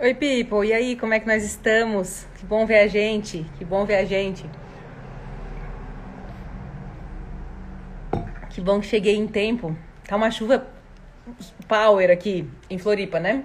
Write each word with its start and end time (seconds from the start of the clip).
Oi, 0.00 0.14
people. 0.14 0.68
E 0.68 0.72
aí, 0.72 0.96
como 0.96 1.14
é 1.14 1.20
que 1.20 1.26
nós 1.26 1.42
estamos? 1.42 2.26
Que 2.38 2.44
bom 2.44 2.66
ver 2.66 2.80
a 2.80 2.86
gente. 2.86 3.44
Que 3.56 3.64
bom 3.64 3.84
ver 3.84 3.96
a 3.96 4.04
gente. 4.04 4.44
Que 8.50 8.60
bom 8.60 8.80
que 8.80 8.86
cheguei 8.86 9.16
em 9.16 9.26
tempo. 9.26 9.76
Tá 10.06 10.16
uma 10.16 10.30
chuva 10.30 10.66
power 11.66 12.10
aqui 12.10 12.48
em 12.68 12.78
Floripa, 12.78 13.18
né? 13.18 13.44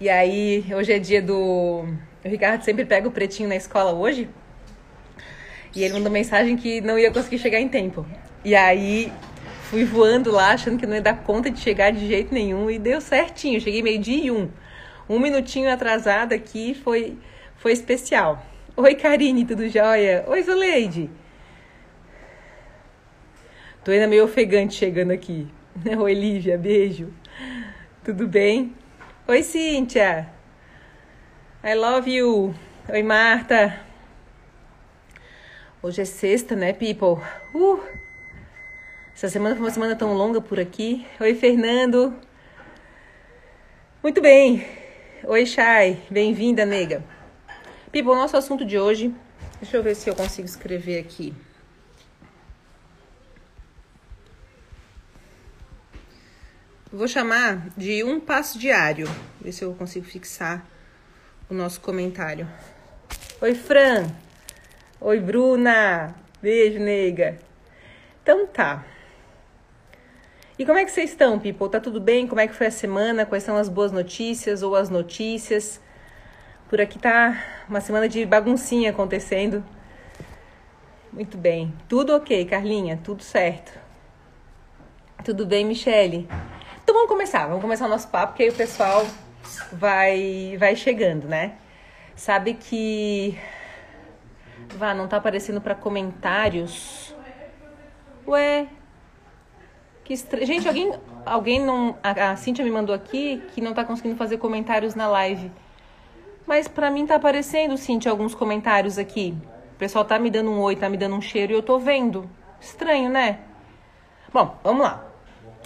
E 0.00 0.08
aí, 0.08 0.64
hoje 0.74 0.92
é 0.92 0.98
dia 0.98 1.20
do. 1.20 1.84
O 2.24 2.28
Ricardo 2.28 2.62
sempre 2.62 2.84
pega 2.84 3.06
o 3.06 3.12
pretinho 3.12 3.48
na 3.48 3.56
escola 3.56 3.92
hoje. 3.92 4.28
E 5.74 5.82
ele 5.82 5.94
mandou 5.94 6.10
mensagem 6.10 6.56
que 6.56 6.80
não 6.80 6.98
ia 6.98 7.10
conseguir 7.10 7.38
chegar 7.38 7.60
em 7.60 7.68
tempo. 7.68 8.06
E 8.44 8.54
aí, 8.54 9.12
fui 9.64 9.84
voando 9.84 10.30
lá, 10.30 10.52
achando 10.52 10.78
que 10.78 10.86
não 10.86 10.94
ia 10.94 11.02
dar 11.02 11.22
conta 11.22 11.50
de 11.50 11.60
chegar 11.60 11.90
de 11.92 12.06
jeito 12.06 12.34
nenhum. 12.34 12.70
E 12.70 12.78
deu 12.78 13.00
certinho. 13.00 13.60
Cheguei 13.60 13.82
meio-dia 13.82 14.24
e 14.24 14.30
um. 14.30 14.50
Um 15.08 15.18
minutinho 15.18 15.70
atrasada 15.70 16.34
aqui 16.34 16.74
foi, 16.74 17.16
foi 17.56 17.72
especial. 17.72 18.44
Oi, 18.76 18.94
Karine, 18.94 19.44
tudo 19.44 19.68
jóia? 19.68 20.24
Oi, 20.26 20.42
Zoleide. 20.42 21.10
Tô 23.84 23.90
ainda 23.90 24.06
meio 24.06 24.24
ofegante 24.24 24.74
chegando 24.74 25.10
aqui. 25.10 25.48
Oi, 25.98 26.14
Lívia, 26.14 26.58
beijo. 26.58 27.12
Tudo 28.04 28.26
bem? 28.26 28.74
Oi, 29.26 29.42
Cíntia. 29.42 30.28
I 31.64 31.74
love 31.74 32.10
you. 32.10 32.54
Oi, 32.88 33.02
Marta. 33.02 33.89
Hoje 35.82 36.02
é 36.02 36.04
sexta, 36.04 36.54
né, 36.54 36.74
people? 36.74 37.24
Uh! 37.54 37.80
Essa 39.14 39.30
semana 39.30 39.54
foi 39.54 39.64
uma 39.64 39.70
semana 39.70 39.96
tão 39.96 40.12
longa 40.12 40.38
por 40.38 40.60
aqui. 40.60 41.06
Oi, 41.18 41.34
Fernando. 41.34 42.14
Muito 44.02 44.20
bem. 44.20 44.66
Oi, 45.24 45.46
Chay. 45.46 45.98
Bem-vinda, 46.10 46.66
nega. 46.66 47.02
People, 47.90 48.14
nosso 48.14 48.36
assunto 48.36 48.62
de 48.62 48.78
hoje. 48.78 49.14
Deixa 49.58 49.78
eu 49.78 49.82
ver 49.82 49.94
se 49.94 50.10
eu 50.10 50.14
consigo 50.14 50.46
escrever 50.46 51.00
aqui. 51.00 51.32
Vou 56.92 57.08
chamar 57.08 57.70
de 57.74 58.04
um 58.04 58.20
passo 58.20 58.58
diário. 58.58 59.08
Ver 59.40 59.52
se 59.52 59.64
eu 59.64 59.72
consigo 59.72 60.04
fixar 60.04 60.62
o 61.48 61.54
nosso 61.54 61.80
comentário. 61.80 62.46
Oi, 63.40 63.54
Fran. 63.54 64.14
Oi, 65.02 65.18
Bruna. 65.18 66.14
Beijo, 66.42 66.78
nega. 66.78 67.38
Então 68.22 68.46
tá. 68.46 68.84
E 70.58 70.66
como 70.66 70.76
é 70.76 70.84
que 70.84 70.90
vocês 70.90 71.08
estão, 71.08 71.38
people? 71.38 71.70
Tá 71.70 71.80
tudo 71.80 71.98
bem? 71.98 72.26
Como 72.26 72.38
é 72.38 72.46
que 72.46 72.52
foi 72.52 72.66
a 72.66 72.70
semana? 72.70 73.24
Quais 73.24 73.42
são 73.42 73.56
as 73.56 73.66
boas 73.66 73.92
notícias 73.92 74.62
ou 74.62 74.76
as 74.76 74.90
notícias? 74.90 75.80
Por 76.68 76.82
aqui 76.82 76.98
tá 76.98 77.42
uma 77.66 77.80
semana 77.80 78.10
de 78.10 78.26
baguncinha 78.26 78.90
acontecendo. 78.90 79.64
Muito 81.10 81.38
bem. 81.38 81.72
Tudo 81.88 82.14
ok, 82.14 82.44
Carlinha? 82.44 83.00
Tudo 83.02 83.22
certo. 83.22 83.72
Tudo 85.24 85.46
bem, 85.46 85.64
Michele? 85.64 86.28
Então 86.84 86.94
vamos 86.94 87.08
começar, 87.08 87.46
vamos 87.46 87.62
começar 87.62 87.86
o 87.86 87.88
nosso 87.88 88.08
papo, 88.08 88.34
que 88.34 88.42
aí 88.42 88.50
o 88.50 88.54
pessoal 88.54 89.06
vai, 89.72 90.56
vai 90.58 90.76
chegando, 90.76 91.26
né? 91.26 91.54
Sabe 92.14 92.52
que. 92.52 93.38
Vá, 94.76 94.94
não 94.94 95.08
tá 95.08 95.16
aparecendo 95.16 95.60
para 95.60 95.74
comentários. 95.74 97.14
Ué. 98.26 98.68
Que 100.04 100.14
estra... 100.14 100.44
Gente, 100.44 100.66
alguém. 100.66 100.92
Alguém 101.26 101.64
não. 101.64 101.96
A, 102.02 102.30
a 102.30 102.36
Cintia 102.36 102.64
me 102.64 102.70
mandou 102.70 102.94
aqui 102.94 103.42
que 103.52 103.60
não 103.60 103.74
tá 103.74 103.84
conseguindo 103.84 104.16
fazer 104.16 104.38
comentários 104.38 104.94
na 104.94 105.08
live. 105.08 105.50
Mas 106.46 106.66
para 106.66 106.90
mim 106.90 107.06
tá 107.06 107.16
aparecendo, 107.16 107.76
Cintia, 107.76 108.10
alguns 108.10 108.34
comentários 108.34 108.98
aqui. 108.98 109.36
O 109.74 109.78
pessoal 109.78 110.04
tá 110.04 110.18
me 110.18 110.30
dando 110.30 110.50
um 110.50 110.60
oi, 110.60 110.74
tá 110.76 110.88
me 110.88 110.96
dando 110.96 111.14
um 111.14 111.20
cheiro 111.20 111.52
e 111.52 111.54
eu 111.54 111.62
tô 111.62 111.78
vendo. 111.78 112.28
Estranho, 112.60 113.08
né? 113.08 113.38
Bom, 114.32 114.56
vamos 114.62 114.82
lá. 114.82 115.04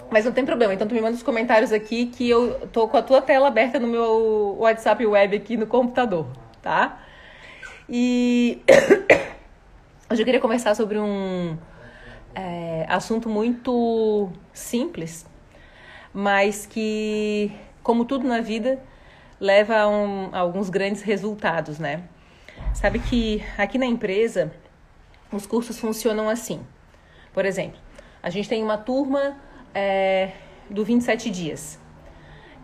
Mas 0.09 0.25
não 0.25 0.31
tem 0.31 0.45
problema, 0.45 0.73
então 0.73 0.87
tu 0.87 0.93
me 0.93 1.01
manda 1.01 1.15
os 1.15 1.23
comentários 1.23 1.71
aqui 1.71 2.05
que 2.05 2.29
eu 2.29 2.67
tô 2.67 2.87
com 2.87 2.97
a 2.97 3.01
tua 3.01 3.21
tela 3.21 3.47
aberta 3.47 3.79
no 3.79 3.87
meu 3.87 4.57
WhatsApp 4.59 5.03
web 5.05 5.35
aqui 5.35 5.57
no 5.57 5.65
computador, 5.65 6.27
tá? 6.61 6.99
E 7.87 8.63
hoje 10.09 10.21
eu 10.21 10.25
queria 10.25 10.41
conversar 10.41 10.73
sobre 10.75 10.97
um 10.97 11.55
é, 12.33 12.83
assunto 12.89 13.29
muito 13.29 14.31
simples, 14.51 15.27
mas 16.11 16.65
que, 16.65 17.51
como 17.83 18.03
tudo 18.03 18.27
na 18.27 18.41
vida, 18.41 18.81
leva 19.39 19.77
a, 19.77 19.87
um, 19.87 20.29
a 20.33 20.39
alguns 20.39 20.71
grandes 20.71 21.03
resultados, 21.03 21.77
né? 21.77 22.03
Sabe 22.73 22.97
que 22.97 23.43
aqui 23.55 23.77
na 23.77 23.85
empresa 23.85 24.51
os 25.31 25.45
cursos 25.45 25.77
funcionam 25.77 26.27
assim. 26.27 26.65
Por 27.33 27.45
exemplo, 27.45 27.79
a 28.23 28.31
gente 28.31 28.49
tem 28.49 28.63
uma 28.63 28.79
turma 28.79 29.37
é, 29.75 30.31
do 30.69 30.83
27 30.83 31.29
dias. 31.29 31.79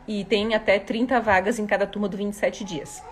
E 0.08 0.26
tem 0.26 0.56
até 0.56 0.80
30 0.80 1.22
vagas 1.22 1.60
em 1.60 1.68
cada 1.68 1.86
turma 1.86 2.10
do 2.10 2.18
27 2.18 2.64
dias. 2.64 3.04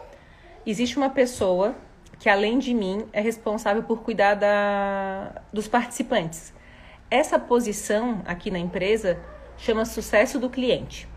Existe 0.65 0.97
uma 0.97 1.11
pessoa 1.11 1.75
que, 2.19 2.29
além 2.29 2.59
de 2.59 2.73
mim, 2.73 3.05
é 3.13 3.21
responsável 3.21 3.81
por 3.81 4.01
cuidar 4.01 4.35
da, 4.35 5.41
dos 5.51 5.67
participantes. 5.67 6.53
Essa 7.09 7.39
posição 7.39 8.21
aqui 8.25 8.51
na 8.51 8.59
empresa 8.59 9.17
chama 9.57 9.85
sucesso 9.85 10.37
do 10.37 10.49
cliente. 10.49 11.07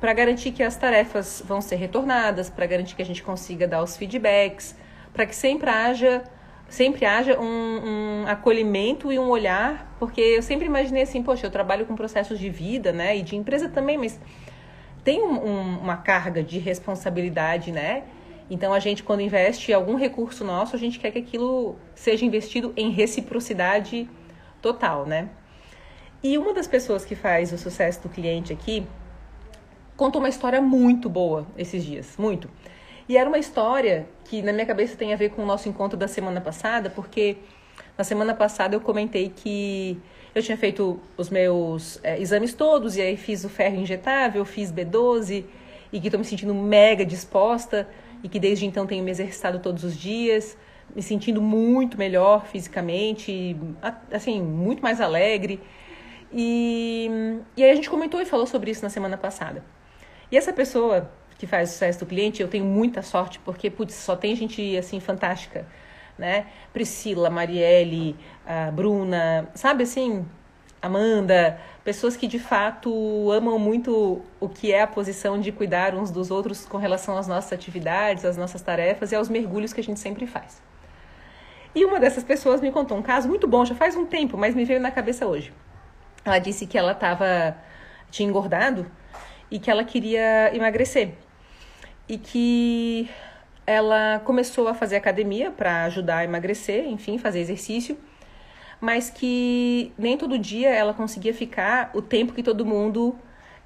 Para 0.00 0.12
garantir 0.12 0.50
que 0.50 0.62
as 0.62 0.76
tarefas 0.76 1.42
vão 1.46 1.60
ser 1.60 1.76
retornadas, 1.76 2.50
para 2.50 2.66
garantir 2.66 2.96
que 2.96 3.02
a 3.02 3.06
gente 3.06 3.22
consiga 3.22 3.66
dar 3.66 3.82
os 3.82 3.96
feedbacks, 3.96 4.76
para 5.12 5.24
que 5.24 5.34
sempre 5.34 5.70
haja 5.70 6.22
sempre 6.68 7.04
haja 7.04 7.38
um, 7.38 7.44
um, 7.44 8.26
acolhimento 8.26 9.12
e 9.12 9.18
um 9.18 9.28
olhar, 9.28 9.94
porque 9.98 10.20
eu 10.20 10.42
sempre 10.42 10.66
imaginei 10.66 11.02
assim, 11.02 11.22
poxa, 11.22 11.46
eu 11.46 11.50
trabalho 11.50 11.86
com 11.86 11.94
processos 11.94 12.38
de 12.38 12.48
vida, 12.50 12.90
né, 12.90 13.16
e 13.16 13.22
de 13.22 13.36
empresa 13.36 13.68
também, 13.68 13.96
mas 13.96 14.18
tem 15.04 15.22
um, 15.22 15.78
uma 15.78 15.98
carga 15.98 16.42
de 16.42 16.58
responsabilidade, 16.58 17.70
né? 17.70 18.04
Então 18.50 18.72
a 18.72 18.78
gente 18.78 19.02
quando 19.02 19.20
investe 19.20 19.72
algum 19.72 19.96
recurso 19.96 20.44
nosso, 20.44 20.76
a 20.76 20.78
gente 20.78 20.98
quer 20.98 21.10
que 21.10 21.18
aquilo 21.18 21.76
seja 21.94 22.24
investido 22.24 22.72
em 22.76 22.90
reciprocidade 22.90 24.08
total, 24.60 25.06
né? 25.06 25.30
E 26.22 26.38
uma 26.38 26.52
das 26.54 26.66
pessoas 26.66 27.04
que 27.04 27.14
faz 27.14 27.52
o 27.52 27.58
sucesso 27.58 28.02
do 28.02 28.08
cliente 28.08 28.52
aqui 28.52 28.86
contou 29.96 30.20
uma 30.20 30.28
história 30.28 30.60
muito 30.60 31.08
boa 31.08 31.46
esses 31.56 31.84
dias, 31.84 32.16
muito. 32.18 32.48
E 33.08 33.16
era 33.16 33.28
uma 33.28 33.38
história 33.38 34.06
que 34.24 34.40
na 34.40 34.52
minha 34.52 34.64
cabeça 34.64 34.96
tem 34.96 35.12
a 35.12 35.16
ver 35.16 35.30
com 35.30 35.42
o 35.42 35.46
nosso 35.46 35.68
encontro 35.68 35.98
da 35.98 36.08
semana 36.08 36.40
passada, 36.40 36.88
porque 36.88 37.36
na 37.96 38.04
semana 38.04 38.34
passada 38.34 38.74
eu 38.74 38.80
comentei 38.80 39.28
que 39.28 40.00
eu 40.34 40.42
tinha 40.42 40.56
feito 40.56 40.98
os 41.16 41.28
meus 41.30 42.00
é, 42.02 42.18
exames 42.18 42.54
todos, 42.54 42.96
e 42.96 43.02
aí 43.02 43.16
fiz 43.16 43.44
o 43.44 43.48
ferro 43.48 43.76
injetável, 43.76 44.44
fiz 44.44 44.72
B12, 44.72 45.44
e 45.92 46.00
que 46.00 46.08
estou 46.08 46.18
me 46.18 46.24
sentindo 46.24 46.54
mega 46.54 47.04
disposta, 47.04 47.86
e 48.24 48.28
que 48.28 48.40
desde 48.40 48.64
então 48.64 48.86
tenho 48.86 49.04
me 49.04 49.10
exercitado 49.10 49.58
todos 49.60 49.84
os 49.84 49.94
dias, 49.94 50.56
me 50.96 51.02
sentindo 51.02 51.42
muito 51.42 51.98
melhor 51.98 52.46
fisicamente, 52.46 53.54
assim, 54.10 54.42
muito 54.42 54.82
mais 54.82 54.98
alegre. 54.98 55.60
E, 56.32 57.08
e 57.54 57.62
aí 57.62 57.70
a 57.70 57.74
gente 57.74 57.90
comentou 57.90 58.20
e 58.22 58.24
falou 58.24 58.46
sobre 58.46 58.70
isso 58.70 58.82
na 58.82 58.88
semana 58.88 59.18
passada. 59.18 59.62
E 60.32 60.38
essa 60.38 60.54
pessoa 60.54 61.12
que 61.36 61.46
faz 61.46 61.68
o 61.68 61.72
sucesso 61.74 62.00
do 62.00 62.06
cliente, 62.06 62.40
eu 62.40 62.48
tenho 62.48 62.64
muita 62.64 63.02
sorte, 63.02 63.38
porque, 63.40 63.68
putz, 63.70 63.94
só 63.94 64.16
tem 64.16 64.34
gente, 64.34 64.76
assim, 64.76 65.00
fantástica, 65.00 65.66
né? 66.16 66.46
Priscila, 66.72 67.28
Marielle, 67.28 68.16
Bruna, 68.72 69.50
sabe, 69.54 69.82
assim, 69.82 70.24
Amanda, 70.84 71.58
pessoas 71.82 72.14
que, 72.14 72.26
de 72.26 72.38
fato, 72.38 73.32
amam 73.32 73.58
muito 73.58 74.20
o 74.38 74.48
que 74.50 74.70
é 74.70 74.82
a 74.82 74.86
posição 74.86 75.40
de 75.40 75.50
cuidar 75.50 75.94
uns 75.94 76.10
dos 76.10 76.30
outros 76.30 76.66
com 76.66 76.76
relação 76.76 77.16
às 77.16 77.26
nossas 77.26 77.54
atividades, 77.54 78.22
às 78.22 78.36
nossas 78.36 78.60
tarefas 78.60 79.10
e 79.10 79.16
aos 79.16 79.30
mergulhos 79.30 79.72
que 79.72 79.80
a 79.80 79.82
gente 79.82 79.98
sempre 79.98 80.26
faz. 80.26 80.62
E 81.74 81.86
uma 81.86 81.98
dessas 81.98 82.22
pessoas 82.22 82.60
me 82.60 82.70
contou 82.70 82.98
um 82.98 83.02
caso 83.02 83.26
muito 83.26 83.48
bom, 83.48 83.64
já 83.64 83.74
faz 83.74 83.96
um 83.96 84.04
tempo, 84.04 84.36
mas 84.36 84.54
me 84.54 84.66
veio 84.66 84.78
na 84.78 84.90
cabeça 84.90 85.26
hoje. 85.26 85.54
Ela 86.22 86.38
disse 86.38 86.66
que 86.66 86.76
ela 86.76 86.92
estava 86.92 87.56
tinha 88.10 88.28
engordado 88.28 88.86
e 89.50 89.58
que 89.58 89.70
ela 89.70 89.84
queria 89.84 90.54
emagrecer 90.54 91.14
e 92.06 92.18
que 92.18 93.08
ela 93.66 94.20
começou 94.22 94.68
a 94.68 94.74
fazer 94.74 94.96
academia 94.96 95.50
para 95.50 95.84
ajudar 95.84 96.18
a 96.18 96.24
emagrecer, 96.24 96.86
enfim, 96.86 97.16
fazer 97.16 97.40
exercício, 97.40 97.96
mas 98.80 99.10
que 99.10 99.92
nem 99.98 100.16
todo 100.16 100.38
dia 100.38 100.70
ela 100.70 100.94
conseguia 100.94 101.34
ficar 101.34 101.90
o 101.94 102.02
tempo 102.02 102.32
que 102.32 102.42
todo 102.42 102.64
mundo 102.64 103.16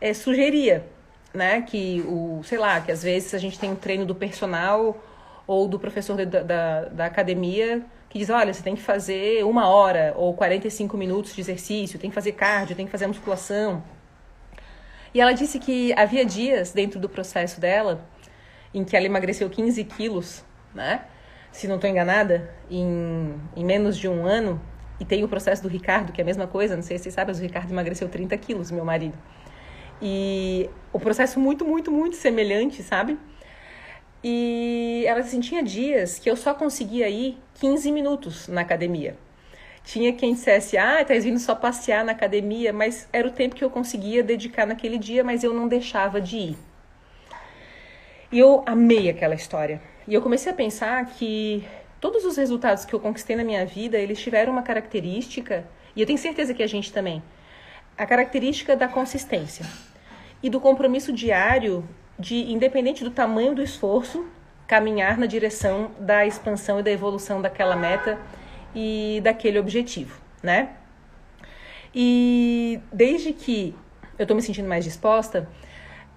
é, 0.01 0.15
sugeria, 0.15 0.87
né? 1.35 1.63
Que 1.63 2.03
o, 2.07 2.41
sei 2.45 2.59
lá, 2.59 2.81
que 2.81 2.93
às 2.93 3.03
vezes 3.03 3.35
a 3.35 3.39
gente 3.39 3.59
tem 3.59 3.71
um 3.71 3.77
treino 3.77 4.07
do 4.07 4.15
personal 4.15 4.97
ou 5.47 5.67
do 5.67 5.79
professor 5.79 6.17
da, 6.25 6.43
da, 6.43 6.85
da 6.85 7.07
academia 7.07 7.85
que 8.09 8.19
diz, 8.19 8.31
olha, 8.31 8.53
você 8.53 8.63
tem 8.63 8.75
que 8.75 8.83
fazer 8.83 9.45
uma 9.45 9.69
hora 9.69 10.15
ou 10.17 10.33
45 10.35 10.97
minutos 10.97 11.35
de 11.35 11.41
exercício, 11.41 11.99
tem 11.99 12.11
que 12.11 12.15
fazer 12.15 12.33
cardio, 12.33 12.75
tem 12.75 12.87
que 12.87 12.93
fazer 12.93 13.07
musculação. 13.07 13.83
E 15.13 15.21
ela 15.21 15.33
disse 15.33 15.59
que 15.59 15.93
havia 15.95 16.25
dias 16.25 16.73
dentro 16.73 16.99
do 16.99 17.09
processo 17.09 17.61
dela 17.61 18.07
em 18.73 18.85
que 18.85 18.97
ela 18.97 19.07
emagreceu 19.07 19.49
15 19.49 19.85
quilos, 19.85 20.45
né? 20.75 21.03
Se 21.51 21.67
não 21.67 21.77
estou 21.77 21.89
enganada, 21.89 22.51
em, 22.71 23.35
em 23.57 23.65
menos 23.65 23.97
de 23.97 24.09
um 24.09 24.27
ano. 24.27 24.61
E 25.01 25.05
tem 25.05 25.23
o 25.23 25.29
processo 25.29 25.63
do 25.63 25.69
Ricardo, 25.69 26.13
que 26.13 26.21
é 26.21 26.23
a 26.23 26.27
mesma 26.27 26.47
coisa, 26.47 26.75
não 26.75 26.83
sei 26.83 26.99
se 26.99 27.05
vocês 27.05 27.15
sabem, 27.15 27.29
mas 27.33 27.39
o 27.39 27.43
Ricardo 27.43 27.71
emagreceu 27.71 28.09
30 28.09 28.37
quilos, 28.39 28.71
meu 28.71 28.85
marido. 28.85 29.17
E 30.01 30.69
o 30.93 30.99
processo 30.99 31.39
muito, 31.39 31.65
muito, 31.65 31.91
muito 31.91 32.17
semelhante, 32.17 32.83
sabe? 32.83 33.19
E 34.23 35.05
ela 35.07 35.21
assim, 35.21 35.41
tinha 35.41 35.63
dias 35.63 36.19
que 36.19 36.29
eu 36.29 36.37
só 36.37 36.53
conseguia 36.55 37.09
ir 37.09 37.39
15 37.55 37.93
minutos 37.93 38.49
na 38.49 38.63
academia. 38.63 39.17
Tinha 39.85 40.13
quem 40.13 40.35
dissesse, 40.35 40.77
ah, 40.77 41.05
tá 41.05 41.15
vindo 41.15 41.39
só 41.39 41.55
passear 41.55 42.05
na 42.05 42.13
academia, 42.13 42.73
mas 42.73 43.09
era 43.13 43.27
o 43.27 43.31
tempo 43.31 43.55
que 43.55 43.65
eu 43.65 43.71
conseguia 43.71 44.23
dedicar 44.23 44.67
naquele 44.67 44.99
dia, 44.99 45.25
mas 45.25 45.43
eu 45.43 45.55
não 45.55 45.69
deixava 45.69 46.21
de 46.21 46.37
ir. 46.37 46.59
E 48.31 48.39
eu 48.39 48.63
amei 48.67 49.09
aquela 49.09 49.35
história. 49.35 49.81
E 50.07 50.13
eu 50.13 50.21
comecei 50.21 50.53
a 50.53 50.55
pensar 50.55 51.07
que 51.07 51.65
todos 52.01 52.25
os 52.25 52.37
resultados 52.37 52.85
que 52.85 52.95
eu 52.95 53.01
conquistei 53.01 53.37
na 53.37 53.45
minha 53.45 53.65
vida, 53.67 53.99
eles 53.99 54.21
tiveram 54.21 54.53
uma 54.53 54.63
característica, 54.63 55.67
e 55.95 56.01
eu 56.01 56.07
tenho 56.07 56.19
certeza 56.19 56.55
que 56.55 56.63
a 56.63 56.67
gente 56.67 56.93
também, 56.93 57.23
a 57.97 58.07
característica 58.07 58.77
da 58.77 58.87
consistência 58.87 59.67
e 60.43 60.49
do 60.49 60.61
compromisso 60.61 61.13
diário 61.13 61.89
de, 62.19 62.53
independente 62.53 63.03
do 63.03 63.11
tamanho 63.11 63.55
do 63.55 63.63
esforço, 63.63 64.27
caminhar 64.67 65.19
na 65.19 65.27
direção 65.27 65.91
da 65.99 66.27
expansão 66.27 66.79
e 66.79 66.83
da 66.83 66.91
evolução 66.91 67.41
daquela 67.41 67.75
meta 67.75 68.19
e 68.75 69.21
daquele 69.25 69.59
objetivo, 69.59 70.21
né? 70.43 70.71
E 71.95 72.81
desde 72.93 73.33
que 73.33 73.75
eu 74.19 74.25
estou 74.25 74.37
me 74.37 74.43
sentindo 74.43 74.69
mais 74.69 74.85
disposta, 74.85 75.49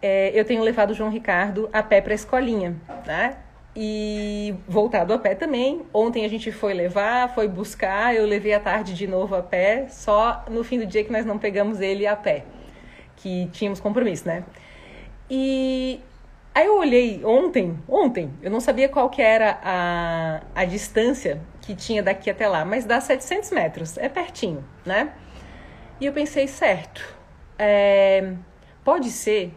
é, 0.02 0.32
eu 0.38 0.44
tenho 0.44 0.62
levado 0.62 0.92
o 0.92 0.94
João 0.94 1.10
Ricardo 1.10 1.70
a 1.72 1.82
pé 1.82 2.02
para 2.02 2.14
a 2.14 2.16
escolinha, 2.16 2.76
né? 3.06 3.38
E 3.76 4.54
voltado 4.68 5.14
a 5.14 5.18
pé 5.18 5.34
também. 5.34 5.84
Ontem 5.94 6.26
a 6.26 6.28
gente 6.28 6.52
foi 6.52 6.74
levar, 6.74 7.34
foi 7.34 7.48
buscar, 7.48 8.14
eu 8.14 8.26
levei 8.26 8.54
à 8.54 8.60
tarde 8.60 8.94
de 8.94 9.08
novo 9.08 9.34
a 9.36 9.42
pé, 9.42 9.88
só 9.90 10.44
no 10.50 10.64
fim 10.64 10.78
do 10.78 10.86
dia 10.86 11.04
que 11.04 11.12
nós 11.12 11.26
não 11.26 11.38
pegamos 11.38 11.80
ele 11.80 12.06
a 12.06 12.16
pé, 12.16 12.44
que 13.16 13.48
tínhamos 13.54 13.80
compromisso, 13.80 14.28
né? 14.28 14.44
E 15.30 16.02
aí 16.54 16.66
eu 16.66 16.78
olhei 16.78 17.24
ontem, 17.24 17.80
ontem, 17.88 18.30
eu 18.42 18.52
não 18.52 18.60
sabia 18.60 18.90
qual 18.90 19.10
que 19.10 19.22
era 19.22 19.58
a, 19.64 20.42
a 20.54 20.66
distância 20.66 21.42
que 21.62 21.74
tinha 21.74 22.04
daqui 22.04 22.30
até 22.30 22.50
lá, 22.50 22.66
mas 22.66 22.84
dá 22.84 23.00
700 23.00 23.52
metros, 23.52 23.98
é 23.98 24.10
pertinho, 24.10 24.64
né? 24.86 25.14
E 26.02 26.06
eu 26.06 26.12
pensei, 26.12 26.48
certo, 26.48 27.16
é, 27.58 28.34
pode 28.84 29.10
ser 29.12 29.54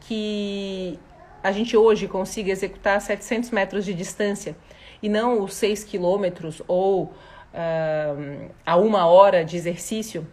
que 0.00 0.98
a 1.42 1.52
gente 1.52 1.76
hoje 1.76 2.06
consiga 2.06 2.50
executar 2.50 3.00
700 3.00 3.50
metros 3.50 3.84
de 3.84 3.94
distância 3.94 4.56
e 5.02 5.08
não 5.08 5.42
os 5.42 5.54
6 5.54 5.84
quilômetros 5.84 6.62
ou 6.68 7.04
uh, 7.04 8.50
a 8.64 8.76
uma 8.76 9.06
hora 9.06 9.44
de 9.44 9.56
exercício. 9.56 10.26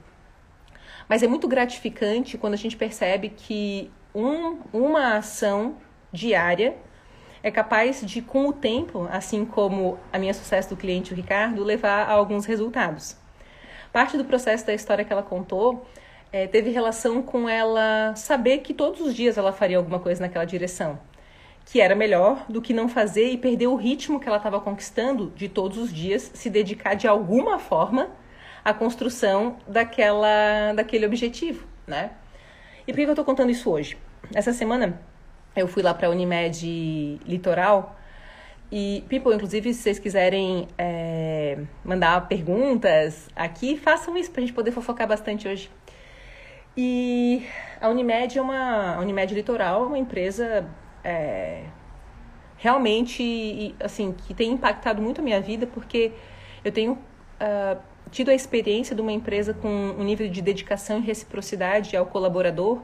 Mas 1.08 1.24
é 1.24 1.28
muito 1.28 1.48
gratificante 1.48 2.38
quando 2.38 2.54
a 2.54 2.58
gente 2.58 2.76
percebe 2.76 3.30
que 3.30 3.90
um, 4.14 4.60
uma 4.74 5.18
ação 5.18 5.78
diária 6.12 6.76
é 7.42 7.52
capaz 7.52 8.02
de, 8.02 8.22
com 8.22 8.48
o 8.48 8.54
tempo, 8.54 9.08
assim 9.10 9.46
como 9.46 9.98
a 10.12 10.20
minha 10.20 10.34
sucesso 10.34 10.70
do 10.70 10.76
cliente, 10.76 11.14
o 11.14 11.16
Ricardo, 11.16 11.64
levar 11.64 12.10
a 12.10 12.12
alguns 12.12 12.46
resultados. 12.46 13.16
Parte 13.94 14.18
do 14.18 14.26
processo 14.26 14.66
da 14.66 14.74
história 14.74 15.06
que 15.06 15.14
ela 15.14 15.24
contou 15.24 15.86
é, 16.32 16.48
teve 16.48 16.70
relação 16.70 17.22
com 17.22 17.48
ela 17.48 18.14
saber 18.16 18.60
que 18.60 18.74
todos 18.74 19.02
os 19.02 19.16
dias 19.16 19.38
ela 19.38 19.52
faria 19.52 19.78
alguma 19.78 20.00
coisa 20.00 20.22
naquela 20.22 20.46
direção, 20.46 21.00
que 21.66 21.82
era 21.82 21.96
melhor 21.96 22.46
do 22.50 22.62
que 22.62 22.74
não 22.74 22.88
fazer 22.88 23.30
e 23.30 23.38
perder 23.38 23.68
o 23.68 23.76
ritmo 23.76 24.20
que 24.20 24.28
ela 24.28 24.38
estava 24.38 24.60
conquistando 24.60 25.32
de 25.36 25.50
todos 25.50 25.78
os 25.78 25.94
dias, 25.94 26.32
se 26.34 26.50
dedicar 26.50 26.96
de 26.96 27.08
alguma 27.08 27.60
forma 27.60 28.10
à 28.64 28.74
construção 28.74 29.58
daquela, 29.68 30.74
daquele 30.74 31.06
objetivo, 31.06 31.66
né? 31.86 32.12
E 32.88 32.94
por 32.94 33.00
que 33.00 33.06
eu 33.06 33.10
estou 33.10 33.26
contando 33.26 33.50
isso 33.50 33.70
hoje? 33.70 33.98
Essa 34.34 34.54
semana 34.54 35.02
eu 35.56 35.68
fui 35.68 35.84
lá 35.84 35.94
para 35.94 36.08
a 36.08 36.12
Unimed 36.12 37.20
Litoral 37.26 37.98
e, 38.72 39.04
people, 39.08 39.34
inclusive, 39.34 39.74
se 39.74 39.82
vocês 39.82 40.00
quiserem 40.00 40.68
é, 40.78 41.58
mandar 41.84 42.28
perguntas 42.28 43.30
aqui, 43.36 43.78
façam 43.78 44.18
isso 44.18 44.30
para 44.30 44.42
a 44.42 44.46
gente 44.46 44.54
poder 44.54 44.72
fofocar 44.72 45.08
bastante 45.08 45.48
hoje. 45.48 45.70
E 46.78 47.44
a 47.82 47.90
Unimed 47.90 48.38
é 48.38 48.42
uma 48.42 48.96
a 48.96 49.00
Unimed 49.00 49.34
Litoral, 49.34 49.84
é 49.84 49.88
uma 49.88 49.98
empresa 49.98 50.70
é, 51.04 51.64
realmente 52.56 53.76
assim 53.80 54.12
que 54.12 54.34
tem 54.34 54.52
impactado 54.52 55.02
muito 55.02 55.20
a 55.20 55.24
minha 55.24 55.42
vida 55.42 55.66
porque 55.66 56.12
eu 56.64 56.72
tenho 56.72 56.94
uh, 56.94 57.82
tido 58.12 58.30
a 58.30 58.34
experiência 58.36 58.96
de 58.96 59.02
uma 59.02 59.12
empresa 59.12 59.56
com 59.56 59.68
um 59.68 60.04
nível 60.04 60.30
de 60.30 60.40
dedicação 60.40 61.00
e 61.00 61.02
reciprocidade 61.02 61.98
ao 61.98 62.06
colaborador 62.06 62.84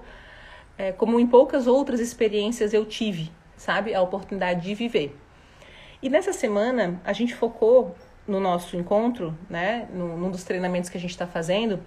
é, 0.77 0.91
como 0.91 1.19
em 1.19 1.27
poucas 1.27 1.67
outras 1.67 1.99
experiências 1.99 2.73
eu 2.73 2.85
tive, 2.85 3.31
sabe? 3.55 3.93
A 3.93 4.01
oportunidade 4.01 4.61
de 4.61 4.73
viver. 4.73 5.15
E 6.01 6.09
nessa 6.09 6.33
semana 6.33 6.99
a 7.03 7.13
gente 7.13 7.35
focou 7.35 7.95
no 8.27 8.39
nosso 8.39 8.75
encontro, 8.75 9.37
né? 9.49 9.87
No, 9.93 10.17
num 10.17 10.31
dos 10.31 10.43
treinamentos 10.43 10.89
que 10.89 10.97
a 10.97 10.99
gente 10.99 11.11
está 11.11 11.27
fazendo, 11.27 11.79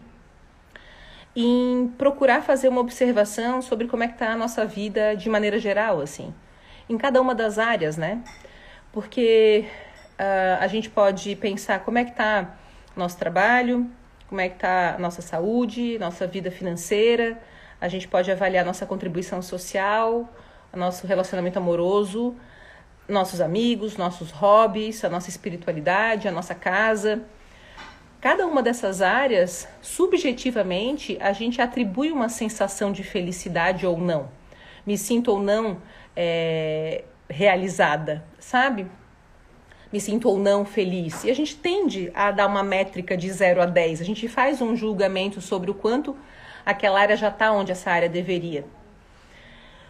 em 1.36 1.88
procurar 1.98 2.42
fazer 2.42 2.68
uma 2.68 2.80
observação 2.80 3.60
sobre 3.60 3.86
como 3.86 4.02
é 4.02 4.08
que 4.08 4.14
está 4.14 4.32
a 4.32 4.36
nossa 4.36 4.64
vida 4.64 5.14
de 5.14 5.28
maneira 5.28 5.58
geral, 5.58 6.00
assim, 6.00 6.34
em 6.88 6.96
cada 6.96 7.20
uma 7.20 7.34
das 7.34 7.58
áreas, 7.58 7.98
né? 7.98 8.22
Porque 8.90 9.66
uh, 10.18 10.58
a 10.62 10.66
gente 10.66 10.88
pode 10.88 11.36
pensar 11.36 11.80
como 11.80 11.98
é 11.98 12.04
que 12.04 12.12
está 12.12 12.56
nosso 12.96 13.18
trabalho, 13.18 13.86
como 14.28 14.40
é 14.40 14.48
que 14.48 14.54
está 14.54 14.96
nossa 14.98 15.20
saúde, 15.20 15.98
nossa 15.98 16.26
vida 16.26 16.50
financeira, 16.50 17.38
a 17.78 17.88
gente 17.88 18.08
pode 18.08 18.32
avaliar 18.32 18.64
nossa 18.64 18.86
contribuição 18.86 19.42
social, 19.42 20.26
nosso 20.74 21.06
relacionamento 21.06 21.58
amoroso, 21.58 22.34
nossos 23.06 23.42
amigos, 23.42 23.98
nossos 23.98 24.30
hobbies, 24.30 25.04
a 25.04 25.10
nossa 25.10 25.28
espiritualidade, 25.28 26.26
a 26.26 26.32
nossa 26.32 26.54
casa. 26.54 27.22
Cada 28.20 28.46
uma 28.46 28.62
dessas 28.62 29.02
áreas, 29.02 29.68
subjetivamente, 29.82 31.18
a 31.20 31.32
gente 31.32 31.60
atribui 31.60 32.10
uma 32.10 32.28
sensação 32.28 32.90
de 32.90 33.02
felicidade 33.02 33.86
ou 33.86 33.98
não. 33.98 34.28
Me 34.86 34.96
sinto 34.96 35.32
ou 35.32 35.42
não 35.42 35.78
é, 36.14 37.04
realizada, 37.28 38.24
sabe? 38.38 38.86
Me 39.92 40.00
sinto 40.00 40.28
ou 40.28 40.38
não 40.38 40.64
feliz. 40.64 41.24
E 41.24 41.30
a 41.30 41.34
gente 41.34 41.56
tende 41.56 42.10
a 42.14 42.30
dar 42.30 42.46
uma 42.46 42.62
métrica 42.62 43.16
de 43.16 43.30
0 43.30 43.62
a 43.62 43.66
10. 43.66 44.00
A 44.00 44.04
gente 44.04 44.26
faz 44.28 44.60
um 44.60 44.74
julgamento 44.74 45.40
sobre 45.40 45.70
o 45.70 45.74
quanto 45.74 46.16
aquela 46.64 46.98
área 46.98 47.16
já 47.16 47.28
está 47.28 47.52
onde 47.52 47.70
essa 47.70 47.90
área 47.90 48.08
deveria. 48.08 48.64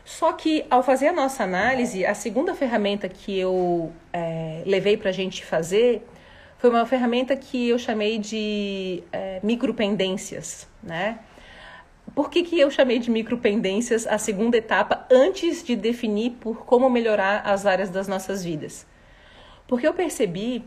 Só 0.04 0.32
que 0.32 0.64
ao 0.70 0.82
fazer 0.82 1.08
a 1.08 1.12
nossa 1.12 1.42
análise, 1.42 2.04
a 2.06 2.14
segunda 2.14 2.54
ferramenta 2.54 3.08
que 3.08 3.36
eu 3.36 3.92
é, 4.12 4.62
levei 4.64 4.96
para 4.96 5.10
a 5.10 5.12
gente 5.12 5.44
fazer 5.44 6.06
foi 6.58 6.70
uma 6.70 6.86
ferramenta 6.86 7.36
que 7.36 7.68
eu 7.68 7.78
chamei 7.78 8.18
de 8.18 9.02
é, 9.12 9.40
micropendências, 9.42 10.68
né? 10.82 11.18
Por 12.14 12.30
que, 12.30 12.42
que 12.42 12.58
eu 12.58 12.70
chamei 12.70 12.98
de 12.98 13.10
micropendências 13.10 14.06
a 14.06 14.16
segunda 14.16 14.56
etapa 14.56 15.06
antes 15.10 15.62
de 15.62 15.76
definir 15.76 16.32
por 16.40 16.64
como 16.64 16.88
melhorar 16.88 17.42
as 17.44 17.66
áreas 17.66 17.90
das 17.90 18.08
nossas 18.08 18.44
vidas? 18.44 18.86
Porque 19.66 19.86
eu 19.86 19.92
percebi 19.92 20.64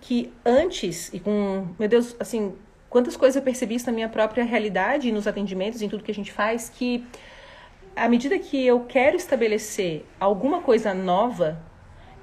que 0.00 0.32
antes, 0.44 1.12
e 1.14 1.20
com, 1.20 1.68
meu 1.78 1.88
Deus, 1.88 2.16
assim, 2.18 2.54
Quantas 2.90 3.16
coisas 3.16 3.36
eu 3.36 3.42
percebi 3.42 3.76
isso 3.76 3.86
na 3.86 3.92
minha 3.92 4.08
própria 4.08 4.42
realidade, 4.42 5.12
nos 5.12 5.28
atendimentos, 5.28 5.80
em 5.80 5.88
tudo 5.88 6.02
que 6.02 6.10
a 6.10 6.14
gente 6.14 6.32
faz, 6.32 6.68
que 6.68 7.06
à 7.94 8.08
medida 8.08 8.36
que 8.36 8.66
eu 8.66 8.80
quero 8.80 9.16
estabelecer 9.16 10.04
alguma 10.18 10.60
coisa 10.60 10.92
nova, 10.92 11.62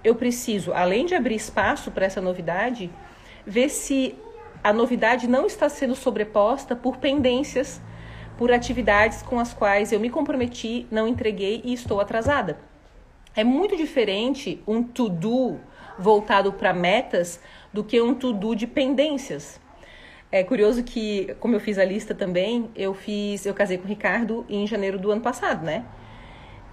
eu 0.03 0.13
preciso, 0.13 0.73
além 0.73 1.05
de 1.05 1.15
abrir 1.15 1.35
espaço 1.35 1.89
para 1.89 2.05
essa 2.05 2.19
novidade, 2.19 2.91
ver 3.47 3.69
se 3.69 4.13
a 4.61 4.73
novidade 4.73 5.27
não 5.27 5.45
está 5.45 5.69
sendo 5.69 5.95
sobreposta 5.95 6.75
por 6.75 6.97
pendências, 6.97 7.81
por 8.37 8.51
atividades 8.51 9.21
com 9.23 9.39
as 9.39 9.53
quais 9.53 9.93
eu 9.93 9.99
me 9.99 10.09
comprometi, 10.09 10.85
não 10.91 11.07
entreguei 11.07 11.61
e 11.63 11.73
estou 11.73 12.01
atrasada. 12.01 12.59
É 13.33 13.43
muito 13.45 13.77
diferente 13.77 14.61
um 14.67 14.83
to-do 14.83 15.57
voltado 15.97 16.51
para 16.51 16.73
metas 16.73 17.39
do 17.71 17.83
que 17.83 18.01
um 18.01 18.13
to-do 18.13 18.53
de 18.53 18.67
pendências. 18.67 19.59
É 20.29 20.43
curioso 20.43 20.83
que, 20.83 21.33
como 21.39 21.55
eu 21.55 21.59
fiz 21.59 21.77
a 21.77 21.85
lista 21.85 22.13
também, 22.13 22.69
eu 22.75 22.93
fiz, 22.93 23.45
eu 23.45 23.53
casei 23.53 23.77
com 23.77 23.85
o 23.85 23.87
Ricardo 23.87 24.45
em 24.49 24.67
janeiro 24.67 24.99
do 24.99 25.09
ano 25.09 25.21
passado, 25.21 25.63
né? 25.63 25.85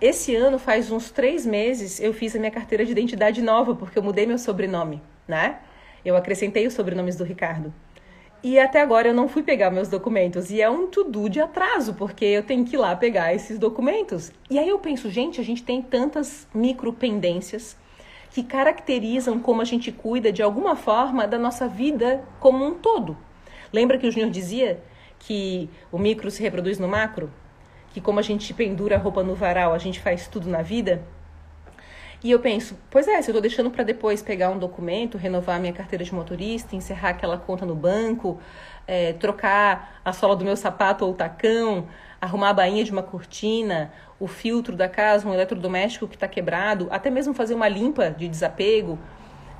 Esse 0.00 0.34
ano, 0.34 0.58
faz 0.58 0.90
uns 0.90 1.12
três 1.12 1.46
meses, 1.46 2.00
eu 2.00 2.12
fiz 2.12 2.34
a 2.34 2.38
minha 2.38 2.50
carteira 2.50 2.84
de 2.84 2.90
identidade 2.90 3.40
nova, 3.40 3.76
porque 3.76 3.96
eu 3.96 4.02
mudei 4.02 4.26
meu 4.26 4.38
sobrenome, 4.38 5.00
né? 5.28 5.60
Eu 6.04 6.16
acrescentei 6.16 6.66
os 6.66 6.74
sobrenomes 6.74 7.16
do 7.16 7.24
Ricardo. 7.24 7.72
E 8.42 8.58
até 8.58 8.82
agora 8.82 9.08
eu 9.08 9.14
não 9.14 9.26
fui 9.26 9.42
pegar 9.42 9.70
meus 9.70 9.88
documentos. 9.88 10.50
E 10.50 10.60
é 10.60 10.68
um 10.68 10.86
to-do 10.86 11.30
de 11.30 11.40
atraso, 11.40 11.94
porque 11.94 12.26
eu 12.26 12.42
tenho 12.42 12.62
que 12.64 12.76
ir 12.76 12.78
lá 12.78 12.94
pegar 12.94 13.32
esses 13.32 13.58
documentos. 13.58 14.30
E 14.50 14.58
aí 14.58 14.68
eu 14.68 14.78
penso, 14.78 15.08
gente, 15.08 15.40
a 15.40 15.44
gente 15.44 15.62
tem 15.62 15.80
tantas 15.80 16.46
micropendências 16.54 17.74
que 18.30 18.42
caracterizam 18.42 19.38
como 19.38 19.62
a 19.62 19.64
gente 19.64 19.90
cuida 19.90 20.30
de 20.30 20.42
alguma 20.42 20.76
forma 20.76 21.26
da 21.26 21.38
nossa 21.38 21.66
vida 21.66 22.22
como 22.38 22.66
um 22.66 22.74
todo. 22.74 23.16
Lembra 23.72 23.96
que 23.96 24.06
o 24.06 24.10
Júnior 24.10 24.30
dizia 24.30 24.82
que 25.18 25.70
o 25.90 25.98
micro 25.98 26.30
se 26.30 26.42
reproduz 26.42 26.78
no 26.78 26.86
macro? 26.86 27.30
Que 27.94 28.00
como 28.00 28.18
a 28.18 28.22
gente 28.22 28.52
pendura 28.52 28.96
a 28.96 28.98
roupa 28.98 29.22
no 29.22 29.34
varal, 29.34 29.72
a 29.72 29.78
gente 29.78 30.00
faz 30.00 30.28
tudo 30.28 30.50
na 30.50 30.60
vida? 30.60 31.02
E 32.24 32.30
eu 32.30 32.40
penso, 32.40 32.74
pois 32.90 33.06
é, 33.06 33.20
se 33.20 33.28
eu 33.28 33.32
estou 33.32 33.42
deixando 33.42 33.70
para 33.70 33.84
depois 33.84 34.22
pegar 34.22 34.48
um 34.48 34.58
documento, 34.58 35.18
renovar 35.18 35.60
minha 35.60 35.74
carteira 35.74 36.02
de 36.02 36.14
motorista, 36.14 36.74
encerrar 36.74 37.10
aquela 37.10 37.36
conta 37.36 37.66
no 37.66 37.74
banco, 37.74 38.40
é, 38.86 39.12
trocar 39.12 40.00
a 40.02 40.10
sola 40.10 40.34
do 40.34 40.42
meu 40.42 40.56
sapato 40.56 41.04
ou 41.04 41.10
o 41.10 41.14
tacão, 41.14 41.86
arrumar 42.18 42.48
a 42.48 42.54
bainha 42.54 42.82
de 42.82 42.90
uma 42.90 43.02
cortina, 43.02 43.92
o 44.18 44.26
filtro 44.26 44.74
da 44.74 44.88
casa, 44.88 45.28
um 45.28 45.34
eletrodoméstico 45.34 46.08
que 46.08 46.16
está 46.16 46.26
quebrado, 46.26 46.88
até 46.90 47.10
mesmo 47.10 47.34
fazer 47.34 47.52
uma 47.52 47.68
limpa 47.68 48.08
de 48.08 48.26
desapego, 48.26 48.98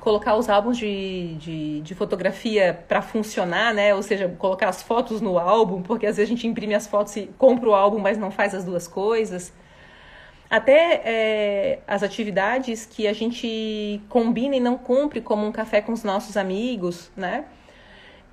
colocar 0.01 0.35
os 0.35 0.49
álbuns 0.49 0.75
de, 0.75 1.35
de, 1.35 1.81
de 1.81 1.93
fotografia 1.93 2.83
para 2.87 2.99
funcionar, 2.99 3.75
né? 3.75 3.93
Ou 3.93 4.01
seja, 4.01 4.27
colocar 4.39 4.69
as 4.69 4.81
fotos 4.81 5.21
no 5.21 5.37
álbum, 5.37 5.83
porque 5.83 6.07
às 6.07 6.17
vezes 6.17 6.31
a 6.31 6.35
gente 6.35 6.47
imprime 6.47 6.73
as 6.73 6.87
fotos 6.87 7.15
e 7.15 7.29
compra 7.37 7.69
o 7.69 7.75
álbum, 7.75 7.99
mas 7.99 8.17
não 8.17 8.31
faz 8.31 8.55
as 8.55 8.65
duas 8.65 8.87
coisas 8.87 9.53
até 10.49 11.01
é, 11.03 11.79
as 11.87 12.03
atividades 12.03 12.85
que 12.85 13.07
a 13.07 13.13
gente 13.13 14.01
combina 14.09 14.55
e 14.55 14.59
não 14.59 14.77
cumpre, 14.77 15.21
como 15.21 15.45
um 15.45 15.51
café 15.51 15.81
com 15.81 15.91
os 15.91 16.03
nossos 16.03 16.37
amigos, 16.37 17.11
né? 17.15 17.45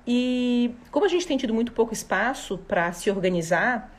E 0.05 0.75
como 0.91 1.05
a 1.05 1.09
gente 1.09 1.25
tem 1.25 1.37
tido 1.37 1.53
muito 1.53 1.71
pouco 1.71 1.93
espaço 1.93 2.57
para 2.57 2.91
se 2.91 3.09
organizar, 3.09 3.93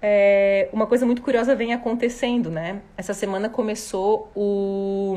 é, 0.00 0.68
uma 0.72 0.86
coisa 0.86 1.06
muito 1.06 1.22
curiosa 1.22 1.54
vem 1.54 1.72
acontecendo, 1.72 2.50
né? 2.50 2.82
Essa 2.96 3.14
semana 3.14 3.48
começou 3.48 4.30
o, 4.34 5.14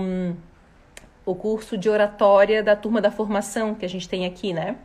o 1.25 1.34
curso 1.34 1.78
de 1.78 1.90
oratória 1.90 2.62
da 2.62 2.75
turma 2.75 3.02
da 3.02 3.10
formação 3.10 3.74
que 3.74 3.86
a 3.86 3.90
gente 3.90 4.08
tem 4.08 4.25
aqui, 4.25 4.54
né? 4.54 4.75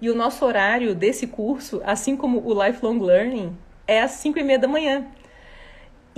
E 0.00 0.08
o 0.08 0.14
nosso 0.14 0.46
horário 0.46 0.94
desse 0.94 1.26
curso, 1.26 1.82
assim 1.84 2.16
como 2.16 2.40
o 2.46 2.64
Lifelong 2.64 2.98
Learning, 2.98 3.54
é 3.86 4.00
às 4.00 4.12
5 4.12 4.38
e 4.38 4.42
meia 4.42 4.58
da 4.58 4.66
manhã. 4.66 5.04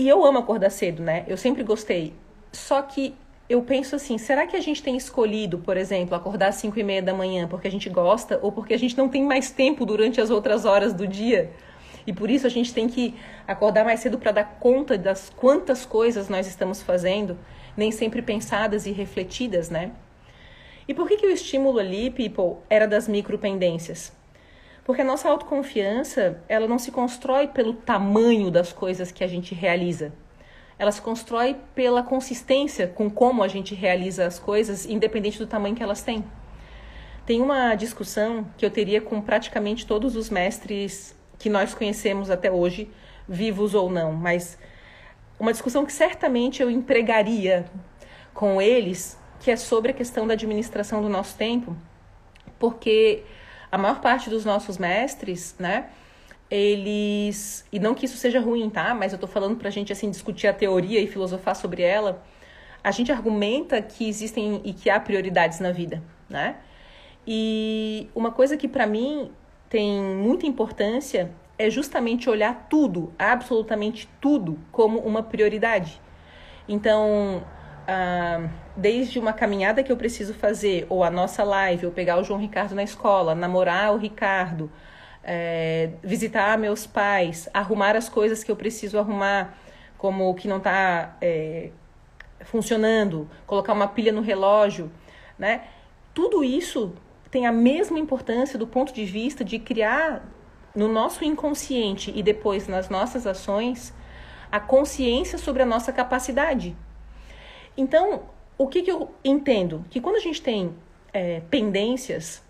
E 0.02 0.08
eu 0.08 0.24
amo 0.24 0.38
acordar 0.38 0.68
cedo, 0.70 1.00
né? 1.00 1.24
Eu 1.28 1.36
sempre 1.36 1.62
gostei. 1.62 2.12
Só 2.50 2.82
que 2.82 3.14
eu 3.48 3.62
penso 3.62 3.94
assim, 3.94 4.18
será 4.18 4.48
que 4.48 4.56
a 4.56 4.60
gente 4.60 4.82
tem 4.82 4.96
escolhido, 4.96 5.58
por 5.58 5.76
exemplo, 5.76 6.16
acordar 6.16 6.48
às 6.48 6.56
5 6.56 6.76
e 6.76 6.82
meia 6.82 7.00
da 7.00 7.14
manhã 7.14 7.46
porque 7.46 7.68
a 7.68 7.70
gente 7.70 7.88
gosta 7.88 8.40
ou 8.42 8.50
porque 8.50 8.74
a 8.74 8.76
gente 8.76 8.98
não 8.98 9.08
tem 9.08 9.22
mais 9.22 9.52
tempo 9.52 9.86
durante 9.86 10.20
as 10.20 10.28
outras 10.28 10.64
horas 10.64 10.92
do 10.92 11.06
dia? 11.06 11.52
E 12.04 12.12
por 12.12 12.28
isso 12.28 12.48
a 12.48 12.50
gente 12.50 12.74
tem 12.74 12.88
que 12.88 13.14
acordar 13.46 13.84
mais 13.84 14.00
cedo 14.00 14.18
para 14.18 14.32
dar 14.32 14.56
conta 14.58 14.98
das 14.98 15.30
quantas 15.30 15.86
coisas 15.86 16.28
nós 16.28 16.48
estamos 16.48 16.82
fazendo, 16.82 17.38
nem 17.76 17.92
sempre 17.92 18.22
pensadas 18.22 18.86
e 18.86 18.90
refletidas, 18.90 19.70
né? 19.70 19.92
E 20.88 20.92
por 20.92 21.06
que, 21.06 21.16
que 21.16 21.26
o 21.26 21.30
estímulo 21.30 21.78
ali, 21.78 22.10
people, 22.10 22.56
era 22.68 22.88
das 22.88 23.06
micropendências? 23.06 24.12
Porque 24.84 25.02
a 25.02 25.04
nossa 25.04 25.28
autoconfiança, 25.28 26.42
ela 26.48 26.66
não 26.66 26.78
se 26.78 26.90
constrói 26.90 27.46
pelo 27.46 27.74
tamanho 27.74 28.50
das 28.50 28.72
coisas 28.72 29.12
que 29.12 29.22
a 29.22 29.28
gente 29.28 29.54
realiza. 29.54 30.12
Ela 30.78 30.90
se 30.90 31.00
constrói 31.00 31.56
pela 31.74 32.02
consistência 32.02 32.88
com 32.88 33.08
como 33.08 33.42
a 33.42 33.48
gente 33.48 33.74
realiza 33.74 34.26
as 34.26 34.38
coisas, 34.38 34.84
independente 34.84 35.38
do 35.38 35.46
tamanho 35.46 35.76
que 35.76 35.82
elas 35.82 36.02
têm. 36.02 36.24
Tem 37.24 37.40
uma 37.40 37.76
discussão 37.76 38.44
que 38.58 38.66
eu 38.66 38.70
teria 38.70 39.00
com 39.00 39.20
praticamente 39.20 39.86
todos 39.86 40.16
os 40.16 40.28
mestres 40.28 41.14
que 41.38 41.48
nós 41.48 41.72
conhecemos 41.72 42.30
até 42.30 42.50
hoje, 42.50 42.90
vivos 43.28 43.74
ou 43.74 43.88
não, 43.88 44.12
mas 44.12 44.58
uma 45.38 45.52
discussão 45.52 45.86
que 45.86 45.92
certamente 45.92 46.60
eu 46.60 46.70
empregaria 46.70 47.64
com 48.34 48.60
eles, 48.60 49.18
que 49.38 49.50
é 49.50 49.56
sobre 49.56 49.92
a 49.92 49.94
questão 49.94 50.26
da 50.26 50.34
administração 50.34 51.00
do 51.00 51.08
nosso 51.08 51.36
tempo, 51.36 51.76
porque 52.58 53.22
a 53.72 53.78
maior 53.78 54.00
parte 54.00 54.28
dos 54.28 54.44
nossos 54.44 54.76
mestres, 54.76 55.56
né? 55.58 55.86
Eles. 56.50 57.64
E 57.72 57.80
não 57.80 57.94
que 57.94 58.04
isso 58.04 58.18
seja 58.18 58.38
ruim, 58.38 58.68
tá? 58.68 58.94
Mas 58.94 59.14
eu 59.14 59.18
tô 59.18 59.26
falando 59.26 59.56
pra 59.56 59.70
gente, 59.70 59.90
assim, 59.90 60.10
discutir 60.10 60.46
a 60.46 60.52
teoria 60.52 61.00
e 61.00 61.06
filosofar 61.06 61.56
sobre 61.56 61.82
ela. 61.82 62.22
A 62.84 62.90
gente 62.90 63.10
argumenta 63.10 63.80
que 63.80 64.06
existem 64.06 64.60
e 64.62 64.74
que 64.74 64.90
há 64.90 65.00
prioridades 65.00 65.58
na 65.58 65.72
vida, 65.72 66.02
né? 66.28 66.56
E 67.26 68.10
uma 68.14 68.30
coisa 68.30 68.56
que 68.56 68.68
para 68.68 68.86
mim 68.86 69.30
tem 69.70 70.02
muita 70.02 70.46
importância 70.46 71.32
é 71.58 71.70
justamente 71.70 72.28
olhar 72.28 72.66
tudo, 72.68 73.12
absolutamente 73.18 74.08
tudo, 74.20 74.58
como 74.70 74.98
uma 74.98 75.22
prioridade. 75.22 76.00
Então, 76.68 77.42
ah, 77.88 78.48
desde 78.76 79.18
uma 79.18 79.32
caminhada 79.32 79.82
que 79.82 79.92
eu 79.92 79.96
preciso 79.96 80.34
fazer, 80.34 80.86
ou 80.88 81.04
a 81.04 81.10
nossa 81.10 81.44
live, 81.44 81.86
ou 81.86 81.92
pegar 81.92 82.18
o 82.18 82.24
João 82.24 82.40
Ricardo 82.40 82.74
na 82.74 82.82
escola, 82.82 83.34
namorar 83.34 83.92
o 83.92 83.98
Ricardo, 83.98 84.70
é, 85.22 85.90
visitar 86.02 86.56
meus 86.58 86.86
pais, 86.86 87.48
arrumar 87.52 87.96
as 87.96 88.08
coisas 88.08 88.42
que 88.42 88.50
eu 88.50 88.56
preciso 88.56 88.98
arrumar, 88.98 89.56
como 89.98 90.28
o 90.28 90.34
que 90.34 90.48
não 90.48 90.56
está 90.56 91.16
é, 91.20 91.70
funcionando, 92.40 93.28
colocar 93.46 93.72
uma 93.72 93.86
pilha 93.86 94.12
no 94.12 94.20
relógio, 94.20 94.90
né? 95.38 95.62
Tudo 96.14 96.42
isso 96.42 96.92
tem 97.30 97.46
a 97.46 97.52
mesma 97.52 97.98
importância 97.98 98.58
do 98.58 98.66
ponto 98.66 98.92
de 98.92 99.04
vista 99.04 99.44
de 99.44 99.58
criar 99.58 100.22
no 100.74 100.88
nosso 100.88 101.24
inconsciente 101.24 102.12
e 102.14 102.22
depois 102.22 102.66
nas 102.66 102.88
nossas 102.88 103.26
ações 103.26 103.94
a 104.50 104.60
consciência 104.60 105.38
sobre 105.38 105.62
a 105.62 105.66
nossa 105.66 105.92
capacidade. 105.92 106.76
Então, 107.76 108.24
o 108.62 108.68
que, 108.68 108.82
que 108.82 108.90
eu 108.90 109.10
entendo? 109.24 109.84
Que 109.90 110.00
quando 110.00 110.16
a 110.16 110.20
gente 110.20 110.40
tem 110.40 110.74
é, 111.12 111.40
pendências, 111.50 112.42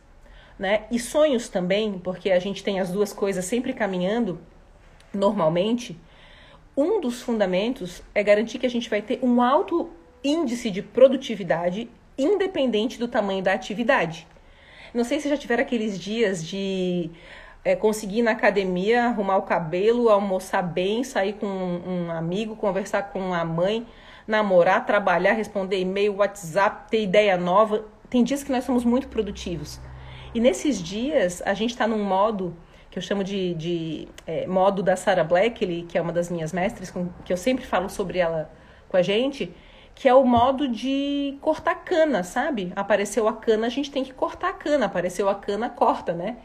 né, 0.59 0.85
e 0.91 0.99
sonhos 0.99 1.49
também, 1.49 1.99
porque 1.99 2.31
a 2.31 2.39
gente 2.39 2.63
tem 2.63 2.79
as 2.79 2.91
duas 2.91 3.13
coisas 3.13 3.45
sempre 3.45 3.73
caminhando 3.73 4.39
normalmente, 5.13 5.99
um 6.77 7.01
dos 7.01 7.21
fundamentos 7.21 8.03
é 8.15 8.23
garantir 8.23 8.59
que 8.59 8.67
a 8.67 8.71
gente 8.71 8.89
vai 8.89 9.03
ter 9.03 9.19
um 9.23 9.43
alto 9.43 9.91
índice 10.25 10.71
de 10.71 10.83
produtividade 10.83 11.91
independente 12.17 12.99
do 12.99 13.09
tamanho 13.09 13.43
da 13.43 13.53
atividade. 13.53 14.27
Não 14.95 15.05
sei 15.05 15.21
se 15.21 15.29
já 15.29 15.37
tiveram 15.37 15.63
aqueles 15.63 15.99
dias 15.99 16.47
de 16.47 17.11
é, 17.65 17.75
conseguir 17.75 18.19
ir 18.19 18.23
na 18.23 18.33
academia, 18.33 19.05
arrumar 19.05 19.39
o 19.39 19.43
cabelo, 19.43 20.09
almoçar 20.09 20.63
bem, 20.63 21.03
sair 21.03 21.35
com 21.35 21.47
um, 21.47 22.07
um 22.07 22.11
amigo, 22.11 22.57
conversar 22.57 23.11
com 23.11 23.33
a 23.33 23.45
mãe, 23.45 23.87
namorar, 24.27 24.87
trabalhar, 24.87 25.33
responder 25.33 25.81
e-mail, 25.81 26.17
WhatsApp, 26.17 26.91
ter 26.91 27.03
ideia 27.03 27.37
nova. 27.37 27.85
Tem 28.09 28.23
dias 28.23 28.43
que 28.43 28.53
nós 28.53 28.65
somos 28.65 28.85
muito 28.85 29.09
produtivos. 29.09 29.81
E 30.35 30.41
nesses 30.41 30.83
dias, 30.83 31.43
a 31.45 31.55
gente 31.55 31.71
está 31.71 31.87
num 31.87 32.03
modo 32.03 32.57
que 32.91 32.99
eu 32.99 33.03
chamo 33.03 33.25
de, 33.25 33.55
de 33.55 34.09
é, 34.27 34.47
modo 34.47 34.83
da 34.83 34.97
Sarah 34.97 35.25
Blackley, 35.25 35.85
que 35.85 35.97
é 35.97 36.01
uma 36.01 36.13
das 36.13 36.31
minhas 36.31 36.53
mestres, 36.53 36.91
com, 36.91 37.09
que 37.25 37.33
eu 37.33 37.37
sempre 37.37 37.65
falo 37.65 37.89
sobre 37.89 38.19
ela 38.19 38.51
com 38.89 38.97
a 38.99 39.03
gente, 39.03 39.55
que 39.95 40.09
é 40.09 40.15
o 40.15 40.25
modo 40.25 40.69
de 40.69 41.39
cortar 41.41 41.77
cana, 41.77 42.23
sabe? 42.23 42.73
Apareceu 42.77 43.27
a 43.29 43.33
cana, 43.33 43.67
a 43.67 43.71
gente 43.71 43.91
tem 43.91 44.05
que 44.05 44.13
cortar 44.13 44.51
a 44.51 44.53
cana. 44.53 44.87
Apareceu 44.87 45.29
a 45.29 45.35
cana, 45.35 45.71
corta, 45.71 46.13
né? 46.13 46.37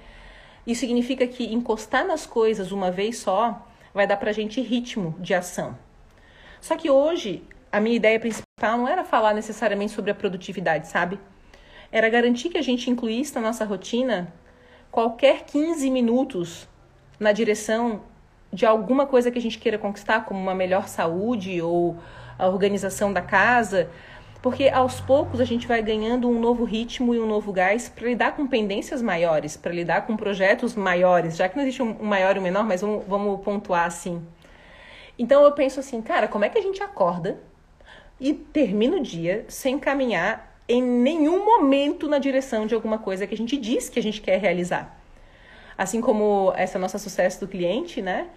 Isso 0.66 0.82
significa 0.82 1.26
que 1.28 1.54
encostar 1.54 2.06
nas 2.06 2.26
coisas 2.26 2.72
uma 2.72 2.92
vez 2.92 3.20
só 3.20 3.66
vai 3.94 4.06
dar 4.06 4.18
pra 4.18 4.32
gente 4.32 4.62
ritmo 4.62 5.16
de 5.20 5.34
ação. 5.34 5.78
Só 6.60 6.76
que 6.76 6.90
hoje 6.90 7.44
a 7.72 7.80
minha 7.80 7.96
ideia 7.96 8.20
principal 8.20 8.78
não 8.78 8.88
era 8.88 9.04
falar 9.04 9.34
necessariamente 9.34 9.92
sobre 9.92 10.12
a 10.12 10.16
produtividade, 10.16 10.88
sabe? 10.88 11.20
Era 11.92 12.10
garantir 12.10 12.50
que 12.50 12.58
a 12.58 12.62
gente 12.62 12.90
incluísse 12.90 13.36
na 13.36 13.42
nossa 13.42 13.66
rotina 13.66 14.34
qualquer 14.92 15.44
15 15.46 15.90
minutos 15.90 16.68
na 17.20 17.32
direção 17.32 18.02
de 18.52 18.66
alguma 18.66 19.06
coisa 19.06 19.30
que 19.30 19.38
a 19.38 19.42
gente 19.42 19.60
queira 19.60 19.78
conquistar, 19.78 20.26
como 20.26 20.40
uma 20.40 20.56
melhor 20.56 20.88
saúde 20.88 21.62
ou 21.62 21.98
a 22.38 22.48
organização 22.48 23.12
da 23.12 23.22
casa, 23.22 23.90
porque 24.42 24.70
aos 24.70 25.02
poucos 25.02 25.42
a 25.42 25.46
gente 25.46 25.68
vai 25.68 25.82
ganhando 25.82 26.30
um 26.30 26.40
novo 26.40 26.64
ritmo 26.64 27.14
e 27.14 27.20
um 27.20 27.28
novo 27.28 27.52
gás 27.52 27.90
para 27.90 28.08
lidar 28.08 28.36
com 28.36 28.48
pendências 28.48 29.02
maiores, 29.02 29.58
para 29.58 29.74
lidar 29.74 30.06
com 30.06 30.16
projetos 30.16 30.76
maiores, 30.76 31.36
já 31.36 31.50
que 31.50 31.56
não 31.56 31.64
existe 31.64 31.82
um 31.82 32.04
maior 32.04 32.36
e 32.36 32.40
um 32.40 32.44
menor, 32.44 32.64
mas 32.64 32.82
vamos, 32.82 33.06
vamos 33.06 33.42
pontuar 33.42 33.86
assim. 33.86 34.26
Então 35.20 35.44
eu 35.44 35.52
penso 35.52 35.80
assim, 35.80 36.02
cara, 36.02 36.28
como 36.28 36.46
é 36.46 36.50
que 36.50 36.58
a 36.58 36.62
gente 36.62 36.82
acorda 36.82 37.40
e 38.20 38.34
termina 38.34 38.98
o 38.98 39.00
dia 39.00 39.46
sem 39.48 39.78
caminhar 39.80 40.58
em 40.68 40.82
nenhum 40.82 41.46
momento 41.46 42.08
na 42.08 42.18
direção 42.18 42.66
de 42.66 42.76
alguma 42.76 42.98
coisa 42.98 43.26
que 43.26 43.34
a 43.34 43.38
gente 43.38 43.56
diz 43.58 43.90
que 43.90 44.00
a 44.00 44.04
gente 44.04 44.22
quer 44.22 44.40
realizar. 44.40 45.00
Assim 45.78 46.02
como 46.02 46.52
essa 46.56 46.78
nossa 46.80 46.98
sucesso 46.98 47.40
do 47.40 47.48
cliente, 47.48 48.02
né? 48.02 48.28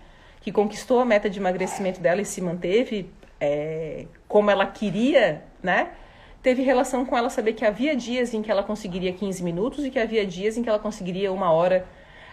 Que 0.40 0.52
conquistou 0.52 1.00
a 1.00 1.04
meta 1.04 1.28
de 1.28 1.38
emagrecimento 1.38 2.00
dela 2.00 2.20
e 2.20 2.24
se 2.24 2.40
manteve 2.40 3.10
é, 3.40 4.06
como 4.28 4.50
ela 4.50 4.66
queria, 4.66 5.42
né? 5.62 5.90
teve 6.42 6.62
relação 6.62 7.04
com 7.04 7.16
ela 7.16 7.28
saber 7.28 7.52
que 7.52 7.64
havia 7.64 7.94
dias 7.94 8.32
em 8.32 8.42
que 8.42 8.50
ela 8.50 8.62
conseguiria 8.62 9.12
15 9.12 9.42
minutos 9.42 9.84
e 9.84 9.90
que 9.90 9.98
havia 9.98 10.26
dias 10.26 10.56
em 10.56 10.62
que 10.62 10.68
ela 10.68 10.78
conseguiria 10.78 11.32
uma 11.32 11.52
hora 11.52 11.86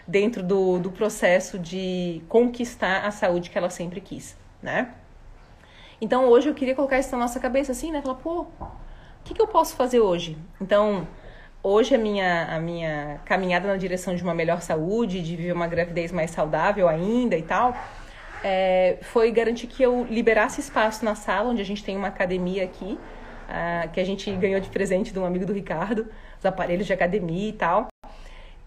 dentro 0.07 0.41
do, 0.41 0.79
do 0.79 0.91
processo 0.91 1.59
de 1.59 2.21
conquistar 2.29 3.05
a 3.05 3.11
saúde 3.11 3.49
que 3.49 3.57
ela 3.57 3.69
sempre 3.69 3.99
quis, 3.99 4.37
né? 4.61 4.93
Então 5.99 6.27
hoje 6.27 6.49
eu 6.49 6.53
queria 6.53 6.75
colocar 6.75 6.99
isso 6.99 7.11
na 7.11 7.17
nossa 7.17 7.39
cabeça 7.39 7.71
assim, 7.71 7.91
né? 7.91 8.01
Falar, 8.01 8.15
pô, 8.15 8.41
o 8.41 8.47
que, 9.23 9.33
que 9.33 9.41
eu 9.41 9.47
posso 9.47 9.75
fazer 9.75 9.99
hoje? 9.99 10.37
Então, 10.61 11.07
hoje 11.61 11.95
a 11.95 11.97
minha, 11.97 12.55
a 12.55 12.59
minha 12.59 13.19
caminhada 13.25 13.67
na 13.67 13.77
direção 13.77 14.15
de 14.15 14.23
uma 14.23 14.33
melhor 14.33 14.61
saúde, 14.61 15.21
de 15.21 15.35
viver 15.35 15.51
uma 15.51 15.67
gravidez 15.67 16.11
mais 16.11 16.31
saudável 16.31 16.87
ainda 16.87 17.35
e 17.35 17.41
tal, 17.41 17.75
é, 18.43 18.97
foi 19.01 19.31
garantir 19.31 19.67
que 19.67 19.81
eu 19.81 20.05
liberasse 20.09 20.61
espaço 20.61 21.03
na 21.03 21.15
sala, 21.15 21.49
onde 21.49 21.61
a 21.61 21.65
gente 21.65 21.83
tem 21.83 21.97
uma 21.97 22.07
academia 22.07 22.63
aqui, 22.63 22.97
uh, 23.47 23.89
que 23.91 23.99
a 23.99 24.03
gente 24.03 24.31
ganhou 24.33 24.59
de 24.59 24.69
presente 24.69 25.11
de 25.11 25.19
um 25.19 25.25
amigo 25.25 25.45
do 25.45 25.53
Ricardo, 25.53 26.07
os 26.37 26.45
aparelhos 26.45 26.85
de 26.85 26.93
academia 26.93 27.49
e 27.49 27.53
tal. 27.53 27.87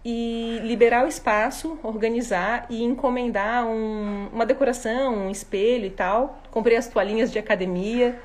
E 0.03 0.59
liberar 0.63 1.05
o 1.05 1.07
espaço, 1.07 1.79
organizar 1.83 2.65
e 2.69 2.83
encomendar 2.83 3.65
um, 3.65 4.29
uma 4.33 4.45
decoração, 4.45 5.27
um 5.27 5.29
espelho 5.29 5.85
e 5.85 5.91
tal. 5.91 6.40
Comprei 6.51 6.77
as 6.77 6.87
toalhinhas 6.87 7.31
de 7.31 7.39
academia 7.39 8.19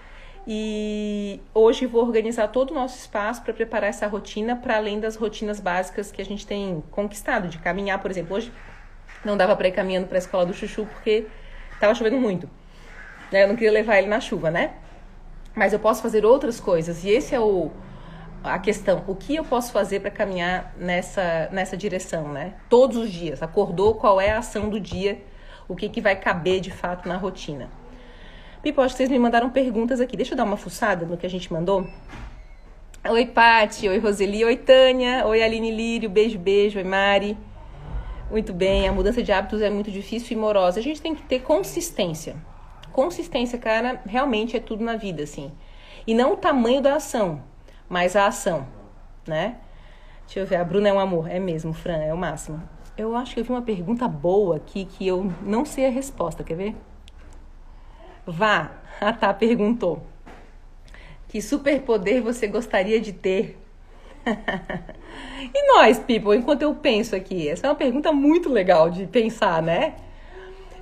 e 0.46 1.40
hoje 1.54 1.86
vou 1.86 2.02
organizar 2.02 2.48
todo 2.48 2.72
o 2.72 2.74
nosso 2.74 2.98
espaço 2.98 3.42
para 3.42 3.54
preparar 3.54 3.88
essa 3.88 4.06
rotina, 4.06 4.54
para 4.54 4.76
além 4.76 5.00
das 5.00 5.16
rotinas 5.16 5.58
básicas 5.58 6.12
que 6.12 6.20
a 6.20 6.24
gente 6.24 6.46
tem 6.46 6.82
conquistado, 6.90 7.48
de 7.48 7.58
caminhar, 7.58 8.00
por 8.00 8.10
exemplo. 8.10 8.36
Hoje 8.36 8.52
não 9.24 9.36
dava 9.36 9.56
para 9.56 9.68
ir 9.68 9.72
caminhando 9.72 10.06
para 10.06 10.18
a 10.18 10.20
escola 10.20 10.44
do 10.44 10.52
Chuchu 10.52 10.86
porque 10.86 11.26
estava 11.72 11.94
chovendo 11.94 12.18
muito. 12.18 12.50
Eu 13.32 13.48
não 13.48 13.54
queria 13.54 13.72
levar 13.72 13.98
ele 13.98 14.08
na 14.08 14.20
chuva, 14.20 14.50
né? 14.50 14.74
mas 15.56 15.72
eu 15.72 15.78
posso 15.78 16.02
fazer 16.02 16.24
outras 16.26 16.60
coisas. 16.60 17.02
E 17.02 17.08
esse 17.08 17.34
é 17.34 17.40
o 17.40 17.70
a 18.44 18.60
questão, 18.60 19.02
o 19.08 19.16
que 19.16 19.34
eu 19.34 19.44
posso 19.44 19.72
fazer 19.72 19.98
para 19.98 20.10
caminhar 20.10 20.72
nessa 20.76 21.48
nessa 21.50 21.76
direção, 21.76 22.28
né? 22.28 22.54
Todos 22.68 22.96
os 22.98 23.10
dias, 23.10 23.42
acordou, 23.42 23.94
qual 23.94 24.20
é 24.20 24.30
a 24.30 24.38
ação 24.38 24.68
do 24.68 24.78
dia? 24.78 25.20
O 25.66 25.74
que 25.74 25.88
que 25.88 26.00
vai 26.00 26.14
caber 26.14 26.60
de 26.60 26.70
fato 26.70 27.08
na 27.08 27.16
rotina? 27.16 27.68
Pipo, 28.66 28.80
acho 28.80 28.94
que 28.94 28.98
vocês 28.98 29.10
me 29.10 29.18
mandaram 29.20 29.48
perguntas 29.48 30.00
aqui. 30.00 30.16
Deixa 30.16 30.34
eu 30.34 30.36
dar 30.36 30.42
uma 30.42 30.56
fuçada 30.56 31.06
no 31.06 31.16
que 31.16 31.24
a 31.24 31.30
gente 31.30 31.52
mandou. 31.52 31.86
Oi, 33.08 33.24
Pati. 33.26 33.88
Oi, 33.88 33.98
Roseli. 34.00 34.44
Oi, 34.44 34.56
Tânia. 34.56 35.24
Oi, 35.24 35.40
Aline 35.40 35.70
Lírio. 35.70 36.10
Beijo, 36.10 36.36
beijo. 36.36 36.76
Oi, 36.76 36.84
Mari. 36.84 37.38
Muito 38.28 38.52
bem. 38.52 38.88
A 38.88 38.92
mudança 38.92 39.22
de 39.22 39.30
hábitos 39.30 39.62
é 39.62 39.70
muito 39.70 39.88
difícil 39.88 40.36
e 40.36 40.40
morosa. 40.40 40.80
A 40.80 40.82
gente 40.82 41.00
tem 41.00 41.14
que 41.14 41.22
ter 41.22 41.42
consistência 41.42 42.34
consistência, 42.96 43.58
cara, 43.58 44.00
realmente 44.06 44.56
é 44.56 44.60
tudo 44.60 44.82
na 44.82 44.96
vida, 44.96 45.22
assim. 45.22 45.52
E 46.06 46.14
não 46.14 46.32
o 46.32 46.36
tamanho 46.38 46.80
da 46.80 46.96
ação, 46.96 47.42
mas 47.88 48.16
a 48.16 48.26
ação, 48.26 48.66
né? 49.28 49.58
Deixa 50.24 50.40
eu 50.40 50.46
ver, 50.46 50.56
a 50.56 50.64
Bruna 50.64 50.88
é 50.88 50.92
um 50.92 50.98
amor. 50.98 51.30
É 51.30 51.38
mesmo, 51.38 51.74
Fran, 51.74 51.98
é 51.98 52.12
o 52.12 52.16
máximo. 52.16 52.62
Eu 52.96 53.14
acho 53.14 53.34
que 53.34 53.40
eu 53.40 53.44
vi 53.44 53.50
uma 53.50 53.60
pergunta 53.60 54.08
boa 54.08 54.56
aqui 54.56 54.86
que 54.86 55.06
eu 55.06 55.30
não 55.42 55.66
sei 55.66 55.86
a 55.86 55.90
resposta, 55.90 56.42
quer 56.42 56.56
ver? 56.56 56.76
Vá, 58.26 58.72
a 59.00 59.12
Tá 59.12 59.32
perguntou. 59.32 60.02
Que 61.28 61.40
superpoder 61.40 62.22
você 62.22 62.46
gostaria 62.46 63.00
de 63.00 63.12
ter? 63.12 63.58
e 65.54 65.74
nós, 65.74 65.98
people, 65.98 66.36
enquanto 66.36 66.62
eu 66.62 66.74
penso 66.74 67.14
aqui? 67.14 67.48
Essa 67.48 67.66
é 67.66 67.70
uma 67.70 67.76
pergunta 67.76 68.12
muito 68.12 68.48
legal 68.48 68.90
de 68.90 69.06
pensar, 69.06 69.62
né? 69.62 69.94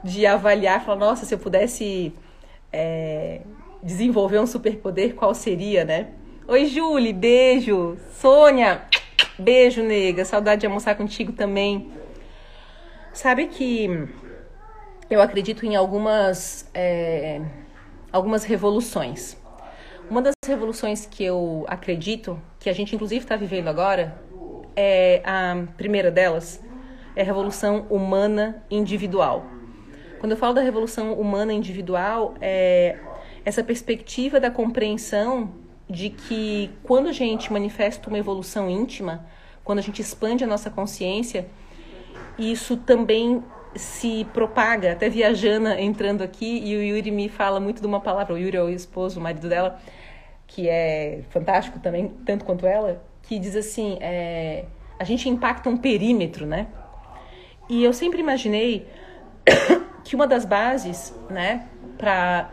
de 0.05 0.27
avaliar, 0.27 0.85
falar, 0.85 0.99
nossa, 0.99 1.25
se 1.25 1.35
eu 1.35 1.39
pudesse 1.39 2.13
é, 2.71 3.41
desenvolver 3.83 4.39
um 4.39 4.47
superpoder, 4.47 5.15
qual 5.15 5.35
seria, 5.35 5.83
né? 5.83 6.09
Oi, 6.47 6.67
Julie, 6.67 7.15
beijo. 7.15 7.97
Sônia, 8.13 8.83
beijo, 9.39 9.83
nega. 9.83 10.23
Saudade 10.27 10.61
de 10.61 10.67
almoçar 10.67 10.95
contigo 10.95 11.33
também. 11.33 11.91
Sabe 13.15 13.47
que 13.47 13.89
eu 15.11 15.21
acredito 15.21 15.67
em 15.67 15.77
algumas, 15.77 16.69
é, 16.75 17.41
algumas 18.13 18.45
revoluções. 18.45 19.37
Uma 20.09 20.21
das 20.21 20.35
revoluções 20.47 21.07
que 21.07 21.25
eu 21.25 21.65
acredito, 21.69 22.41
que 22.59 22.69
a 22.69 22.73
gente 22.73 22.95
inclusive 22.95 23.25
está 23.25 23.37
vivendo 23.37 23.69
agora, 23.69 24.21
é 24.77 25.23
a 25.25 25.67
primeira 25.77 26.11
delas, 26.11 26.63
é 27.17 27.23
a 27.23 27.25
revolução 27.25 27.87
humana 27.89 28.63
individual. 28.71 29.47
Quando 30.19 30.33
eu 30.33 30.39
falo 30.39 30.55
da 30.55 30.61
revolução 30.61 31.13
humana 31.15 31.53
individual, 31.53 32.35
é 32.41 32.99
essa 33.45 33.63
perspectiva 33.63 34.41
da 34.41 34.51
compreensão 34.51 35.53
de 35.89 36.09
que 36.09 36.71
quando 36.83 37.09
a 37.09 37.13
gente 37.13 37.53
manifesta 37.53 38.09
uma 38.09 38.19
evolução 38.19 38.71
íntima, 38.71 39.27
quando 39.63 39.79
a 39.79 39.83
gente 39.83 40.01
expande 40.01 40.43
a 40.43 40.47
nossa 40.47 40.71
consciência, 40.71 41.47
isso 42.39 42.77
também 42.77 43.43
se 43.77 44.27
propaga. 44.33 44.93
Até 44.93 45.09
vi 45.09 45.23
a 45.25 45.33
Jana 45.33 45.81
entrando 45.81 46.23
aqui 46.23 46.63
e 46.65 46.77
o 46.77 46.83
Yuri 46.83 47.11
me 47.11 47.29
fala 47.29 47.59
muito 47.61 47.81
de 47.81 47.87
uma 47.87 48.01
palavra. 48.01 48.35
O 48.35 48.39
Yuri 48.39 48.57
é 48.57 48.63
o 48.63 48.69
esposo, 48.69 49.19
o 49.19 49.23
marido 49.23 49.49
dela, 49.49 49.81
que 50.47 50.69
é 50.69 51.23
fantástico 51.31 51.79
também, 51.79 52.09
tanto 52.25 52.45
quanto 52.45 52.67
ela, 52.67 53.03
que 53.23 53.39
diz 53.39 53.57
assim: 53.57 53.99
é, 54.01 54.65
a 54.99 55.05
gente 55.05 55.29
impacta 55.29 55.69
um 55.69 55.77
perímetro, 55.77 56.47
né? 56.47 56.69
E 57.69 57.83
eu 57.83 57.93
sempre 57.93 58.21
imaginei 58.21 58.87
que 60.05 60.15
uma 60.15 60.27
das 60.27 60.45
bases, 60.45 61.15
né, 61.31 61.67
para 61.97 62.51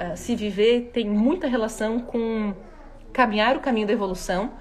uh, 0.00 0.02
eh, 0.04 0.16
se 0.16 0.34
viver 0.34 0.90
tem 0.92 1.08
muita 1.08 1.46
relação 1.46 2.00
com 2.00 2.54
caminhar 3.12 3.56
o 3.56 3.60
caminho 3.60 3.86
da 3.86 3.92
evolução, 3.92 4.52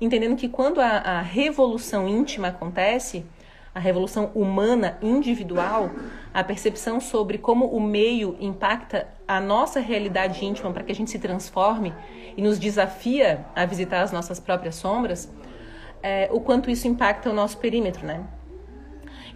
entendendo 0.00 0.36
que 0.36 0.48
quando 0.48 0.80
a, 0.80 0.86
a 0.86 1.20
revolução 1.20 2.08
íntima 2.08 2.48
acontece, 2.48 3.24
a 3.74 3.80
revolução 3.80 4.30
humana 4.34 4.96
individual, 5.02 5.90
a 6.32 6.44
percepção 6.44 7.00
sobre 7.00 7.38
como 7.38 7.66
o 7.66 7.80
meio 7.80 8.36
impacta 8.38 9.08
a 9.26 9.40
nossa 9.40 9.80
realidade 9.80 10.44
íntima 10.44 10.70
para 10.70 10.84
que 10.84 10.92
a 10.92 10.94
gente 10.94 11.10
se 11.10 11.18
transforme 11.18 11.92
e 12.36 12.42
nos 12.42 12.58
desafia 12.58 13.44
a 13.54 13.66
visitar 13.66 14.02
as 14.02 14.12
nossas 14.12 14.38
próprias 14.38 14.76
sombras, 14.76 15.32
é, 16.02 16.28
o 16.30 16.40
quanto 16.40 16.70
isso 16.70 16.86
impacta 16.86 17.30
o 17.30 17.32
nosso 17.32 17.58
perímetro, 17.58 18.06
né? 18.06 18.24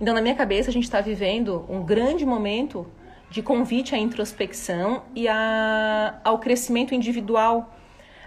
Então, 0.01 0.15
na 0.15 0.21
minha 0.21 0.35
cabeça, 0.35 0.71
a 0.71 0.73
gente 0.73 0.85
está 0.85 1.01
vivendo 1.01 1.65
um 1.69 1.83
grande 1.83 2.25
momento 2.25 2.87
de 3.31 3.43
convite 3.43 3.95
à 3.95 3.99
introspecção 3.99 5.03
e 5.15 5.27
a, 5.27 6.21
ao 6.23 6.39
crescimento 6.39 6.95
individual, 6.95 7.75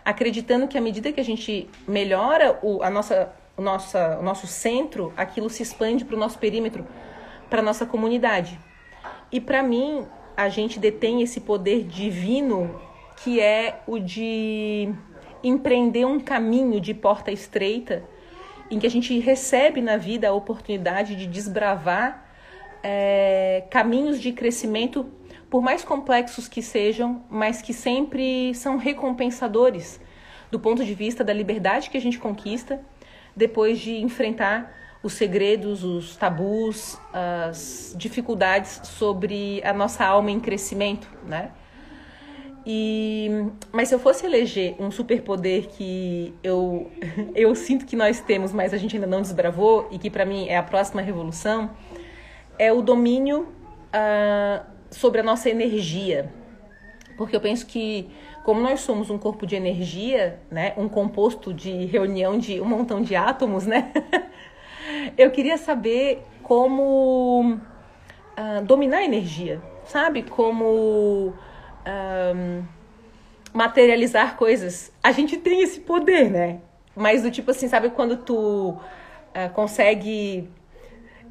acreditando 0.03 0.67
que 0.67 0.77
à 0.77 0.81
medida 0.81 1.11
que 1.11 1.19
a 1.19 1.23
gente 1.23 1.69
melhora 1.87 2.59
o, 2.61 2.83
a 2.83 2.89
nossa, 2.89 3.31
o, 3.61 3.63
nossa, 3.63 4.17
o 4.19 4.23
nosso 4.23 4.47
centro, 4.47 5.13
aquilo 5.15 5.49
se 5.49 5.61
expande 5.61 6.03
para 6.03 6.15
o 6.15 6.19
nosso 6.19 6.39
perímetro, 6.39 6.85
para 7.49 7.59
a 7.59 7.63
nossa 7.63 7.85
comunidade. 7.85 8.59
E 9.31 9.39
para 9.39 9.61
mim, 9.61 10.05
a 10.35 10.49
gente 10.49 10.79
detém 10.79 11.21
esse 11.21 11.41
poder 11.41 11.83
divino 11.83 12.81
que 13.23 13.39
é 13.39 13.81
o 13.85 13.99
de 13.99 14.91
empreender 15.43 16.05
um 16.05 16.19
caminho 16.19 16.81
de 16.81 16.93
porta 16.93 17.31
estreita 17.31 18.03
em 18.69 18.79
que 18.79 18.87
a 18.87 18.89
gente 18.89 19.17
recebe 19.19 19.79
na 19.79 19.95
vida 19.95 20.27
a 20.27 20.33
oportunidade 20.33 21.15
de 21.15 21.27
desbravar 21.27 22.25
é, 22.81 23.65
caminhos 23.69 24.19
de 24.19 24.31
crescimento, 24.31 25.05
por 25.51 25.61
mais 25.61 25.83
complexos 25.83 26.47
que 26.47 26.63
sejam, 26.63 27.23
mas 27.29 27.61
que 27.61 27.73
sempre 27.73 28.55
são 28.55 28.77
recompensadores 28.77 29.99
do 30.49 30.59
ponto 30.59 30.83
de 30.83 30.93
vista 30.95 31.23
da 31.23 31.33
liberdade 31.33 31.89
que 31.89 31.97
a 31.97 32.01
gente 32.01 32.17
conquista 32.17 32.81
depois 33.35 33.79
de 33.79 33.97
enfrentar 33.97 34.73
os 35.03 35.13
segredos, 35.13 35.83
os 35.83 36.15
tabus, 36.15 36.99
as 37.11 37.95
dificuldades 37.97 38.81
sobre 38.83 39.61
a 39.63 39.73
nossa 39.73 40.05
alma 40.05 40.29
em 40.29 40.39
crescimento, 40.39 41.07
né? 41.25 41.51
E, 42.65 43.27
mas 43.71 43.89
se 43.89 43.95
eu 43.95 43.99
fosse 43.99 44.25
eleger 44.25 44.75
um 44.79 44.91
superpoder 44.91 45.67
que 45.69 46.33
eu, 46.43 46.91
eu 47.33 47.55
sinto 47.55 47.85
que 47.85 47.95
nós 47.95 48.19
temos, 48.19 48.51
mas 48.51 48.73
a 48.73 48.77
gente 48.77 48.95
ainda 48.95 49.07
não 49.07 49.21
desbravou 49.21 49.87
e 49.91 49.97
que 49.97 50.09
para 50.09 50.25
mim 50.25 50.47
é 50.47 50.57
a 50.57 50.63
próxima 50.63 51.01
revolução, 51.01 51.71
é 52.59 52.71
o 52.71 52.81
domínio 52.81 53.47
uh, 53.89 54.63
sobre 54.91 55.21
a 55.21 55.23
nossa 55.23 55.49
energia. 55.49 56.31
Porque 57.17 57.35
eu 57.35 57.41
penso 57.41 57.65
que, 57.65 58.09
como 58.43 58.59
nós 58.61 58.81
somos 58.81 59.09
um 59.09 59.17
corpo 59.17 59.45
de 59.45 59.55
energia, 59.55 60.39
né, 60.49 60.73
um 60.77 60.89
composto 60.89 61.53
de 61.53 61.85
reunião 61.85 62.37
de 62.37 62.59
um 62.59 62.65
montão 62.65 63.01
de 63.01 63.15
átomos, 63.15 63.65
né, 63.65 63.91
eu 65.17 65.31
queria 65.31 65.57
saber 65.57 66.23
como 66.43 67.59
uh, 68.37 68.61
dominar 68.65 68.97
a 68.97 69.03
energia, 69.03 69.61
sabe? 69.85 70.23
Como 70.23 71.33
um, 71.85 72.63
materializar 73.53 74.35
coisas. 74.35 74.91
A 75.03 75.11
gente 75.11 75.37
tem 75.37 75.61
esse 75.61 75.79
poder, 75.81 76.29
né? 76.29 76.59
Mas 76.95 77.23
do 77.23 77.31
tipo 77.31 77.51
assim, 77.51 77.67
sabe 77.67 77.89
quando 77.91 78.17
tu 78.17 78.71
uh, 78.71 79.49
consegue. 79.53 80.49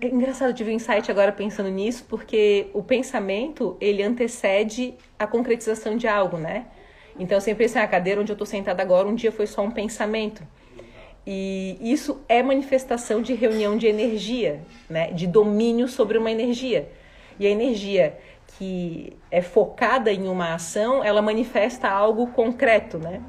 É 0.00 0.06
engraçado, 0.06 0.54
tive 0.54 0.70
um 0.70 0.74
insight 0.74 1.10
agora 1.10 1.30
pensando 1.30 1.68
nisso, 1.68 2.06
porque 2.08 2.70
o 2.72 2.82
pensamento 2.82 3.76
ele 3.78 4.02
antecede 4.02 4.94
a 5.18 5.26
concretização 5.26 5.94
de 5.96 6.08
algo, 6.08 6.38
né? 6.38 6.66
Então 7.20 7.36
eu 7.36 7.40
sempre 7.40 7.64
pensei, 7.64 7.80
a 7.80 7.86
cadeira 7.86 8.20
onde 8.20 8.32
eu 8.32 8.34
estou 8.34 8.46
sentada 8.46 8.82
agora, 8.82 9.06
um 9.06 9.14
dia 9.14 9.30
foi 9.30 9.46
só 9.46 9.62
um 9.62 9.70
pensamento. 9.70 10.42
E 11.26 11.78
isso 11.80 12.22
é 12.26 12.42
manifestação 12.42 13.20
de 13.20 13.34
reunião 13.34 13.76
de 13.76 13.86
energia, 13.86 14.62
né? 14.88 15.12
de 15.12 15.26
domínio 15.26 15.86
sobre 15.86 16.16
uma 16.16 16.30
energia. 16.30 16.88
E 17.38 17.46
a 17.46 17.50
energia 17.50 18.18
que 18.56 19.12
é 19.30 19.42
focada 19.42 20.10
em 20.10 20.26
uma 20.26 20.54
ação, 20.54 21.04
ela 21.04 21.22
manifesta 21.22 21.88
algo 21.88 22.26
concreto, 22.28 22.98
né? 22.98 23.22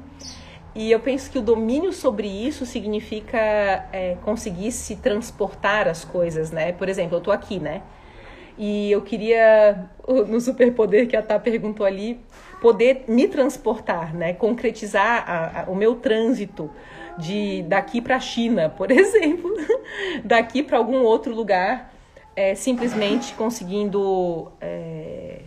E 0.74 0.90
eu 0.90 1.00
penso 1.00 1.30
que 1.30 1.38
o 1.38 1.42
domínio 1.42 1.92
sobre 1.92 2.26
isso 2.26 2.64
significa 2.64 3.38
é, 3.92 4.16
conseguir 4.22 4.72
se 4.72 4.96
transportar 4.96 5.86
as 5.86 6.04
coisas, 6.04 6.50
né? 6.50 6.72
Por 6.72 6.88
exemplo, 6.88 7.16
eu 7.16 7.20
tô 7.20 7.30
aqui, 7.30 7.58
né? 7.58 7.82
E 8.58 8.90
eu 8.90 9.02
queria, 9.02 9.90
no 10.28 10.40
superpoder 10.40 11.06
que 11.06 11.16
a 11.16 11.22
Tá 11.22 11.38
perguntou 11.38 11.86
ali, 11.86 12.20
poder 12.62 13.06
me 13.08 13.26
transportar, 13.26 14.14
né? 14.14 14.32
Concretizar 14.32 15.28
a, 15.28 15.62
a, 15.62 15.64
o 15.64 15.74
meu 15.74 15.96
trânsito 15.96 16.70
de 17.18 17.64
daqui 17.64 18.00
para 18.00 18.14
a 18.16 18.20
China, 18.20 18.70
por 18.70 18.88
exemplo, 18.94 19.52
daqui 20.24 20.62
para 20.62 20.78
algum 20.78 21.02
outro 21.02 21.34
lugar, 21.34 21.92
é, 22.36 22.54
simplesmente 22.54 23.34
conseguindo 23.34 24.52
é, 24.60 25.40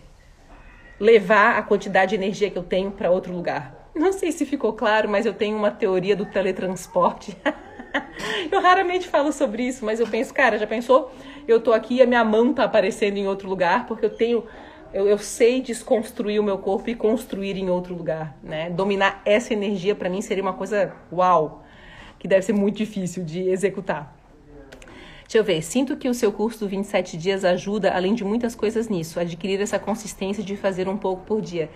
levar 1.00 1.56
a 1.56 1.62
quantidade 1.62 2.10
de 2.10 2.16
energia 2.16 2.50
que 2.50 2.58
eu 2.58 2.62
tenho 2.62 2.90
para 2.90 3.10
outro 3.10 3.32
lugar. 3.32 3.90
Não 3.94 4.12
sei 4.12 4.30
se 4.30 4.44
ficou 4.44 4.74
claro, 4.74 5.08
mas 5.08 5.24
eu 5.24 5.32
tenho 5.32 5.56
uma 5.56 5.70
teoria 5.70 6.14
do 6.14 6.26
teletransporte. 6.26 7.34
eu 8.52 8.60
raramente 8.60 9.08
falo 9.08 9.32
sobre 9.32 9.62
isso, 9.62 9.86
mas 9.86 10.00
eu 10.00 10.06
penso, 10.06 10.34
cara, 10.34 10.58
já 10.58 10.66
pensou? 10.66 11.10
Eu 11.48 11.62
tô 11.62 11.72
aqui 11.72 11.94
e 11.94 12.02
a 12.02 12.06
minha 12.06 12.22
mão 12.22 12.52
tá 12.52 12.64
aparecendo 12.64 13.16
em 13.16 13.26
outro 13.26 13.48
lugar 13.48 13.86
porque 13.86 14.04
eu 14.04 14.14
tenho 14.14 14.44
eu, 14.92 15.08
eu 15.08 15.18
sei 15.18 15.60
desconstruir 15.60 16.40
o 16.40 16.42
meu 16.42 16.58
corpo 16.58 16.88
e 16.90 16.94
construir 16.94 17.56
em 17.56 17.70
outro 17.70 17.94
lugar, 17.94 18.36
né? 18.42 18.70
Dominar 18.70 19.22
essa 19.24 19.52
energia 19.52 19.94
para 19.94 20.08
mim 20.08 20.20
seria 20.20 20.42
uma 20.42 20.52
coisa 20.52 20.92
uau, 21.12 21.64
que 22.18 22.26
deve 22.26 22.42
ser 22.42 22.52
muito 22.52 22.76
difícil 22.76 23.24
de 23.24 23.48
executar. 23.48 24.16
Deixa 25.22 25.38
eu 25.38 25.44
ver, 25.44 25.60
sinto 25.60 25.96
que 25.96 26.08
o 26.08 26.14
seu 26.14 26.32
curso 26.32 26.60
do 26.60 26.68
27 26.68 27.16
dias 27.16 27.44
ajuda, 27.44 27.90
além 27.90 28.14
de 28.14 28.24
muitas 28.24 28.54
coisas 28.54 28.88
nisso, 28.88 29.18
adquirir 29.18 29.60
essa 29.60 29.78
consistência 29.78 30.42
de 30.42 30.56
fazer 30.56 30.88
um 30.88 30.96
pouco 30.96 31.24
por 31.24 31.42
dia. 31.42 31.68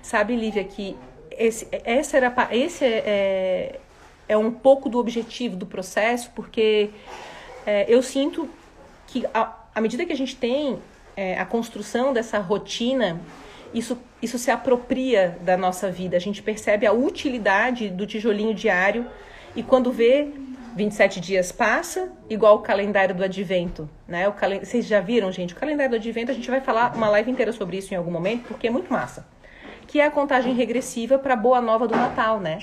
Sabe, 0.00 0.34
Lívia, 0.34 0.64
que 0.64 0.96
esse, 1.30 1.68
essa 1.70 2.16
era, 2.16 2.34
esse 2.50 2.84
é, 2.84 3.02
é, 3.06 3.80
é, 4.28 4.36
um 4.38 4.50
pouco 4.50 4.88
do 4.88 4.98
objetivo 4.98 5.54
do 5.54 5.66
processo, 5.66 6.30
porque 6.34 6.90
é, 7.66 7.84
eu 7.88 8.02
sinto 8.02 8.48
que 9.06 9.24
à 9.32 9.80
medida 9.80 10.06
que 10.06 10.12
a 10.12 10.16
gente 10.16 10.36
tem 10.36 10.78
é, 11.16 11.38
a 11.38 11.44
construção 11.44 12.12
dessa 12.12 12.38
rotina, 12.38 13.20
isso, 13.72 13.98
isso 14.22 14.38
se 14.38 14.50
apropria 14.50 15.38
da 15.42 15.56
nossa 15.56 15.90
vida. 15.90 16.16
A 16.16 16.20
gente 16.20 16.42
percebe 16.42 16.86
a 16.86 16.92
utilidade 16.92 17.88
do 17.88 18.06
tijolinho 18.06 18.54
diário 18.54 19.06
e 19.54 19.62
quando 19.62 19.92
vê 19.92 20.28
27 20.76 21.20
dias 21.20 21.52
passa, 21.52 22.12
igual 22.28 22.56
o 22.56 22.58
calendário 22.60 23.14
do 23.14 23.22
advento, 23.22 23.88
né? 24.08 24.28
O 24.28 24.32
calen... 24.32 24.60
Vocês 24.60 24.86
já 24.86 25.00
viram, 25.00 25.30
gente? 25.30 25.54
O 25.54 25.56
calendário 25.56 25.90
do 25.90 25.96
advento, 25.96 26.32
a 26.32 26.34
gente 26.34 26.50
vai 26.50 26.60
falar 26.60 26.94
uma 26.96 27.08
live 27.08 27.30
inteira 27.30 27.52
sobre 27.52 27.76
isso 27.76 27.94
em 27.94 27.96
algum 27.96 28.10
momento, 28.10 28.48
porque 28.48 28.66
é 28.66 28.70
muito 28.70 28.92
massa 28.92 29.26
que 29.86 30.00
é 30.00 30.06
a 30.06 30.10
contagem 30.10 30.54
regressiva 30.54 31.18
para 31.18 31.34
a 31.34 31.36
boa 31.36 31.60
nova 31.60 31.86
do 31.86 31.94
Natal, 31.94 32.40
né? 32.40 32.58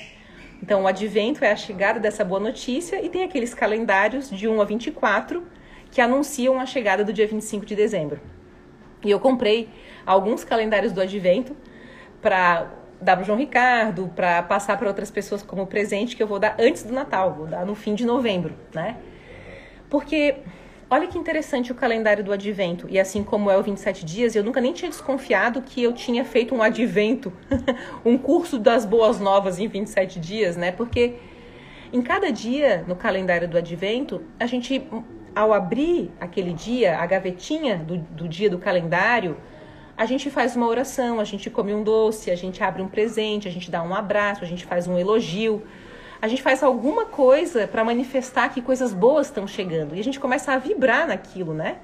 Então, 0.62 0.84
o 0.84 0.88
advento 0.88 1.44
é 1.44 1.52
a 1.52 1.56
chegada 1.56 2.00
dessa 2.00 2.24
boa 2.24 2.40
notícia 2.40 3.04
e 3.04 3.10
tem 3.10 3.24
aqueles 3.24 3.54
calendários 3.54 4.30
de 4.30 4.48
1 4.48 4.62
a 4.62 4.66
24 4.66 5.44
que 5.90 6.00
anunciam 6.00 6.60
a 6.60 6.66
chegada 6.66 7.04
do 7.04 7.12
dia 7.12 7.28
25 7.28 7.66
de 7.66 7.76
dezembro. 7.76 8.20
E 9.04 9.10
eu 9.10 9.20
comprei 9.20 9.70
alguns 10.06 10.44
calendários 10.44 10.92
do 10.92 11.02
advento 11.02 11.56
para 12.22 12.68
dar 13.02 13.16
para 13.16 13.24
o 13.24 13.26
João 13.26 13.38
Ricardo, 13.38 14.12
para 14.16 14.44
passar 14.44 14.78
para 14.78 14.88
outras 14.88 15.10
pessoas 15.10 15.42
como 15.42 15.66
presente 15.66 16.16
que 16.16 16.22
eu 16.22 16.28
vou 16.28 16.40
dar 16.40 16.56
antes 16.60 16.84
do 16.84 16.94
Natal, 16.94 17.34
vou 17.34 17.48
dar 17.48 17.66
no 17.66 17.74
fim 17.74 17.96
de 17.96 18.06
novembro, 18.06 18.54
né? 18.74 18.98
Porque 19.90 20.36
Olha 20.94 21.08
que 21.08 21.18
interessante 21.18 21.72
o 21.72 21.76
calendário 21.76 22.22
do 22.22 22.34
advento. 22.34 22.86
E 22.90 23.00
assim 23.00 23.24
como 23.24 23.50
é 23.50 23.56
o 23.56 23.64
27 23.64 24.04
dias, 24.04 24.36
eu 24.36 24.44
nunca 24.44 24.60
nem 24.60 24.74
tinha 24.74 24.90
desconfiado 24.92 25.62
que 25.62 25.82
eu 25.82 25.94
tinha 25.94 26.26
feito 26.26 26.54
um 26.54 26.62
advento, 26.62 27.32
um 28.04 28.18
curso 28.18 28.60
das 28.60 28.86
boas 28.86 29.18
novas 29.18 29.58
em 29.58 29.70
27 29.70 30.20
dias, 30.20 30.58
né? 30.58 30.70
Porque 30.70 31.14
em 31.94 32.02
cada 32.02 32.30
dia 32.30 32.84
no 32.86 32.94
calendário 32.98 33.48
do 33.48 33.58
advento, 33.58 34.22
a 34.38 34.46
gente, 34.46 34.86
ao 35.36 35.54
abrir 35.54 36.12
aquele 36.20 36.54
dia, 36.54 36.98
a 36.98 37.06
gavetinha 37.06 37.78
do, 37.78 37.98
do 37.98 38.28
dia 38.28 38.50
do 38.50 38.58
calendário, 38.58 39.38
a 39.98 40.06
gente 40.06 40.30
faz 40.30 40.56
uma 40.56 40.68
oração, 40.68 41.20
a 41.20 41.24
gente 41.24 41.50
come 41.50 41.74
um 41.74 41.84
doce, 41.84 42.32
a 42.32 42.36
gente 42.36 42.64
abre 42.64 42.82
um 42.82 42.88
presente, 42.88 43.48
a 43.48 43.52
gente 43.52 43.70
dá 43.70 43.84
um 43.84 43.94
abraço, 43.94 44.44
a 44.44 44.48
gente 44.48 44.66
faz 44.66 44.88
um 44.88 44.98
elogio 44.98 45.62
a 46.22 46.28
gente 46.28 46.44
faz 46.44 46.62
alguma 46.62 47.06
coisa 47.06 47.68
para 47.68 47.84
manifestar 47.84 48.50
que 48.50 48.62
coisas 48.62 48.94
boas 48.94 49.28
estão 49.28 49.48
chegando. 49.48 49.96
E 49.96 50.00
a 50.00 50.04
gente 50.04 50.20
começa 50.20 50.54
a 50.54 50.58
vibrar 50.58 51.08
naquilo, 51.08 51.54
né? 51.54 51.78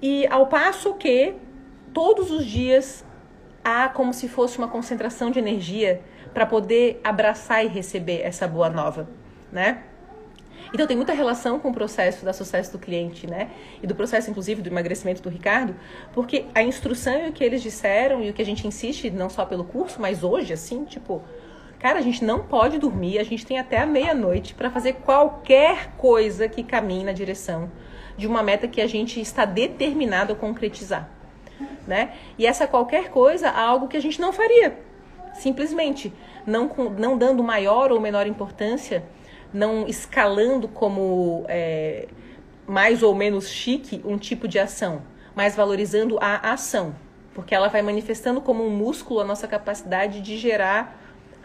E 0.00 0.26
ao 0.28 0.46
passo 0.46 0.94
que 0.94 1.34
todos 1.92 2.30
os 2.30 2.46
dias 2.46 3.04
há 3.62 3.90
como 3.90 4.14
se 4.14 4.26
fosse 4.26 4.56
uma 4.56 4.68
concentração 4.68 5.30
de 5.30 5.38
energia 5.38 6.00
para 6.32 6.46
poder 6.46 6.98
abraçar 7.04 7.62
e 7.62 7.68
receber 7.68 8.22
essa 8.22 8.48
boa 8.48 8.70
nova, 8.70 9.06
né? 9.52 9.82
Então 10.72 10.86
tem 10.86 10.96
muita 10.96 11.12
relação 11.12 11.58
com 11.58 11.68
o 11.68 11.72
processo 11.72 12.24
da 12.24 12.32
sucesso 12.32 12.72
do 12.72 12.78
cliente, 12.78 13.26
né? 13.26 13.50
E 13.82 13.86
do 13.86 13.94
processo, 13.94 14.30
inclusive, 14.30 14.62
do 14.62 14.68
emagrecimento 14.68 15.22
do 15.22 15.28
Ricardo, 15.28 15.76
porque 16.14 16.46
a 16.54 16.62
instrução 16.62 17.26
e 17.26 17.28
o 17.28 17.32
que 17.32 17.44
eles 17.44 17.62
disseram 17.62 18.22
e 18.22 18.30
o 18.30 18.32
que 18.32 18.40
a 18.40 18.44
gente 18.44 18.66
insiste, 18.66 19.10
não 19.10 19.28
só 19.28 19.44
pelo 19.44 19.64
curso, 19.64 20.00
mas 20.00 20.24
hoje, 20.24 20.52
assim, 20.52 20.84
tipo, 20.84 21.22
Cara, 21.82 21.98
a 21.98 22.02
gente 22.02 22.24
não 22.24 22.44
pode 22.44 22.78
dormir, 22.78 23.18
a 23.18 23.24
gente 23.24 23.44
tem 23.44 23.58
até 23.58 23.76
a 23.78 23.84
meia-noite 23.84 24.54
para 24.54 24.70
fazer 24.70 24.92
qualquer 25.04 25.96
coisa 25.96 26.48
que 26.48 26.62
caminhe 26.62 27.02
na 27.02 27.10
direção 27.10 27.72
de 28.16 28.24
uma 28.24 28.40
meta 28.40 28.68
que 28.68 28.80
a 28.80 28.86
gente 28.86 29.20
está 29.20 29.44
determinado 29.44 30.32
a 30.32 30.36
concretizar, 30.36 31.10
né? 31.84 32.12
E 32.38 32.46
essa 32.46 32.68
qualquer 32.68 33.08
coisa 33.08 33.48
é 33.48 33.50
algo 33.50 33.88
que 33.88 33.96
a 33.96 34.00
gente 34.00 34.20
não 34.20 34.32
faria, 34.32 34.78
simplesmente 35.34 36.12
não, 36.46 36.70
não 36.96 37.18
dando 37.18 37.42
maior 37.42 37.90
ou 37.90 38.00
menor 38.00 38.28
importância, 38.28 39.02
não 39.52 39.86
escalando 39.86 40.66
como 40.68 41.44
é, 41.48 42.08
mais 42.66 43.02
ou 43.02 43.14
menos 43.14 43.48
chique 43.48 44.00
um 44.04 44.16
tipo 44.16 44.48
de 44.48 44.58
ação, 44.58 45.02
mas 45.34 45.54
valorizando 45.54 46.18
a 46.20 46.52
ação, 46.52 46.94
porque 47.34 47.54
ela 47.54 47.68
vai 47.68 47.82
manifestando 47.82 48.40
como 48.40 48.64
um 48.64 48.70
músculo 48.70 49.20
a 49.20 49.24
nossa 49.24 49.46
capacidade 49.46 50.20
de 50.20 50.36
gerar 50.36 50.98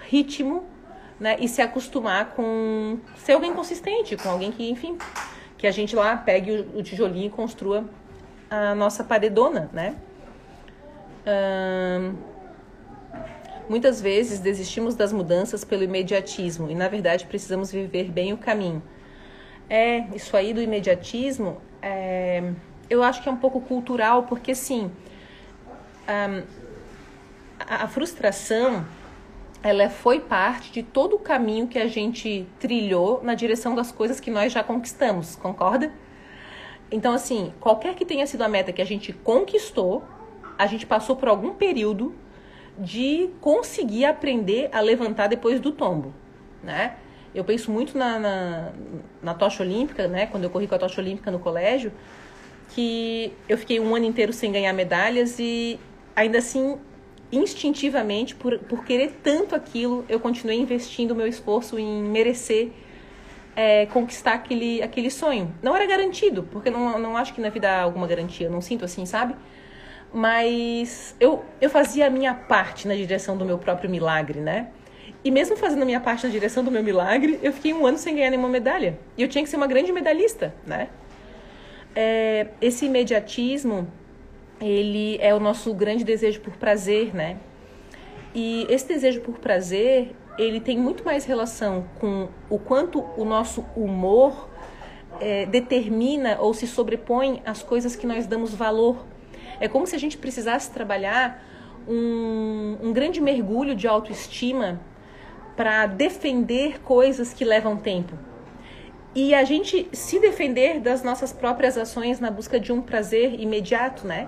ritmo, 0.08 0.66
né? 1.20 1.36
E 1.40 1.48
se 1.48 1.62
acostumar 1.62 2.32
com 2.36 3.00
ser 3.16 3.34
alguém 3.34 3.54
consistente, 3.54 4.16
com 4.16 4.30
alguém 4.30 4.52
que, 4.52 4.70
enfim, 4.70 4.98
que 5.58 5.66
a 5.66 5.72
gente 5.72 5.96
lá 5.96 6.16
pegue 6.16 6.52
o, 6.52 6.80
o 6.80 6.84
tijolinho 6.84 7.28
e 7.28 7.30
construa 7.30 7.86
a 8.50 8.76
nossa 8.76 9.04
paredona, 9.04 9.70
né? 9.74 9.96
Muitas 13.70 14.02
vezes 14.02 14.40
desistimos 14.40 14.96
das 14.96 15.12
mudanças 15.12 15.64
pelo 15.64 15.84
imediatismo 15.84 16.70
e, 16.70 16.76
na 16.76 16.88
verdade, 16.88 17.26
precisamos 17.26 17.72
viver 17.72 18.12
bem 18.12 18.34
o 18.34 18.38
caminho. 18.38 18.82
É, 19.70 20.06
isso 20.16 20.36
aí 20.38 20.54
do 20.54 20.62
imediatismo, 20.62 21.62
é, 21.82 22.54
eu 22.90 23.04
acho 23.04 23.22
que 23.22 23.30
é 23.30 23.32
um 23.32 23.38
pouco 23.38 23.60
cultural, 23.62 24.24
porque, 24.24 24.52
assim, 24.52 24.92
a, 26.08 27.84
a 27.84 27.88
frustração 27.88 28.86
ela 29.62 29.90
foi 29.90 30.20
parte 30.20 30.72
de 30.72 30.84
todo 30.84 31.16
o 31.16 31.20
caminho 31.20 31.68
que 31.68 31.80
a 31.80 31.88
gente 31.88 32.48
trilhou 32.60 33.22
na 33.24 33.34
direção 33.34 33.76
das 33.76 33.92
coisas 33.92 34.20
que 34.20 34.32
nós 34.32 34.54
já 34.54 34.64
conquistamos, 34.64 35.36
concorda? 35.36 35.92
Então, 36.90 37.14
assim, 37.14 37.54
qualquer 37.60 37.96
que 37.96 38.06
tenha 38.06 38.26
sido 38.26 38.44
a 38.44 38.48
meta 38.48 38.72
que 38.72 38.82
a 38.82 38.86
gente 38.86 39.12
conquistou, 39.12 40.04
a 40.58 40.68
gente 40.68 40.86
passou 40.86 41.16
por 41.16 41.28
algum 41.28 41.54
período 41.54 42.16
de 42.78 43.30
conseguir 43.42 44.06
aprender 44.06 44.70
a 44.72 44.80
levantar 44.80 45.28
depois 45.28 45.60
do 45.60 45.72
tombo, 45.72 46.14
né? 46.64 46.96
Eu 47.34 47.44
penso 47.44 47.72
muito 47.72 47.98
na, 47.98 48.18
na, 48.18 48.72
na 49.22 49.34
tocha 49.34 49.64
olímpica, 49.64 50.08
né? 50.08 50.28
Quando 50.28 50.44
eu 50.46 50.50
corri 50.50 50.68
com 50.68 50.76
a 50.76 50.80
tocha 50.80 51.02
olímpica 51.02 51.30
no 51.30 51.40
colégio, 51.40 51.92
que 52.70 53.34
eu 53.48 53.58
fiquei 53.58 53.80
um 53.80 53.96
ano 53.96 54.06
inteiro 54.06 54.34
sem 54.34 54.52
ganhar 54.52 54.74
medalhas 54.74 55.38
e 55.40 55.80
ainda 56.16 56.38
assim 56.38 56.78
instintivamente, 57.32 58.36
por, 58.36 58.58
por 58.60 58.86
querer 58.86 59.20
tanto 59.22 59.54
aquilo, 59.54 60.06
eu 60.08 60.20
continuei 60.20 60.58
investindo 60.58 61.12
o 61.12 61.16
meu 61.16 61.28
esforço 61.28 61.78
em 61.78 62.02
merecer 62.04 62.72
é, 63.58 63.88
conquistar 63.88 64.34
aquele, 64.34 64.82
aquele 64.84 65.10
sonho. 65.10 65.54
Não 65.64 65.76
era 65.76 65.86
garantido, 65.88 66.44
porque 66.44 66.70
não, 66.70 67.00
não 67.00 67.18
acho 67.18 67.34
que 67.34 67.42
na 67.42 67.50
vida 67.50 67.70
há 67.70 67.82
alguma 67.82 68.08
garantia, 68.08 68.50
não 68.50 68.62
sinto 68.62 68.86
assim, 68.86 69.06
sabe? 69.06 69.36
Mas 70.14 71.16
eu, 71.20 71.44
eu 71.60 71.70
fazia 71.70 72.08
a 72.08 72.10
minha 72.10 72.34
parte 72.34 72.88
na 72.88 72.96
direção 72.96 73.38
do 73.38 73.46
meu 73.46 73.58
próprio 73.58 73.90
milagre, 73.90 74.40
né? 74.40 74.70
E 75.24 75.32
mesmo 75.32 75.58
fazendo 75.58 75.82
a 75.82 75.86
minha 75.86 76.00
parte 76.00 76.26
na 76.26 76.32
direção 76.32 76.64
do 76.64 76.72
meu 76.72 76.84
milagre, 76.84 77.40
eu 77.44 77.52
fiquei 77.52 77.74
um 77.74 77.86
ano 77.86 77.98
sem 77.98 78.16
ganhar 78.16 78.30
nenhuma 78.30 78.50
medalha. 78.50 78.98
E 79.18 79.22
eu 79.22 79.28
tinha 79.28 79.44
que 79.44 79.50
ser 79.50 79.58
uma 79.58 79.68
grande 79.68 79.92
medalhista, 79.92 80.54
né? 80.66 80.90
É, 81.96 82.48
esse 82.62 82.86
imediatismo 82.86 83.88
ele 84.62 85.18
é 85.20 85.34
o 85.34 85.40
nosso 85.40 85.74
grande 85.74 86.04
desejo 86.04 86.42
por 86.42 86.56
prazer, 86.58 87.14
né? 87.14 87.38
E 88.34 88.66
esse 88.70 88.88
desejo 88.88 89.22
por 89.22 89.38
prazer, 89.40 90.16
ele 90.38 90.60
tem 90.60 90.78
muito 90.78 91.04
mais 91.04 91.26
relação 91.26 91.86
com 92.00 92.30
o 92.50 92.60
quanto 92.60 93.04
o 93.18 93.26
nosso 93.26 93.66
humor 93.76 94.50
é, 95.20 95.46
determina 95.46 96.38
ou 96.40 96.54
se 96.54 96.68
sobrepõe 96.68 97.42
às 97.46 97.64
coisas 97.64 97.96
que 97.96 98.06
nós 98.06 98.28
damos 98.28 98.54
valor. 98.54 99.06
É 99.60 99.68
como 99.68 99.88
se 99.88 99.96
a 99.96 100.00
gente 100.00 100.18
precisasse 100.18 100.72
trabalhar 100.72 101.44
um, 101.88 102.78
um 102.82 102.94
grande 102.94 103.22
mergulho 103.22 103.76
de 103.76 103.88
autoestima 103.88 104.80
para 105.56 105.88
defender 105.88 106.80
coisas 106.82 107.34
que 107.34 107.44
levam 107.44 107.78
tempo. 107.78 108.14
E 109.16 109.34
a 109.34 109.44
gente 109.44 109.90
se 109.94 110.20
defender 110.20 110.80
das 110.80 111.02
nossas 111.02 111.34
próprias 111.34 111.78
ações 111.78 112.20
na 112.20 112.30
busca 112.30 112.60
de 112.60 112.72
um 112.72 112.82
prazer 112.82 113.40
imediato, 113.40 114.06
né? 114.06 114.28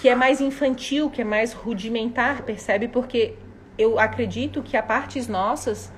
Que 0.00 0.08
é 0.08 0.14
mais 0.14 0.40
infantil, 0.40 1.08
que 1.08 1.22
é 1.22 1.24
mais 1.24 1.52
rudimentar, 1.52 2.42
percebe? 2.42 2.88
Porque 2.88 3.34
eu 3.78 3.98
acredito 3.98 4.62
que 4.62 4.76
há 4.76 4.82
partes 4.82 5.28
nossas 5.28 5.92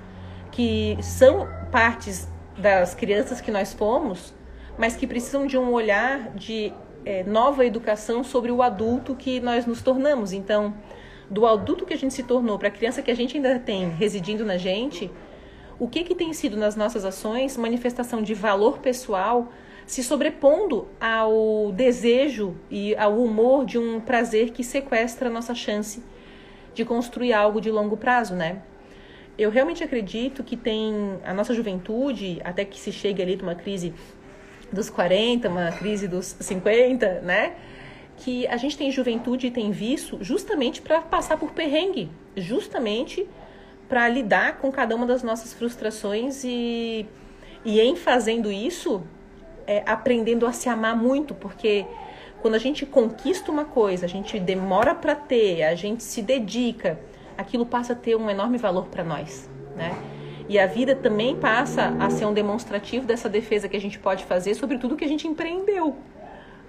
que 0.51 0.99
são 1.01 1.49
partes 1.71 2.29
das 2.57 2.95
crianças 2.95 3.41
que 3.41 3.51
nós 3.51 3.73
fomos, 3.73 4.35
mas 4.77 4.97
que 4.97 5.07
precisam 5.07 5.47
de 5.47 5.57
um 5.57 5.73
olhar 5.73 6.31
de 6.35 6.73
é, 7.05 7.23
nova 7.25 7.65
educação 7.65 8.23
sobre 8.23 8.51
o 8.51 8.63
adulto 8.63 9.15
que 9.15 9.41
nós 9.41 9.67
nos 9.67 9.83
tornamos. 9.83 10.33
Então, 10.33 10.75
do 11.31 11.47
adulto 11.47 11.85
que 11.85 11.95
a 11.95 11.99
gente 11.99 12.15
se 12.15 12.23
tornou 12.23 12.59
para 12.59 12.69
a 12.69 12.71
criança 12.71 13.03
que 13.03 13.11
a 13.11 13.15
gente 13.15 13.37
ainda 13.37 13.59
tem 13.59 13.89
residindo 13.91 14.45
na 14.45 14.57
gente, 14.57 15.11
o 15.79 15.87
que, 15.87 16.03
que 16.03 16.15
tem 16.15 16.33
sido 16.33 16.57
nas 16.57 16.75
nossas 16.75 17.05
ações 17.05 17.57
manifestação 17.57 18.23
de 18.23 18.35
valor 18.35 18.79
pessoal 18.79 19.49
se 19.87 20.03
sobrepondo 20.05 20.87
ao 21.01 21.73
desejo 21.73 22.55
e 22.71 22.95
ao 22.97 23.23
humor 23.23 23.65
de 23.65 23.79
um 23.79 24.01
prazer 24.01 24.51
que 24.51 24.63
sequestra 24.63 25.29
a 25.29 25.33
nossa 25.33 25.55
chance 25.55 26.03
de 26.75 26.85
construir 26.85 27.33
algo 27.33 27.61
de 27.61 27.71
longo 27.71 27.97
prazo, 27.97 28.35
né? 28.35 28.63
Eu 29.39 29.51
realmente 29.51 29.83
acredito 29.83 30.43
que 30.43 30.57
tem 30.57 30.93
a 31.25 31.33
nossa 31.33 31.55
juventude, 31.55 32.41
até 32.45 32.65
que 32.65 32.79
se 32.79 32.93
chegue 32.93 33.23
ali 33.23 33.37
de 33.37 33.43
uma 33.43 33.55
crise 33.55 33.95
dos 34.73 34.91
40, 34.91 35.49
uma 35.49 35.73
crise 35.73 36.07
dos 36.07 36.37
50, 36.41 37.21
né? 37.21 37.53
Que 38.17 38.47
a 38.49 38.57
gente 38.57 38.77
tem 38.77 38.91
juventude 38.91 39.47
e 39.47 39.51
tem 39.51 39.71
vício 39.71 40.19
justamente 40.21 40.83
para 40.83 41.01
passar 41.01 41.37
por 41.37 41.53
perrengue, 41.53 42.11
justamente 42.37 43.27
para 43.89 44.09
lidar 44.09 44.59
com 44.59 44.71
cada 44.71 44.95
uma 44.95 45.07
das 45.07 45.23
nossas 45.23 45.55
frustrações 45.55 46.45
e, 46.45 47.07
e 47.65 47.81
em 47.81 47.97
fazendo 47.97 48.53
isso, 48.53 49.03
é, 49.67 49.83
aprendendo 49.87 50.47
a 50.47 50.53
se 50.53 50.69
amar 50.69 50.97
muito, 50.97 51.35
porque 51.35 51.87
quando 52.43 52.55
a 52.55 52.59
gente 52.59 52.85
conquista 52.85 53.51
uma 53.51 53.65
coisa, 53.65 54.05
a 54.05 54.09
gente 54.09 54.39
demora 54.39 54.95
para 54.95 55.15
ter, 55.15 55.63
a 55.63 55.75
gente 55.75 56.03
se 56.03 56.21
dedica, 56.23 56.99
aquilo 57.37 57.65
passa 57.65 57.95
a 57.95 57.97
ter 57.97 58.17
um 58.17 58.29
enorme 58.29 58.59
valor 58.59 58.87
para 58.87 59.03
nós, 59.03 59.49
né? 59.77 59.97
E 60.49 60.59
a 60.59 60.67
vida 60.67 60.97
também 60.97 61.37
passa 61.37 61.95
a 62.01 62.09
ser 62.09 62.25
um 62.25 62.33
demonstrativo 62.33 63.07
dessa 63.07 63.29
defesa 63.29 63.69
que 63.69 63.77
a 63.77 63.81
gente 63.81 63.99
pode 63.99 64.25
fazer 64.25 64.55
sobre 64.55 64.79
tudo 64.79 64.97
que 64.97 65.05
a 65.05 65.09
gente 65.09 65.29
empreendeu, 65.29 65.97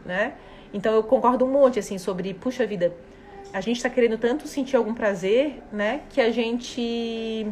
né? 0.06 0.34
Então 0.74 0.94
eu 0.94 1.02
concordo 1.02 1.46
um 1.46 1.52
monte 1.52 1.80
assim 1.80 1.98
sobre, 1.98 2.34
puxa 2.34 2.66
vida, 2.68 2.94
a 3.54 3.62
gente 3.62 3.78
está 3.78 3.90
querendo 3.90 4.18
tanto 4.18 4.48
sentir 4.48 4.76
algum 4.76 4.94
prazer, 4.94 5.64
né, 5.72 6.02
que 6.10 6.22
a 6.22 6.30
gente 6.30 7.48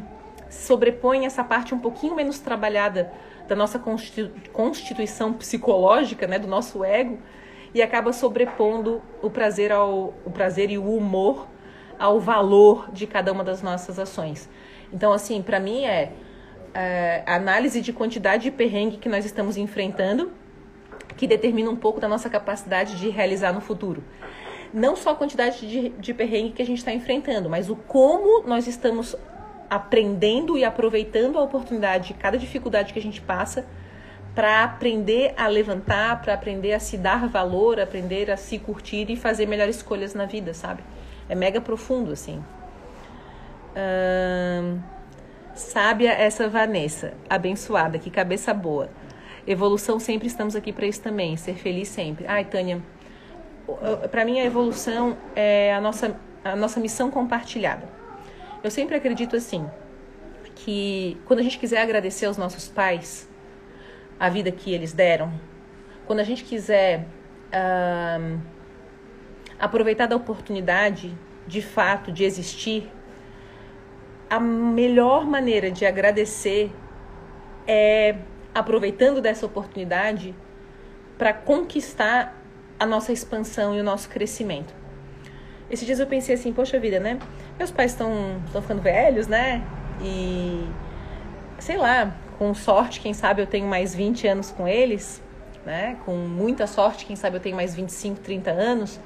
sobrepõe 0.50 1.26
essa 1.26 1.44
parte 1.44 1.74
um 1.74 1.80
pouquinho 1.80 2.14
menos 2.14 2.40
trabalhada 2.40 3.12
da 3.48 3.56
nossa 3.56 3.82
constituição 4.54 5.34
psicológica, 5.34 6.28
né, 6.28 6.38
do 6.38 6.48
nosso 6.48 6.84
ego, 6.84 7.18
e 7.74 7.82
acaba 7.82 8.14
sobrepondo 8.14 9.02
o 9.22 9.30
prazer 9.30 9.72
ao 9.72 10.14
o 10.26 10.30
prazer 10.30 10.70
e 10.70 10.78
o 10.78 10.96
humor 10.96 11.48
ao 11.98 12.20
valor 12.20 12.92
de 12.92 13.08
cada 13.08 13.32
uma 13.32 13.44
das 13.44 13.62
nossas 13.62 13.98
ações. 13.98 14.48
Então, 14.92 15.12
assim, 15.12 15.42
para 15.42 15.60
mim 15.60 15.86
é, 15.86 16.12
é 16.74 17.24
análise 17.26 17.82
de 17.82 17.92
quantidade 17.92 18.44
de 18.44 18.52
perrengue 18.52 18.98
que 18.98 19.10
nós 19.10 19.26
estamos 19.26 19.58
enfrentando, 19.58 20.32
que 21.16 21.28
determina 21.28 21.70
um 21.70 21.76
pouco 21.76 22.00
da 22.00 22.08
nossa 22.08 22.30
capacidade 22.30 22.98
de 22.98 23.10
realizar 23.10 23.52
no 23.54 23.62
futuro. 23.62 24.04
Não 24.74 24.96
só 24.96 25.12
a 25.12 25.16
quantidade 25.16 25.68
de, 25.68 25.90
de 25.90 26.14
perrengue 26.14 26.52
que 26.52 26.62
a 26.62 26.66
gente 26.66 26.80
está 26.80 26.92
enfrentando, 26.92 27.50
mas 27.50 27.70
o 27.70 27.76
como 27.76 28.44
nós 28.48 28.68
estamos 28.68 29.16
aprendendo 29.70 30.58
e 30.58 30.64
aproveitando 30.64 31.38
a 31.38 31.44
oportunidade 31.44 32.10
de 32.10 32.14
cada 32.14 32.38
dificuldade 32.38 32.94
que 32.94 33.00
a 33.00 33.02
gente 33.02 33.22
passa 33.22 33.66
para 34.34 34.64
aprender 34.64 35.34
a 35.36 35.48
levantar, 35.48 36.22
para 36.22 36.34
aprender 36.34 36.74
a 36.74 36.80
se 36.80 36.96
dar 36.96 37.28
valor, 37.28 37.80
aprender 37.80 38.30
a 38.30 38.38
se 38.38 38.60
curtir 38.60 39.10
e 39.10 39.16
fazer 39.16 39.48
melhores 39.48 39.78
escolhas 39.78 40.14
na 40.14 40.26
vida, 40.26 40.54
sabe? 40.54 40.84
É 41.28 41.34
mega 41.34 41.60
profundo, 41.60 42.12
assim. 42.12 42.44
Sábia 45.54 46.12
essa 46.12 46.48
Vanessa, 46.48 47.14
abençoada, 47.30 47.98
que 47.98 48.10
cabeça 48.12 48.54
boa. 48.54 48.90
Evolução 49.46 50.00
sempre 50.00 50.28
estamos 50.28 50.56
aqui 50.56 50.72
para 50.72 50.86
isso 50.86 51.02
também, 51.02 51.36
ser 51.38 51.56
feliz 51.56 51.88
sempre. 51.88 52.26
Ai, 52.28 52.46
Tânia, 52.46 52.82
para 54.12 54.24
mim 54.24 54.40
a 54.40 54.46
evolução 54.46 55.18
é 55.36 55.74
a 55.74 55.82
nossa, 55.82 56.16
a 56.44 56.56
nossa 56.56 56.80
missão 56.80 57.10
compartilhada. 57.10 57.88
Eu 58.64 58.70
sempre 58.70 58.96
acredito 58.96 59.36
assim, 59.36 59.68
que 60.56 61.18
quando 61.26 61.40
a 61.40 61.44
gente 61.44 61.58
quiser 61.58 61.82
agradecer 61.82 62.26
aos 62.26 62.38
nossos 62.38 62.68
pais 62.68 63.30
a 64.20 64.30
vida 64.30 64.52
que 64.52 64.74
eles 64.74 64.94
deram, 64.94 65.32
quando 66.06 66.20
a 66.20 66.24
gente 66.24 66.44
quiser 66.44 67.06
uh, 67.50 68.40
aproveitar 69.60 70.08
da 70.08 70.16
oportunidade 70.16 71.18
de 71.46 71.62
fato 71.62 72.12
de 72.12 72.24
existir, 72.24 72.92
a 74.30 74.40
melhor 74.40 75.26
maneira 75.26 75.72
de 75.72 75.86
agradecer 75.86 76.72
é 77.68 78.16
aproveitando 78.54 79.22
dessa 79.22 79.46
oportunidade 79.46 80.34
para 81.18 81.34
conquistar 81.34 82.36
a 82.80 82.86
nossa 82.86 83.12
expansão 83.12 83.76
e 83.76 83.80
o 83.80 83.84
nosso 83.84 84.10
crescimento. 84.10 84.74
Esses 85.70 85.86
dias 85.86 86.00
eu 86.00 86.08
pensei 86.08 86.36
assim, 86.36 86.54
poxa 86.54 86.80
vida, 86.80 87.00
né? 87.00 87.20
Meus 87.58 87.72
pais 87.72 87.92
estão 87.92 88.12
ficando 88.62 88.82
velhos, 88.82 89.28
né? 89.28 89.64
E 90.02 90.66
sei 91.60 91.78
lá, 91.78 92.16
com 92.38 92.54
sorte, 92.54 93.02
quem 93.02 93.14
sabe 93.14 93.42
eu 93.42 93.48
tenho 93.48 93.68
mais 93.68 93.94
20 93.94 94.28
anos 94.28 94.52
com 94.52 94.68
eles, 94.68 95.22
né? 95.66 95.98
Com 96.06 96.16
muita 96.16 96.68
sorte, 96.68 97.06
quem 97.06 97.16
sabe 97.16 97.38
eu 97.38 97.42
tenho 97.42 97.56
mais 97.56 97.76
25, 97.76 98.22
30 98.22 98.52
anos, 98.52 99.00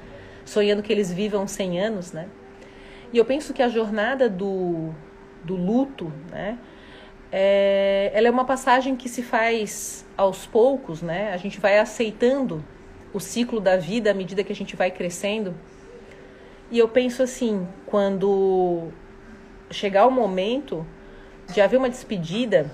sonhando 0.44 0.82
que 0.82 0.92
eles 0.92 1.12
vivam 1.12 1.46
100 1.46 1.80
anos, 1.80 2.12
né? 2.12 2.28
E 3.12 3.18
eu 3.18 3.24
penso 3.24 3.52
que 3.52 3.62
a 3.62 3.68
jornada 3.68 4.28
do, 4.28 4.94
do 5.44 5.56
luto, 5.56 6.12
né? 6.30 6.58
É, 7.30 8.10
ela 8.14 8.28
é 8.28 8.30
uma 8.30 8.44
passagem 8.44 8.94
que 8.94 9.08
se 9.08 9.22
faz 9.22 10.06
aos 10.16 10.46
poucos, 10.46 11.00
né? 11.00 11.32
A 11.32 11.36
gente 11.36 11.58
vai 11.58 11.78
aceitando 11.78 12.62
o 13.12 13.20
ciclo 13.20 13.60
da 13.60 13.76
vida 13.76 14.10
à 14.10 14.14
medida 14.14 14.44
que 14.44 14.52
a 14.52 14.54
gente 14.56 14.76
vai 14.76 14.90
crescendo. 14.90 15.54
E 16.70 16.78
eu 16.78 16.88
penso 16.88 17.22
assim, 17.22 17.66
quando 17.86 18.88
chegar 19.70 20.06
o 20.06 20.10
momento 20.10 20.86
de 21.52 21.60
haver 21.60 21.76
uma 21.76 21.88
despedida, 21.90 22.70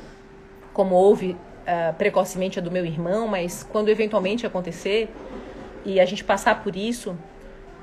como 0.72 0.94
houve 0.94 1.33
uh, 1.33 1.94
precocemente 1.96 2.59
a 2.59 2.62
do 2.62 2.70
meu 2.70 2.85
irmão, 2.85 3.26
mas 3.26 3.64
quando 3.64 3.88
eventualmente 3.88 4.46
acontecer 4.46 5.09
e 5.85 5.98
a 6.00 6.04
gente 6.04 6.22
passar 6.22 6.62
por 6.62 6.76
isso, 6.76 7.16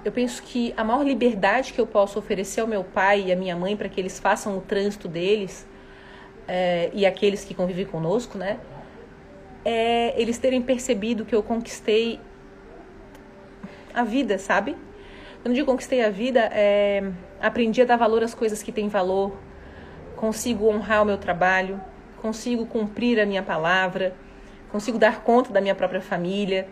eu 0.05 0.11
penso 0.11 0.43
que 0.43 0.71
a 0.77 0.83
maior 0.83 1.03
liberdade 1.03 1.73
que 1.73 1.81
eu 1.81 1.87
posso 1.87 2.19
oferecer 2.19 2.61
ao 2.61 2.67
meu 2.67 2.83
pai 2.83 3.23
e 3.25 3.31
à 3.31 3.35
minha 3.35 3.55
mãe 3.55 3.75
para 3.75 3.89
que 3.89 3.99
eles 3.99 4.19
façam 4.19 4.55
o 4.55 4.61
trânsito 4.61 5.07
deles 5.07 5.67
é, 6.47 6.91
e 6.93 7.07
aqueles 7.07 7.43
que 7.43 7.55
convivem 7.55 7.87
conosco, 7.87 8.37
né? 8.37 8.59
É 9.65 10.13
eles 10.15 10.37
terem 10.37 10.61
percebido 10.61 11.25
que 11.25 11.33
eu 11.33 11.41
conquistei 11.41 12.19
a 13.95 14.03
vida, 14.03 14.37
sabe? 14.37 14.77
Quando 15.41 15.57
eu 15.57 15.65
conquistei 15.65 16.03
a 16.03 16.09
vida, 16.11 16.51
é, 16.53 17.11
aprendi 17.41 17.81
a 17.81 17.85
dar 17.85 17.97
valor 17.97 18.23
às 18.23 18.35
coisas 18.35 18.61
que 18.61 18.71
têm 18.71 18.87
valor, 18.87 19.35
consigo 20.15 20.69
honrar 20.69 21.01
o 21.01 21.05
meu 21.05 21.17
trabalho, 21.17 21.81
consigo 22.21 22.67
cumprir 22.67 23.19
a 23.19 23.25
minha 23.25 23.41
palavra, 23.41 24.13
consigo 24.71 24.99
dar 24.99 25.23
conta 25.23 25.51
da 25.51 25.59
minha 25.59 25.73
própria 25.73 26.01
família 26.01 26.67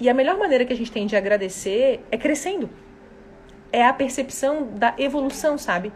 e 0.00 0.08
a 0.08 0.14
melhor 0.14 0.38
maneira 0.38 0.64
que 0.64 0.72
a 0.72 0.76
gente 0.76 0.90
tem 0.90 1.06
de 1.06 1.14
agradecer 1.14 2.00
é 2.10 2.16
crescendo. 2.16 2.70
É 3.70 3.84
a 3.84 3.92
percepção 3.92 4.68
da 4.72 4.94
evolução, 4.98 5.58
sabe? 5.58 5.92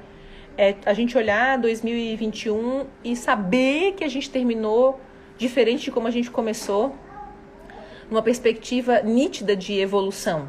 É 0.56 0.74
a 0.84 0.92
gente 0.92 1.16
olhar 1.16 1.58
2021 1.58 2.86
e 3.02 3.16
saber 3.16 3.92
que 3.92 4.04
a 4.04 4.08
gente 4.08 4.30
terminou 4.30 5.00
diferente 5.38 5.84
de 5.84 5.90
como 5.90 6.06
a 6.06 6.10
gente 6.10 6.30
começou, 6.30 6.94
numa 8.08 8.22
perspectiva 8.22 9.00
nítida 9.00 9.56
de 9.56 9.80
evolução. 9.80 10.48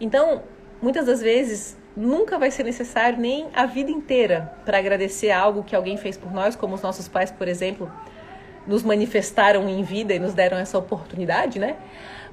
Então, 0.00 0.42
muitas 0.80 1.06
das 1.06 1.20
vezes, 1.20 1.76
nunca 1.96 2.38
vai 2.38 2.50
ser 2.50 2.62
necessário 2.62 3.18
nem 3.18 3.48
a 3.52 3.66
vida 3.66 3.90
inteira 3.90 4.54
para 4.64 4.78
agradecer 4.78 5.30
algo 5.30 5.64
que 5.64 5.74
alguém 5.74 5.96
fez 5.96 6.16
por 6.16 6.32
nós, 6.32 6.56
como 6.56 6.74
os 6.74 6.82
nossos 6.82 7.08
pais, 7.08 7.30
por 7.30 7.48
exemplo, 7.48 7.90
nos 8.66 8.82
manifestaram 8.82 9.68
em 9.68 9.82
vida 9.82 10.14
e 10.14 10.18
nos 10.18 10.32
deram 10.32 10.56
essa 10.56 10.78
oportunidade, 10.78 11.58
né? 11.58 11.76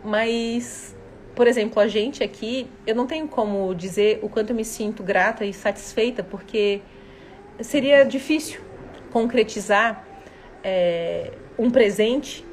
Mas 0.04 0.96
por 1.38 1.46
exemplo, 1.46 1.80
a 1.80 1.88
gente 1.88 2.24
aqui, 2.24 2.68
eu 2.88 2.96
não 2.96 3.06
tenho 3.06 3.28
como 3.28 3.76
dizer 3.76 4.20
o 4.24 4.28
quanto 4.28 4.50
eu 4.50 4.56
me 4.56 4.66
sinto 4.66 5.04
grata 5.04 5.46
e 5.46 5.54
satisfeita, 5.54 6.24
porque 6.24 6.82
seria 7.62 8.04
difícil 8.04 8.60
concretizar 9.12 10.04
é, 10.64 11.32
um 11.56 11.70
presente 11.70 12.44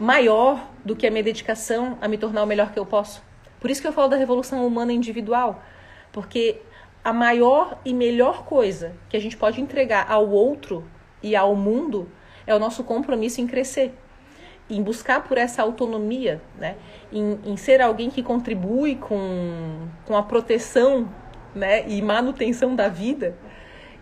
maior 0.00 0.68
do 0.84 0.96
que 0.96 1.06
a 1.06 1.12
minha 1.12 1.22
dedicação 1.22 1.96
a 2.00 2.08
me 2.08 2.18
tornar 2.18 2.42
o 2.42 2.46
melhor 2.46 2.72
que 2.72 2.78
eu 2.80 2.84
posso. 2.84 3.22
Por 3.60 3.70
isso 3.70 3.80
que 3.80 3.86
eu 3.86 3.92
falo 3.92 4.08
da 4.08 4.16
revolução 4.16 4.66
humana 4.66 4.92
individual, 4.92 5.62
porque 6.10 6.60
a 7.04 7.12
maior 7.12 7.80
e 7.84 7.94
melhor 7.94 8.44
coisa 8.46 8.96
que 9.08 9.16
a 9.16 9.20
gente 9.20 9.36
pode 9.36 9.60
entregar 9.60 10.10
ao 10.10 10.28
outro 10.28 10.84
e 11.22 11.36
ao 11.36 11.54
mundo 11.54 12.10
é 12.44 12.52
o 12.52 12.58
nosso 12.58 12.82
compromisso 12.82 13.40
em 13.40 13.46
crescer, 13.46 13.94
em 14.68 14.82
buscar 14.82 15.22
por 15.22 15.38
essa 15.38 15.62
autonomia, 15.62 16.40
né? 16.58 16.76
em, 17.12 17.38
em 17.44 17.56
ser 17.56 17.80
alguém 17.80 18.10
que 18.10 18.22
contribui 18.22 18.96
com, 18.96 19.88
com 20.04 20.16
a 20.16 20.22
proteção 20.22 21.08
né? 21.54 21.88
e 21.88 22.02
manutenção 22.02 22.74
da 22.74 22.88
vida. 22.88 23.36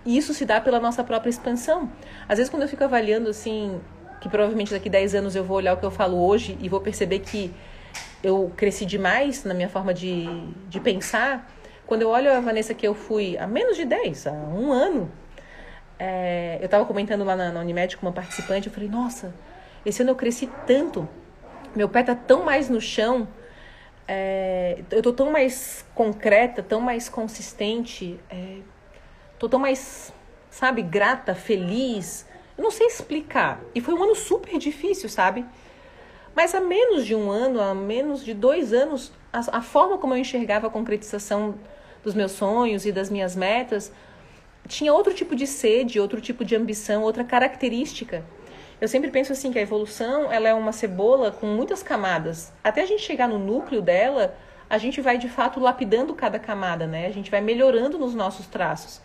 E 0.07 0.17
isso 0.17 0.35
se 0.35 0.45
dá 0.45 0.61
pela 0.61 0.81
nossa 0.81 1.03
própria 1.05 1.31
expansão. 1.31 1.91
Às 2.29 2.39
vezes, 2.39 2.51
quando 2.51 2.63
eu 2.63 2.69
fico 2.69 2.85
avaliando 2.85 3.31
assim, 3.31 3.81
que 4.21 4.29
provavelmente 4.29 4.73
daqui 4.73 4.89
a 4.89 4.93
10 4.93 5.15
anos 5.17 5.37
eu 5.37 5.45
vou 5.45 5.57
olhar 5.57 5.75
o 5.75 5.77
que 5.77 5.85
eu 5.85 5.91
falo 5.91 6.23
hoje 6.23 6.59
e 6.61 6.69
vou 6.69 6.81
perceber 6.81 7.21
que 7.21 7.55
eu 8.23 8.51
cresci 8.57 8.87
demais 8.87 9.45
na 9.45 9.53
minha 9.53 9.69
forma 9.69 9.93
de, 9.93 10.27
de 10.69 10.81
pensar. 10.81 11.51
Quando 11.87 12.03
eu 12.03 12.09
olho 12.09 12.33
a 12.33 12.41
Vanessa 12.41 12.73
que 12.73 12.87
eu 12.87 12.95
fui 12.95 13.37
há 13.37 13.47
menos 13.47 13.77
de 13.77 13.85
10, 13.85 14.27
há 14.27 14.33
um 14.33 14.73
ano, 14.73 15.11
é, 15.99 16.57
eu 16.61 16.65
estava 16.65 16.85
comentando 16.87 17.23
lá 17.23 17.37
na, 17.37 17.53
na 17.53 17.61
Unimed 17.61 17.99
com 17.99 18.07
uma 18.07 18.13
participante, 18.13 18.67
eu 18.67 18.73
falei, 18.73 18.89
nossa, 18.89 19.35
esse 19.85 20.03
ano 20.03 20.13
eu 20.13 20.17
cresci 20.17 20.49
tanto, 20.67 21.09
meu 21.75 21.89
pé 21.89 22.03
tá 22.03 22.15
tão 22.15 22.45
mais 22.45 22.69
no 22.69 22.81
chão, 22.81 23.29
é, 24.07 24.83
eu 24.91 25.03
tô 25.03 25.13
tão 25.13 25.31
mais 25.31 25.85
concreta, 25.95 26.63
tão 26.63 26.81
mais 26.81 27.09
consistente, 27.09 28.19
é, 28.31 28.59
tô 29.39 29.49
tão 29.49 29.59
mais, 29.59 30.13
sabe, 30.51 30.83
grata, 30.83 31.35
feliz, 31.35 32.27
eu 32.57 32.63
não 32.63 32.71
sei 32.71 32.87
explicar. 32.87 33.61
E 33.75 33.81
foi 33.81 33.95
um 33.95 34.03
ano 34.03 34.15
super 34.15 34.59
difícil, 34.59 35.09
sabe? 35.09 35.45
Mas 36.35 36.55
há 36.55 36.61
menos 36.61 37.05
de 37.05 37.15
um 37.15 37.31
ano, 37.31 37.61
há 37.61 37.75
menos 37.75 38.25
de 38.25 38.35
dois 38.35 38.73
anos, 38.73 39.13
a, 39.33 39.59
a 39.59 39.63
forma 39.63 39.99
como 39.99 40.15
eu 40.15 40.19
enxergava 40.19 40.67
a 40.67 40.71
concretização 40.71 41.55
dos 42.03 42.15
meus 42.15 42.33
sonhos 42.33 42.85
e 42.85 42.93
das 42.93 43.11
minhas 43.11 43.35
metas 43.35 43.91
tinha 44.69 44.93
outro 44.93 45.13
tipo 45.13 45.35
de 45.35 45.47
sede, 45.47 46.01
outro 46.01 46.21
tipo 46.21 46.45
de 46.45 46.57
ambição, 46.57 47.03
outra 47.03 47.25
característica. 47.25 48.25
Eu 48.81 48.89
sempre 48.89 49.11
penso 49.11 49.33
assim 49.33 49.53
que 49.53 49.59
a 49.59 49.63
evolução 49.63 50.33
ela 50.33 50.49
é 50.49 50.55
uma 50.55 50.73
cebola 50.73 51.31
com 51.31 51.47
muitas 51.47 51.83
camadas. 51.83 52.53
Até 52.63 52.83
a 52.83 52.87
gente 52.87 53.03
chegar 53.03 53.29
no 53.29 53.39
núcleo 53.39 53.81
dela, 53.81 54.37
a 54.69 54.79
gente 54.79 55.01
vai 55.01 55.19
de 55.19 55.29
fato 55.29 55.61
lapidando 55.61 56.15
cada 56.15 56.39
camada, 56.39 56.87
né? 56.87 57.07
A 57.07 57.11
gente 57.11 57.31
vai 57.31 57.41
melhorando 57.41 57.99
nos 57.99 58.15
nossos 58.15 58.47
traços. 58.47 59.01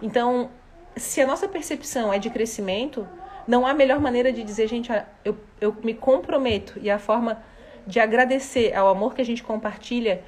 Então, 0.00 0.50
se 0.96 1.20
a 1.20 1.26
nossa 1.26 1.46
percepção 1.46 2.12
é 2.12 2.18
de 2.18 2.30
crescimento, 2.30 3.06
não 3.46 3.66
há 3.66 3.74
melhor 3.74 4.00
maneira 4.00 4.32
de 4.32 4.42
dizer, 4.42 4.66
gente, 4.66 4.90
eu, 5.24 5.36
eu 5.60 5.76
me 5.82 5.94
comprometo. 5.94 6.78
E 6.80 6.90
a 6.90 6.98
forma 6.98 7.42
de 7.86 8.00
agradecer 8.00 8.74
ao 8.74 8.88
amor 8.88 9.14
que 9.14 9.20
a 9.20 9.24
gente 9.24 9.42
compartilha 9.42 10.22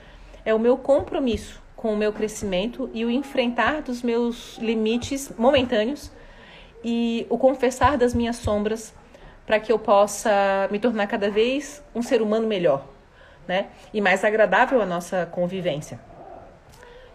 é 0.44 0.54
o 0.54 0.58
meu 0.58 0.76
compromisso 0.76 1.62
com 1.74 1.92
o 1.92 1.96
meu 1.96 2.12
crescimento 2.12 2.90
e 2.92 3.04
o 3.04 3.10
enfrentar 3.10 3.82
dos 3.82 4.02
meus 4.02 4.58
limites 4.58 5.32
momentâneos 5.38 6.10
e 6.84 7.26
o 7.28 7.38
confessar 7.38 7.96
das 7.96 8.14
minhas 8.14 8.36
sombras 8.36 8.94
para 9.46 9.58
que 9.58 9.72
eu 9.72 9.78
possa 9.78 10.68
me 10.70 10.78
tornar 10.78 11.06
cada 11.06 11.30
vez 11.30 11.82
um 11.94 12.02
ser 12.02 12.20
humano 12.20 12.46
melhor, 12.46 12.86
né? 13.46 13.68
E 13.94 14.00
mais 14.00 14.24
agradável 14.24 14.80
a 14.80 14.86
nossa 14.86 15.26
convivência. 15.26 15.98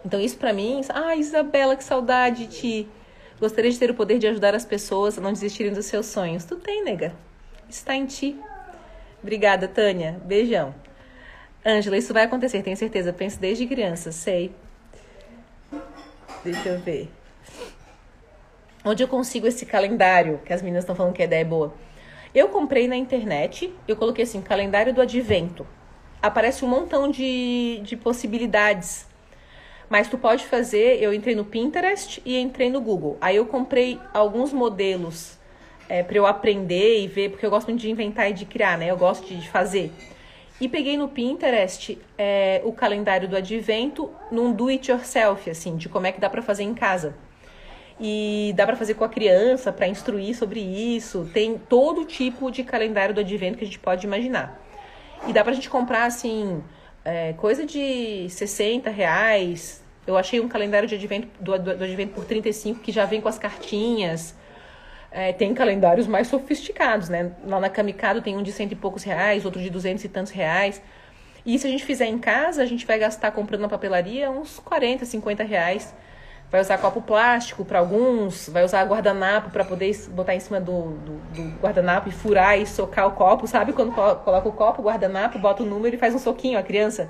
Então 0.05 0.19
isso 0.19 0.37
para 0.37 0.51
mim, 0.51 0.81
ah, 0.89 1.15
Isabela, 1.15 1.75
que 1.75 1.83
saudade 1.83 2.47
de 2.47 2.59
ti. 2.59 2.89
Gostaria 3.39 3.71
de 3.71 3.77
ter 3.77 3.89
o 3.91 3.93
poder 3.93 4.19
de 4.19 4.27
ajudar 4.27 4.55
as 4.55 4.65
pessoas 4.65 5.17
a 5.17 5.21
não 5.21 5.31
desistirem 5.31 5.73
dos 5.73 5.85
seus 5.85 6.07
sonhos. 6.07 6.43
Tu 6.45 6.55
tem, 6.55 6.83
nega. 6.83 7.13
Está 7.69 7.95
em 7.95 8.05
ti. 8.05 8.39
Obrigada, 9.21 9.67
Tânia. 9.67 10.19
Beijão. 10.25 10.73
Ângela, 11.65 11.97
isso 11.97 12.13
vai 12.13 12.23
acontecer, 12.23 12.61
tenho 12.61 12.75
certeza. 12.75 13.13
Penso 13.13 13.39
desde 13.39 13.65
criança, 13.65 14.11
sei. 14.11 14.53
Deixa 16.43 16.69
eu 16.69 16.79
ver. 16.79 17.09
Onde 18.85 19.03
eu 19.03 19.07
consigo 19.07 19.47
esse 19.47 19.65
calendário? 19.65 20.39
Que 20.45 20.53
as 20.53 20.61
meninas 20.61 20.83
estão 20.83 20.95
falando 20.95 21.13
que 21.13 21.21
a 21.21 21.25
ideia 21.25 21.41
é 21.41 21.45
boa. 21.45 21.73
Eu 22.33 22.49
comprei 22.49 22.87
na 22.87 22.95
internet, 22.95 23.73
eu 23.87 23.95
coloquei 23.95 24.23
assim, 24.23 24.41
calendário 24.41 24.93
do 24.93 25.01
advento. 25.01 25.65
Aparece 26.21 26.65
um 26.65 26.67
montão 26.67 27.09
de, 27.09 27.81
de 27.83 27.95
possibilidades 27.95 29.07
mas 29.93 30.07
tu 30.07 30.17
pode 30.17 30.45
fazer, 30.45 31.01
eu 31.03 31.13
entrei 31.13 31.35
no 31.35 31.45
Pinterest 31.45 32.19
e 32.25 32.35
entrei 32.39 32.67
no 32.67 32.81
Google. 32.81 33.15
Aí 33.21 33.35
eu 33.35 33.45
comprei 33.45 33.99
alguns 34.11 34.51
modelos 34.51 35.37
é, 35.87 36.01
para 36.01 36.17
eu 36.17 36.25
aprender 36.25 36.99
e 36.99 37.07
ver, 37.07 37.29
porque 37.29 37.45
eu 37.45 37.51
gosto 37.51 37.67
muito 37.67 37.81
de 37.81 37.91
inventar 37.91 38.27
e 38.27 38.33
de 38.33 38.43
criar, 38.43 38.75
né? 38.75 38.89
Eu 38.89 38.97
gosto 38.97 39.27
de 39.27 39.47
fazer. 39.47 39.91
E 40.59 40.67
peguei 40.67 40.97
no 40.97 41.09
Pinterest 41.09 41.99
é, 42.17 42.59
o 42.63 42.71
calendário 42.71 43.27
do 43.27 43.35
advento 43.37 44.09
num 44.31 44.51
do 44.51 44.69
it 44.69 44.89
yourself, 44.89 45.47
assim, 45.47 45.75
de 45.75 45.87
como 45.87 46.07
é 46.07 46.11
que 46.11 46.19
dá 46.19 46.27
para 46.27 46.41
fazer 46.41 46.63
em 46.63 46.73
casa. 46.73 47.15
E 47.99 48.53
dá 48.55 48.65
para 48.65 48.75
fazer 48.75 48.95
com 48.95 49.03
a 49.03 49.09
criança, 49.09 49.71
para 49.71 49.87
instruir 49.87 50.35
sobre 50.35 50.59
isso. 50.59 51.29
Tem 51.33 51.57
todo 51.57 52.05
tipo 52.05 52.51
de 52.51 52.63
calendário 52.63 53.13
do 53.13 53.21
advento 53.21 53.57
que 53.57 53.63
a 53.63 53.67
gente 53.67 53.79
pode 53.79 54.05
imaginar. 54.05 54.59
E 55.27 55.33
dá 55.33 55.43
pra 55.43 55.53
gente 55.53 55.69
comprar, 55.69 56.05
assim, 56.05 56.61
é, 57.05 57.33
coisa 57.33 57.65
de 57.65 58.27
60 58.29 58.89
reais, 58.89 59.83
eu 60.05 60.17
achei 60.17 60.39
um 60.39 60.47
calendário 60.47 60.87
de 60.87 60.95
advento, 60.95 61.27
do, 61.39 61.57
do, 61.57 61.77
do 61.77 61.83
advento 61.83 62.13
por 62.13 62.25
35 62.25 62.81
que 62.81 62.91
já 62.91 63.05
vem 63.05 63.21
com 63.21 63.29
as 63.29 63.39
cartinhas. 63.39 64.35
É, 65.11 65.31
tem 65.31 65.53
calendários 65.53 66.07
mais 66.07 66.27
sofisticados, 66.27 67.07
né? 67.07 67.31
Lá 67.45 67.59
na 67.59 67.69
Kamikado 67.69 68.21
tem 68.21 68.35
um 68.35 68.41
de 68.41 68.51
cento 68.51 68.71
e 68.71 68.75
poucos 68.75 69.03
reais, 69.03 69.45
outro 69.45 69.61
de 69.61 69.69
duzentos 69.69 70.03
e 70.03 70.09
tantos 70.09 70.31
reais. 70.31 70.81
E 71.45 71.59
se 71.59 71.67
a 71.67 71.69
gente 71.69 71.85
fizer 71.85 72.07
em 72.07 72.17
casa, 72.17 72.63
a 72.63 72.65
gente 72.65 72.85
vai 72.85 72.97
gastar 72.97 73.31
comprando 73.31 73.61
na 73.61 73.69
papelaria 73.69 74.31
uns 74.31 74.59
40, 74.59 75.05
50 75.05 75.43
reais. 75.43 75.93
Vai 76.53 76.61
usar 76.61 76.77
copo 76.77 77.01
plástico 77.01 77.65
para 77.65 77.79
alguns, 77.79 78.47
vai 78.47 78.63
usar 78.63 78.83
guardanapo 78.83 79.49
para 79.49 79.65
poder 79.65 79.91
botar 80.09 80.35
em 80.35 80.39
cima 80.39 80.61
do, 80.61 80.91
do, 80.97 81.13
do, 81.33 81.59
guardanapo 81.59 82.09
e 82.09 82.11
furar 82.11 82.59
e 82.59 82.67
socar 82.67 83.07
o 83.07 83.13
copo, 83.13 83.47
sabe? 83.47 83.73
Quando 83.73 83.91
coloca 83.91 84.47
o 84.47 84.51
copo, 84.51 84.79
o 84.79 84.85
guardanapo, 84.85 85.39
bota 85.39 85.63
o 85.63 85.65
número 85.65 85.95
e 85.95 85.97
faz 85.97 86.13
um 86.13 86.19
soquinho 86.19 86.59
a 86.59 86.61
criança 86.61 87.09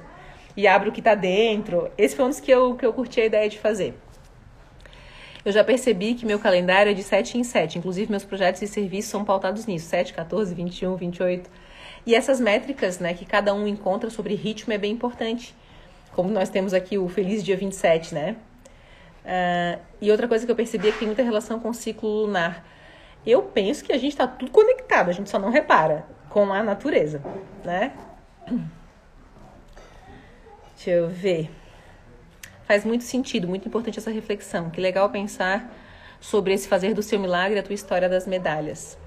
e 0.55 0.65
abre 0.65 0.87
o 0.87 0.93
que 0.93 1.01
está 1.01 1.13
dentro. 1.13 1.91
Esse 1.97 2.15
foi 2.15 2.23
um 2.23 2.29
dos 2.29 2.39
que 2.39 2.49
eu, 2.49 2.75
que 2.75 2.85
eu 2.85 2.93
curti 2.93 3.19
a 3.19 3.25
ideia 3.25 3.49
de 3.49 3.59
fazer. 3.59 3.93
Eu 5.43 5.51
já 5.51 5.61
percebi 5.61 6.13
que 6.13 6.25
meu 6.25 6.39
calendário 6.39 6.91
é 6.91 6.93
de 6.93 7.03
7 7.03 7.37
em 7.37 7.43
7. 7.43 7.79
Inclusive, 7.79 8.09
meus 8.09 8.23
projetos 8.23 8.61
e 8.61 8.67
serviços 8.67 9.11
são 9.11 9.25
pautados 9.25 9.65
nisso. 9.65 9.87
7, 9.87 10.13
14, 10.13 10.55
21, 10.55 10.95
28. 10.95 11.49
E 12.05 12.15
essas 12.15 12.39
métricas 12.39 12.97
né, 12.97 13.13
que 13.13 13.25
cada 13.25 13.53
um 13.53 13.67
encontra 13.67 14.09
sobre 14.09 14.35
ritmo 14.35 14.71
é 14.71 14.77
bem 14.77 14.93
importante. 14.93 15.53
Como 16.13 16.29
nós 16.29 16.47
temos 16.47 16.73
aqui 16.73 16.97
o 16.97 17.09
Feliz 17.09 17.43
Dia 17.43 17.57
27, 17.57 18.15
né? 18.15 18.37
Uh, 19.23 19.79
e 20.01 20.11
outra 20.11 20.27
coisa 20.27 20.45
que 20.45 20.51
eu 20.51 20.55
percebi 20.55 20.89
é 20.89 20.91
que 20.91 20.99
tem 20.99 21.07
muita 21.07 21.23
relação 21.23 21.59
com 21.59 21.69
o 21.69 21.73
ciclo 21.73 22.09
lunar. 22.09 22.65
Eu 23.25 23.41
penso 23.41 23.83
que 23.83 23.93
a 23.93 23.97
gente 23.97 24.11
está 24.11 24.27
tudo 24.27 24.51
conectado, 24.51 25.09
a 25.09 25.13
gente 25.13 25.29
só 25.29 25.39
não 25.39 25.49
repara 25.49 26.05
com 26.29 26.51
a 26.51 26.61
natureza, 26.61 27.21
né? 27.63 27.93
Deixa 30.75 30.91
eu 30.91 31.07
ver. 31.07 31.49
Faz 32.65 32.83
muito 32.83 33.05
sentido, 33.05 33.47
muito 33.47 33.67
importante 33.67 33.99
essa 33.99 34.11
reflexão. 34.11 34.69
Que 34.69 34.81
legal 34.81 35.09
pensar 35.09 35.71
sobre 36.19 36.53
esse 36.53 36.67
fazer 36.67 36.93
do 36.93 37.01
seu 37.03 37.19
milagre 37.19 37.59
a 37.59 37.63
tua 37.63 37.75
história 37.75 38.09
das 38.09 38.27
medalhas. 38.27 38.97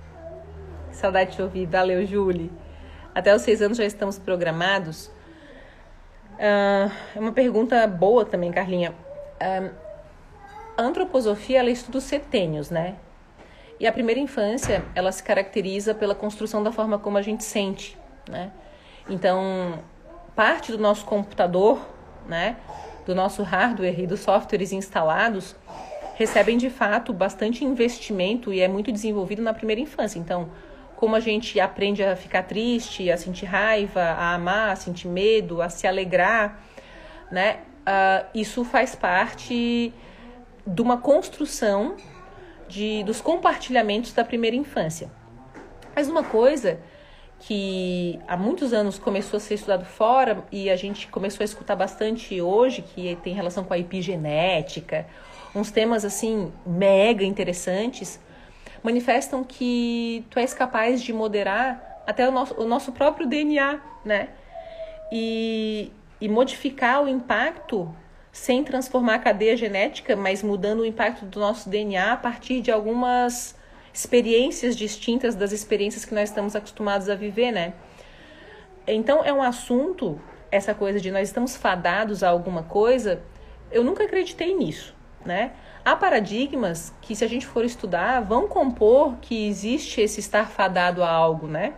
Saudade 0.92 1.30
de 1.30 1.36
te 1.36 1.42
ouvir. 1.42 1.66
Valeu, 1.66 2.06
Julie. 2.06 2.50
Até 3.14 3.34
os 3.34 3.42
seis 3.42 3.60
anos 3.60 3.76
já 3.76 3.84
estamos 3.84 4.18
programados. 4.18 5.06
Uh, 6.36 6.90
é 7.14 7.18
uma 7.20 7.32
pergunta 7.32 7.86
boa 7.86 8.24
também, 8.24 8.52
Carlinha. 8.52 8.92
Uh, 9.40 9.85
a 10.76 10.82
antroposofia 10.82 11.60
ela 11.60 11.70
estuda 11.70 11.98
os 11.98 12.04
setênios, 12.04 12.70
né? 12.70 12.96
E 13.78 13.86
a 13.86 13.92
primeira 13.92 14.20
infância 14.20 14.84
ela 14.94 15.12
se 15.12 15.22
caracteriza 15.22 15.94
pela 15.94 16.14
construção 16.14 16.62
da 16.62 16.72
forma 16.72 16.98
como 16.98 17.18
a 17.18 17.22
gente 17.22 17.44
sente, 17.44 17.96
né? 18.28 18.50
Então 19.08 19.80
parte 20.34 20.70
do 20.70 20.78
nosso 20.78 21.04
computador, 21.06 21.80
né, 22.28 22.56
do 23.06 23.14
nosso 23.14 23.42
hardware 23.42 23.98
e 23.98 24.06
dos 24.06 24.20
softwares 24.20 24.70
instalados, 24.70 25.56
recebem 26.14 26.58
de 26.58 26.68
fato 26.68 27.12
bastante 27.12 27.64
investimento 27.64 28.52
e 28.52 28.60
é 28.60 28.68
muito 28.68 28.92
desenvolvido 28.92 29.40
na 29.40 29.54
primeira 29.54 29.80
infância. 29.80 30.18
Então, 30.18 30.50
como 30.96 31.14
a 31.14 31.20
gente 31.20 31.60
aprende 31.60 32.02
a 32.02 32.16
ficar 32.16 32.42
triste, 32.42 33.10
a 33.10 33.16
sentir 33.16 33.46
raiva, 33.46 34.00
a 34.00 34.34
amar, 34.34 34.70
a 34.70 34.76
sentir 34.76 35.08
medo, 35.08 35.62
a 35.62 35.68
se 35.68 35.86
alegrar, 35.86 36.60
né? 37.30 37.58
Uh, 37.86 38.26
isso 38.34 38.64
faz 38.64 38.96
parte 38.96 39.92
de 40.66 40.82
uma 40.82 40.98
construção 40.98 41.96
de, 42.68 43.04
dos 43.04 43.20
compartilhamentos 43.20 44.12
da 44.12 44.24
primeira 44.24 44.56
infância. 44.56 45.10
Mas 45.94 46.08
uma 46.08 46.24
coisa 46.24 46.80
que 47.38 48.18
há 48.26 48.36
muitos 48.36 48.72
anos 48.72 48.98
começou 48.98 49.36
a 49.36 49.40
ser 49.40 49.54
estudado 49.54 49.84
fora 49.84 50.44
e 50.50 50.68
a 50.70 50.76
gente 50.76 51.06
começou 51.08 51.42
a 51.42 51.44
escutar 51.44 51.76
bastante 51.76 52.40
hoje, 52.40 52.82
que 52.82 53.16
tem 53.22 53.34
relação 53.34 53.62
com 53.62 53.74
a 53.74 53.78
epigenética, 53.78 55.06
uns 55.54 55.70
temas 55.70 56.04
assim 56.04 56.52
mega 56.66 57.24
interessantes, 57.24 58.20
manifestam 58.82 59.44
que 59.44 60.24
tu 60.30 60.38
és 60.38 60.52
capaz 60.52 61.02
de 61.02 61.12
moderar 61.12 62.02
até 62.06 62.28
o 62.28 62.32
nosso, 62.32 62.54
o 62.54 62.64
nosso 62.64 62.92
próprio 62.92 63.26
DNA, 63.26 63.80
né? 64.04 64.28
E, 65.12 65.90
e 66.20 66.28
modificar 66.28 67.02
o 67.02 67.08
impacto 67.08 67.94
sem 68.36 68.62
transformar 68.62 69.14
a 69.14 69.18
cadeia 69.18 69.56
genética, 69.56 70.14
mas 70.14 70.42
mudando 70.42 70.80
o 70.80 70.86
impacto 70.86 71.24
do 71.24 71.40
nosso 71.40 71.70
DNA 71.70 72.12
a 72.12 72.16
partir 72.18 72.60
de 72.60 72.70
algumas 72.70 73.56
experiências 73.94 74.76
distintas 74.76 75.34
das 75.34 75.52
experiências 75.52 76.04
que 76.04 76.14
nós 76.14 76.28
estamos 76.28 76.54
acostumados 76.54 77.08
a 77.08 77.14
viver, 77.14 77.50
né? 77.50 77.72
Então 78.86 79.24
é 79.24 79.32
um 79.32 79.42
assunto, 79.42 80.20
essa 80.50 80.74
coisa 80.74 81.00
de 81.00 81.10
nós 81.10 81.28
estamos 81.28 81.56
fadados 81.56 82.22
a 82.22 82.28
alguma 82.28 82.62
coisa, 82.62 83.22
eu 83.72 83.82
nunca 83.82 84.04
acreditei 84.04 84.54
nisso, 84.54 84.94
né? 85.24 85.52
Há 85.82 85.96
paradigmas 85.96 86.92
que, 87.00 87.16
se 87.16 87.24
a 87.24 87.28
gente 87.28 87.46
for 87.46 87.64
estudar, 87.64 88.20
vão 88.20 88.46
compor 88.46 89.16
que 89.16 89.48
existe 89.48 90.02
esse 90.02 90.20
estar 90.20 90.50
fadado 90.50 91.02
a 91.02 91.08
algo, 91.08 91.46
né? 91.46 91.72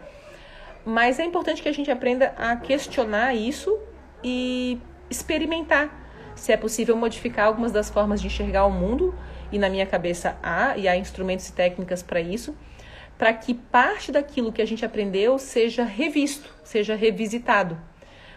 Mas 0.84 1.20
é 1.20 1.24
importante 1.24 1.62
que 1.62 1.68
a 1.68 1.72
gente 1.72 1.90
aprenda 1.90 2.34
a 2.36 2.56
questionar 2.56 3.32
isso 3.32 3.78
e 4.24 4.80
experimentar 5.08 6.07
se 6.38 6.52
é 6.52 6.56
possível 6.56 6.96
modificar 6.96 7.46
algumas 7.46 7.72
das 7.72 7.90
formas 7.90 8.20
de 8.20 8.28
enxergar 8.28 8.64
o 8.64 8.70
mundo 8.70 9.14
e 9.50 9.58
na 9.58 9.68
minha 9.68 9.86
cabeça 9.86 10.38
há, 10.42 10.76
e 10.76 10.86
há 10.86 10.96
instrumentos 10.96 11.48
e 11.48 11.52
técnicas 11.52 12.02
para 12.02 12.20
isso, 12.20 12.56
para 13.16 13.32
que 13.32 13.52
parte 13.52 14.12
daquilo 14.12 14.52
que 14.52 14.62
a 14.62 14.66
gente 14.66 14.84
aprendeu 14.84 15.38
seja 15.38 15.84
revisto, 15.84 16.54
seja 16.62 16.94
revisitado. 16.94 17.76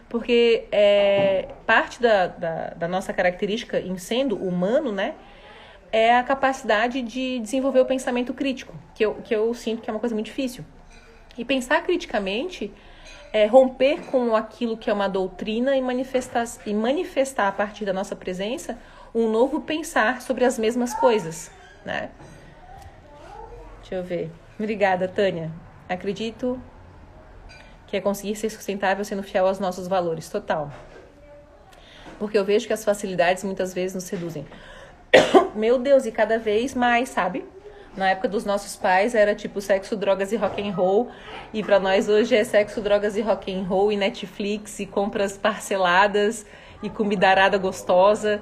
Porque 0.10 0.68
é, 0.72 1.50
parte 1.66 2.02
da, 2.02 2.28
da, 2.28 2.70
da 2.72 2.88
nossa 2.88 3.14
característica 3.14 3.80
em 3.80 3.98
sendo 3.98 4.36
humano, 4.36 4.92
né, 4.92 5.14
é 5.92 6.18
a 6.18 6.24
capacidade 6.24 7.02
de 7.02 7.40
desenvolver 7.40 7.82
o 7.82 7.86
pensamento 7.86 8.34
crítico, 8.34 8.74
que 8.96 9.06
eu, 9.06 9.16
que 9.16 9.36
eu 9.36 9.54
sinto 9.54 9.82
que 9.82 9.90
é 9.90 9.94
uma 9.94 10.00
coisa 10.00 10.16
muito 10.16 10.28
difícil. 10.28 10.66
E 11.38 11.46
pensar 11.46 11.82
criticamente 11.84 12.74
é 13.34 13.46
romper 13.46 14.02
com 14.08 14.36
aquilo 14.36 14.78
que 14.78 14.90
é 14.90 14.94
uma 14.94 15.08
doutrina 15.08 15.76
e 15.76 15.82
manifestar, 15.82 16.46
e 16.66 16.74
manifestar 16.74 17.48
a 17.48 17.52
partir 17.52 17.86
da 17.86 17.94
nossa 17.94 18.16
presença 18.16 18.78
um 19.14 19.30
novo 19.30 19.62
pensar 19.62 20.22
sobre 20.22 20.46
as 20.46 20.58
mesmas 20.58 20.94
coisas, 20.94 21.52
né? 21.86 22.10
Deixa 23.80 23.96
eu 23.96 24.04
ver. 24.04 24.32
Obrigada, 24.58 25.08
Tânia. 25.08 25.52
Acredito 25.88 26.62
que 27.88 27.98
é 27.98 28.02
conseguir 28.02 28.36
ser 28.36 28.50
sustentável 28.50 29.04
sendo 29.04 29.24
fiel 29.24 29.48
aos 29.48 29.60
nossos 29.60 29.88
valores, 29.88 30.30
total. 30.30 30.72
Porque 32.18 32.38
eu 32.38 32.46
vejo 32.46 32.68
que 32.68 32.74
as 32.74 32.86
facilidades 32.86 33.44
muitas 33.44 33.74
vezes 33.74 33.96
nos 33.96 34.06
seduzem. 34.06 34.46
Meu 35.56 35.78
Deus, 35.78 36.06
e 36.06 36.12
cada 36.12 36.38
vez 36.38 36.74
mais, 36.74 37.10
sabe? 37.10 37.44
Na 37.96 38.10
época 38.10 38.28
dos 38.28 38.46
nossos 38.46 38.76
pais 38.76 39.14
era 39.14 39.36
tipo 39.36 39.60
sexo, 39.60 39.96
drogas 39.98 40.32
e 40.32 40.38
rock 40.38 40.62
and 40.62 40.74
roll, 40.74 41.10
e 41.54 41.62
para 41.62 41.80
nós 41.80 42.08
hoje 42.08 42.36
é 42.36 42.44
sexo, 42.44 42.82
drogas 42.82 43.18
e 43.18 43.22
rock 43.22 43.54
and 43.54 43.64
roll 43.64 43.92
e 43.92 43.98
Netflix 43.98 44.80
e 44.80 44.86
compras 44.86 45.38
parceladas 45.38 46.46
e 46.82 46.90
comida 46.90 47.28
arada 47.28 47.58
gostosa 47.58 48.42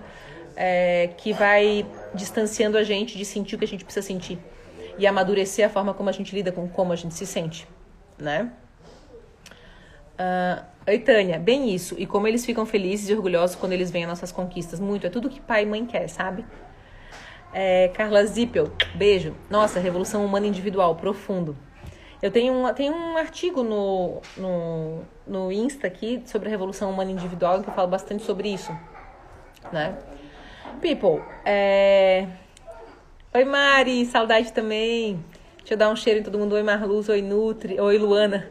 é, 0.55 1.09
que 1.17 1.33
vai 1.33 1.85
distanciando 2.13 2.77
a 2.77 2.83
gente 2.83 3.17
de 3.17 3.25
sentir 3.25 3.55
o 3.55 3.57
que 3.57 3.65
a 3.65 3.67
gente 3.67 3.83
precisa 3.83 4.05
sentir 4.05 4.37
e 4.97 5.07
amadurecer 5.07 5.65
a 5.65 5.69
forma 5.69 5.93
como 5.93 6.09
a 6.09 6.11
gente 6.11 6.35
lida 6.35 6.51
com 6.51 6.67
como 6.67 6.93
a 6.93 6.95
gente 6.95 7.15
se 7.15 7.25
sente, 7.25 7.67
né? 8.17 8.51
Uh, 10.19 10.63
Oi, 10.89 10.97
Tânia, 10.97 11.37
bem 11.37 11.73
isso. 11.73 11.95
E 11.99 12.07
como 12.07 12.27
eles 12.27 12.43
ficam 12.43 12.65
felizes 12.65 13.09
e 13.09 13.13
orgulhosos 13.13 13.55
quando 13.55 13.73
eles 13.73 13.91
veem 13.91 14.05
as 14.05 14.09
nossas 14.09 14.31
conquistas. 14.31 14.79
Muito, 14.79 15.05
é 15.05 15.09
tudo 15.09 15.29
que 15.29 15.39
pai 15.39 15.61
e 15.61 15.65
mãe 15.67 15.85
quer, 15.85 16.07
sabe? 16.09 16.43
É, 17.53 17.89
Carla 17.89 18.23
Zippel, 18.25 18.71
beijo. 18.95 19.35
Nossa, 19.49 19.79
revolução 19.79 20.23
humana 20.23 20.45
individual, 20.47 20.95
profundo. 20.95 21.57
Eu 22.21 22.29
tenho 22.31 22.53
um, 22.53 22.73
tenho 22.73 22.93
um 22.93 23.17
artigo 23.17 23.63
no, 23.63 24.21
no, 24.35 25.01
no 25.25 25.51
Insta 25.51 25.87
aqui 25.87 26.21
sobre 26.25 26.49
a 26.49 26.51
revolução 26.51 26.91
humana 26.91 27.11
individual 27.11 27.61
que 27.61 27.69
eu 27.69 27.73
falo 27.73 27.87
bastante 27.87 28.23
sobre 28.23 28.49
isso, 28.49 28.71
né? 29.71 29.97
People, 30.81 31.23
é... 31.45 32.27
Oi 33.33 33.45
Mari, 33.45 34.05
saudade 34.05 34.51
também. 34.51 35.23
Deixa 35.59 35.73
eu 35.73 35.77
dar 35.77 35.89
um 35.89 35.95
cheiro 35.95 36.19
em 36.19 36.23
todo 36.23 36.37
mundo. 36.37 36.53
Oi 36.53 36.63
Marluz, 36.63 37.07
oi 37.09 37.21
Nutri, 37.21 37.79
oi 37.79 37.97
Luana. 37.97 38.49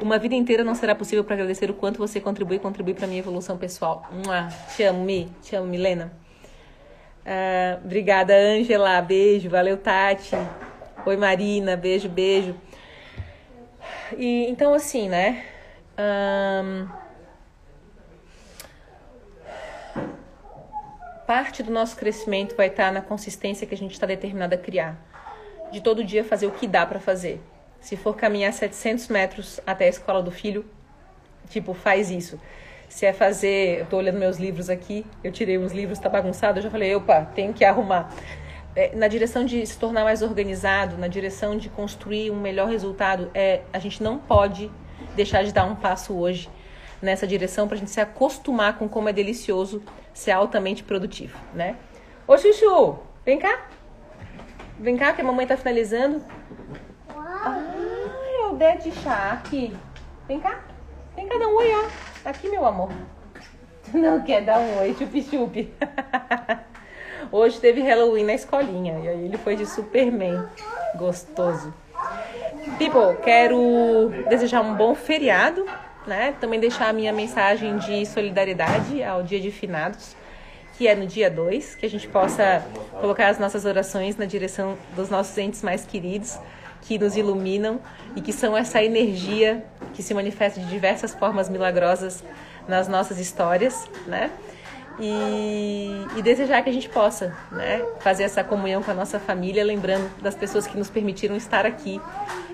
Uma 0.00 0.18
vida 0.18 0.34
inteira 0.34 0.62
não 0.62 0.74
será 0.74 0.94
possível 0.94 1.24
para 1.24 1.34
agradecer 1.34 1.70
o 1.70 1.74
quanto 1.74 1.98
você 1.98 2.20
contribui 2.20 2.56
e 2.56 2.58
contribui 2.58 2.92
para 2.92 3.06
minha 3.06 3.20
evolução 3.20 3.56
pessoal. 3.56 4.06
Mua. 4.10 4.48
Te 4.74 4.82
amo, 4.82 5.02
Mi. 5.02 5.30
Te 5.42 5.56
amo, 5.56 5.66
Milena. 5.66 6.12
Uh, 7.26 7.84
obrigada, 7.84 8.32
Angela. 8.32 9.02
Beijo. 9.02 9.50
Valeu, 9.50 9.76
Tati. 9.76 10.36
Oi, 11.04 11.16
Marina. 11.16 11.76
Beijo, 11.76 12.08
beijo. 12.08 12.54
E 14.16 14.46
então, 14.48 14.72
assim, 14.72 15.08
né? 15.08 15.44
Um... 15.98 16.88
parte 21.26 21.60
do 21.60 21.72
nosso 21.72 21.96
crescimento 21.96 22.54
vai 22.54 22.68
estar 22.68 22.92
na 22.92 23.02
consistência 23.02 23.66
que 23.66 23.74
a 23.74 23.76
gente 23.76 23.92
está 23.92 24.06
determinado 24.06 24.54
a 24.54 24.58
criar. 24.58 24.96
De 25.72 25.80
todo 25.80 26.04
dia 26.04 26.22
fazer 26.22 26.46
o 26.46 26.52
que 26.52 26.68
dá 26.68 26.86
para 26.86 27.00
fazer. 27.00 27.40
Se 27.80 27.96
for 27.96 28.14
caminhar 28.14 28.52
700 28.52 29.08
metros 29.08 29.60
até 29.66 29.86
a 29.86 29.88
escola 29.88 30.22
do 30.22 30.30
filho, 30.30 30.64
tipo, 31.48 31.74
faz 31.74 32.10
isso. 32.10 32.40
Se 32.88 33.04
é 33.06 33.12
fazer, 33.12 33.80
eu 33.80 33.86
tô 33.86 33.96
olhando 33.96 34.18
meus 34.18 34.38
livros 34.38 34.70
aqui, 34.70 35.04
eu 35.22 35.32
tirei 35.32 35.58
uns 35.58 35.72
livros, 35.72 35.98
tá 35.98 36.08
bagunçado, 36.08 36.58
eu 36.58 36.62
já 36.62 36.70
falei, 36.70 36.94
opa, 36.94 37.22
tenho 37.34 37.52
que 37.52 37.64
arrumar. 37.64 38.12
É, 38.74 38.94
na 38.94 39.08
direção 39.08 39.44
de 39.44 39.66
se 39.66 39.78
tornar 39.78 40.04
mais 40.04 40.22
organizado, 40.22 40.96
na 40.98 41.08
direção 41.08 41.56
de 41.56 41.68
construir 41.68 42.30
um 42.30 42.40
melhor 42.40 42.68
resultado, 42.68 43.30
é, 43.34 43.62
a 43.72 43.78
gente 43.78 44.02
não 44.02 44.18
pode 44.18 44.70
deixar 45.14 45.42
de 45.42 45.52
dar 45.52 45.64
um 45.64 45.74
passo 45.74 46.14
hoje 46.14 46.48
nessa 47.00 47.26
direção 47.26 47.66
para 47.66 47.76
a 47.76 47.78
gente 47.78 47.90
se 47.90 48.00
acostumar 48.00 48.78
com 48.78 48.88
como 48.88 49.08
é 49.08 49.12
delicioso 49.12 49.82
ser 50.12 50.30
altamente 50.30 50.82
produtivo, 50.82 51.38
né? 51.54 51.76
Ô 52.26 52.36
Chuchu, 52.36 52.98
vem 53.24 53.38
cá. 53.38 53.66
Vem 54.78 54.96
cá 54.96 55.12
que 55.12 55.20
a 55.20 55.24
mamãe 55.24 55.46
tá 55.46 55.56
finalizando. 55.56 56.22
Ai, 57.08 58.42
é 58.42 58.46
o 58.46 58.56
Dead 58.56 58.92
Shark. 59.02 59.76
Vem 60.28 60.40
cá. 60.40 60.64
Vem 61.14 61.28
cá, 61.28 61.38
dá 61.38 61.46
um 61.46 61.56
oi, 61.56 61.72
ó. 61.72 62.15
Aqui, 62.26 62.50
meu 62.50 62.66
amor. 62.66 62.90
Não 63.94 64.20
quer 64.22 64.42
dar 64.42 64.58
um 64.58 64.80
oi, 64.80 64.94
chupi-chupi. 64.98 65.72
Hoje 67.32 67.58
teve 67.58 67.80
Halloween 67.80 68.24
na 68.24 68.34
escolinha. 68.34 68.98
E 68.98 69.08
aí 69.08 69.24
ele 69.24 69.38
foi 69.38 69.56
de 69.56 69.64
Superman. 69.64 70.46
Gostoso. 70.96 71.72
People, 72.78 73.16
quero 73.24 74.10
desejar 74.28 74.60
um 74.60 74.74
bom 74.74 74.94
feriado 74.94 75.64
né? 76.06 76.34
Também 76.40 76.60
deixar 76.60 76.88
a 76.88 76.92
minha 76.92 77.12
mensagem 77.12 77.76
de 77.78 78.06
solidariedade 78.06 79.02
ao 79.02 79.22
Dia 79.22 79.40
de 79.40 79.50
Finados, 79.50 80.14
que 80.78 80.86
é 80.86 80.94
no 80.94 81.06
dia 81.06 81.30
2, 81.30 81.74
que 81.74 81.86
a 81.86 81.90
gente 81.90 82.06
possa 82.06 82.64
colocar 83.00 83.28
as 83.28 83.38
nossas 83.38 83.64
orações 83.64 84.16
na 84.16 84.24
direção 84.24 84.76
dos 84.94 85.10
nossos 85.10 85.36
entes 85.36 85.62
mais 85.62 85.84
queridos, 85.84 86.38
que 86.82 86.98
nos 86.98 87.16
iluminam 87.16 87.80
e 88.14 88.20
que 88.20 88.32
são 88.32 88.56
essa 88.56 88.82
energia 88.82 89.64
que 89.96 90.02
se 90.02 90.12
manifesta 90.12 90.60
de 90.60 90.66
diversas 90.66 91.14
formas 91.14 91.48
milagrosas 91.48 92.22
nas 92.68 92.86
nossas 92.86 93.18
histórias, 93.18 93.88
né? 94.06 94.30
E, 94.98 96.06
e, 96.16 96.22
desejar 96.22 96.62
que 96.62 96.70
a 96.70 96.72
gente 96.72 96.88
possa 96.88 97.34
né, 97.52 97.84
fazer 98.00 98.22
essa 98.22 98.42
comunhão 98.42 98.82
com 98.82 98.90
a 98.90 98.94
nossa 98.94 99.20
família, 99.20 99.62
lembrando 99.62 100.10
das 100.22 100.34
pessoas 100.34 100.66
que 100.66 100.76
nos 100.76 100.88
permitiram 100.88 101.36
estar 101.36 101.66
aqui 101.66 102.00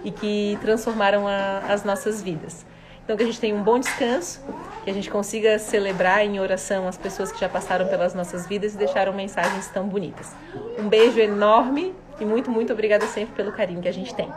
e 0.03 0.11
que 0.11 0.59
transformaram 0.61 1.29
a, 1.29 1.59
as 1.69 1.85
nossas 1.85 2.21
vidas. 2.21 2.67
Então, 3.05 3.17
que 3.17 3.23
a 3.23 3.27
gente 3.27 3.41
tenha 3.41 3.55
um 3.55 3.63
bom 3.63 3.79
descanso, 3.79 4.41
que 4.83 4.91
a 4.91 4.93
gente 4.93 5.09
consiga 5.09 5.57
celebrar 5.59 6.25
em 6.25 6.41
oração 6.41 6.89
as 6.89 6.97
pessoas 6.97 7.31
que 7.31 7.39
já 7.39 7.49
passaram 7.49 7.87
pelas 7.87 8.13
nossas 8.13 8.47
vidas 8.47 8.75
e 8.75 8.79
deixaram 8.79 9.13
mensagens 9.13 9.69
tão 9.69 9.87
bonitas. 9.87 10.33
Um 10.79 10.89
beijo 10.89 11.21
enorme 11.21 11.95
e 12.21 12.25
muito, 12.25 12.51
muito 12.51 12.73
obrigada 12.73 13.07
sempre 13.07 13.35
pelo 13.37 13.53
carinho 13.53 13.81
que 13.81 13.89
a 13.89 13.93
gente 13.93 14.13
tem. 14.15 14.29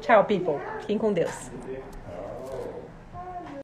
Tchau, 0.00 0.24
people. 0.24 0.56
Fiquem 0.80 0.98
com 0.98 1.12
Deus. 1.12 1.50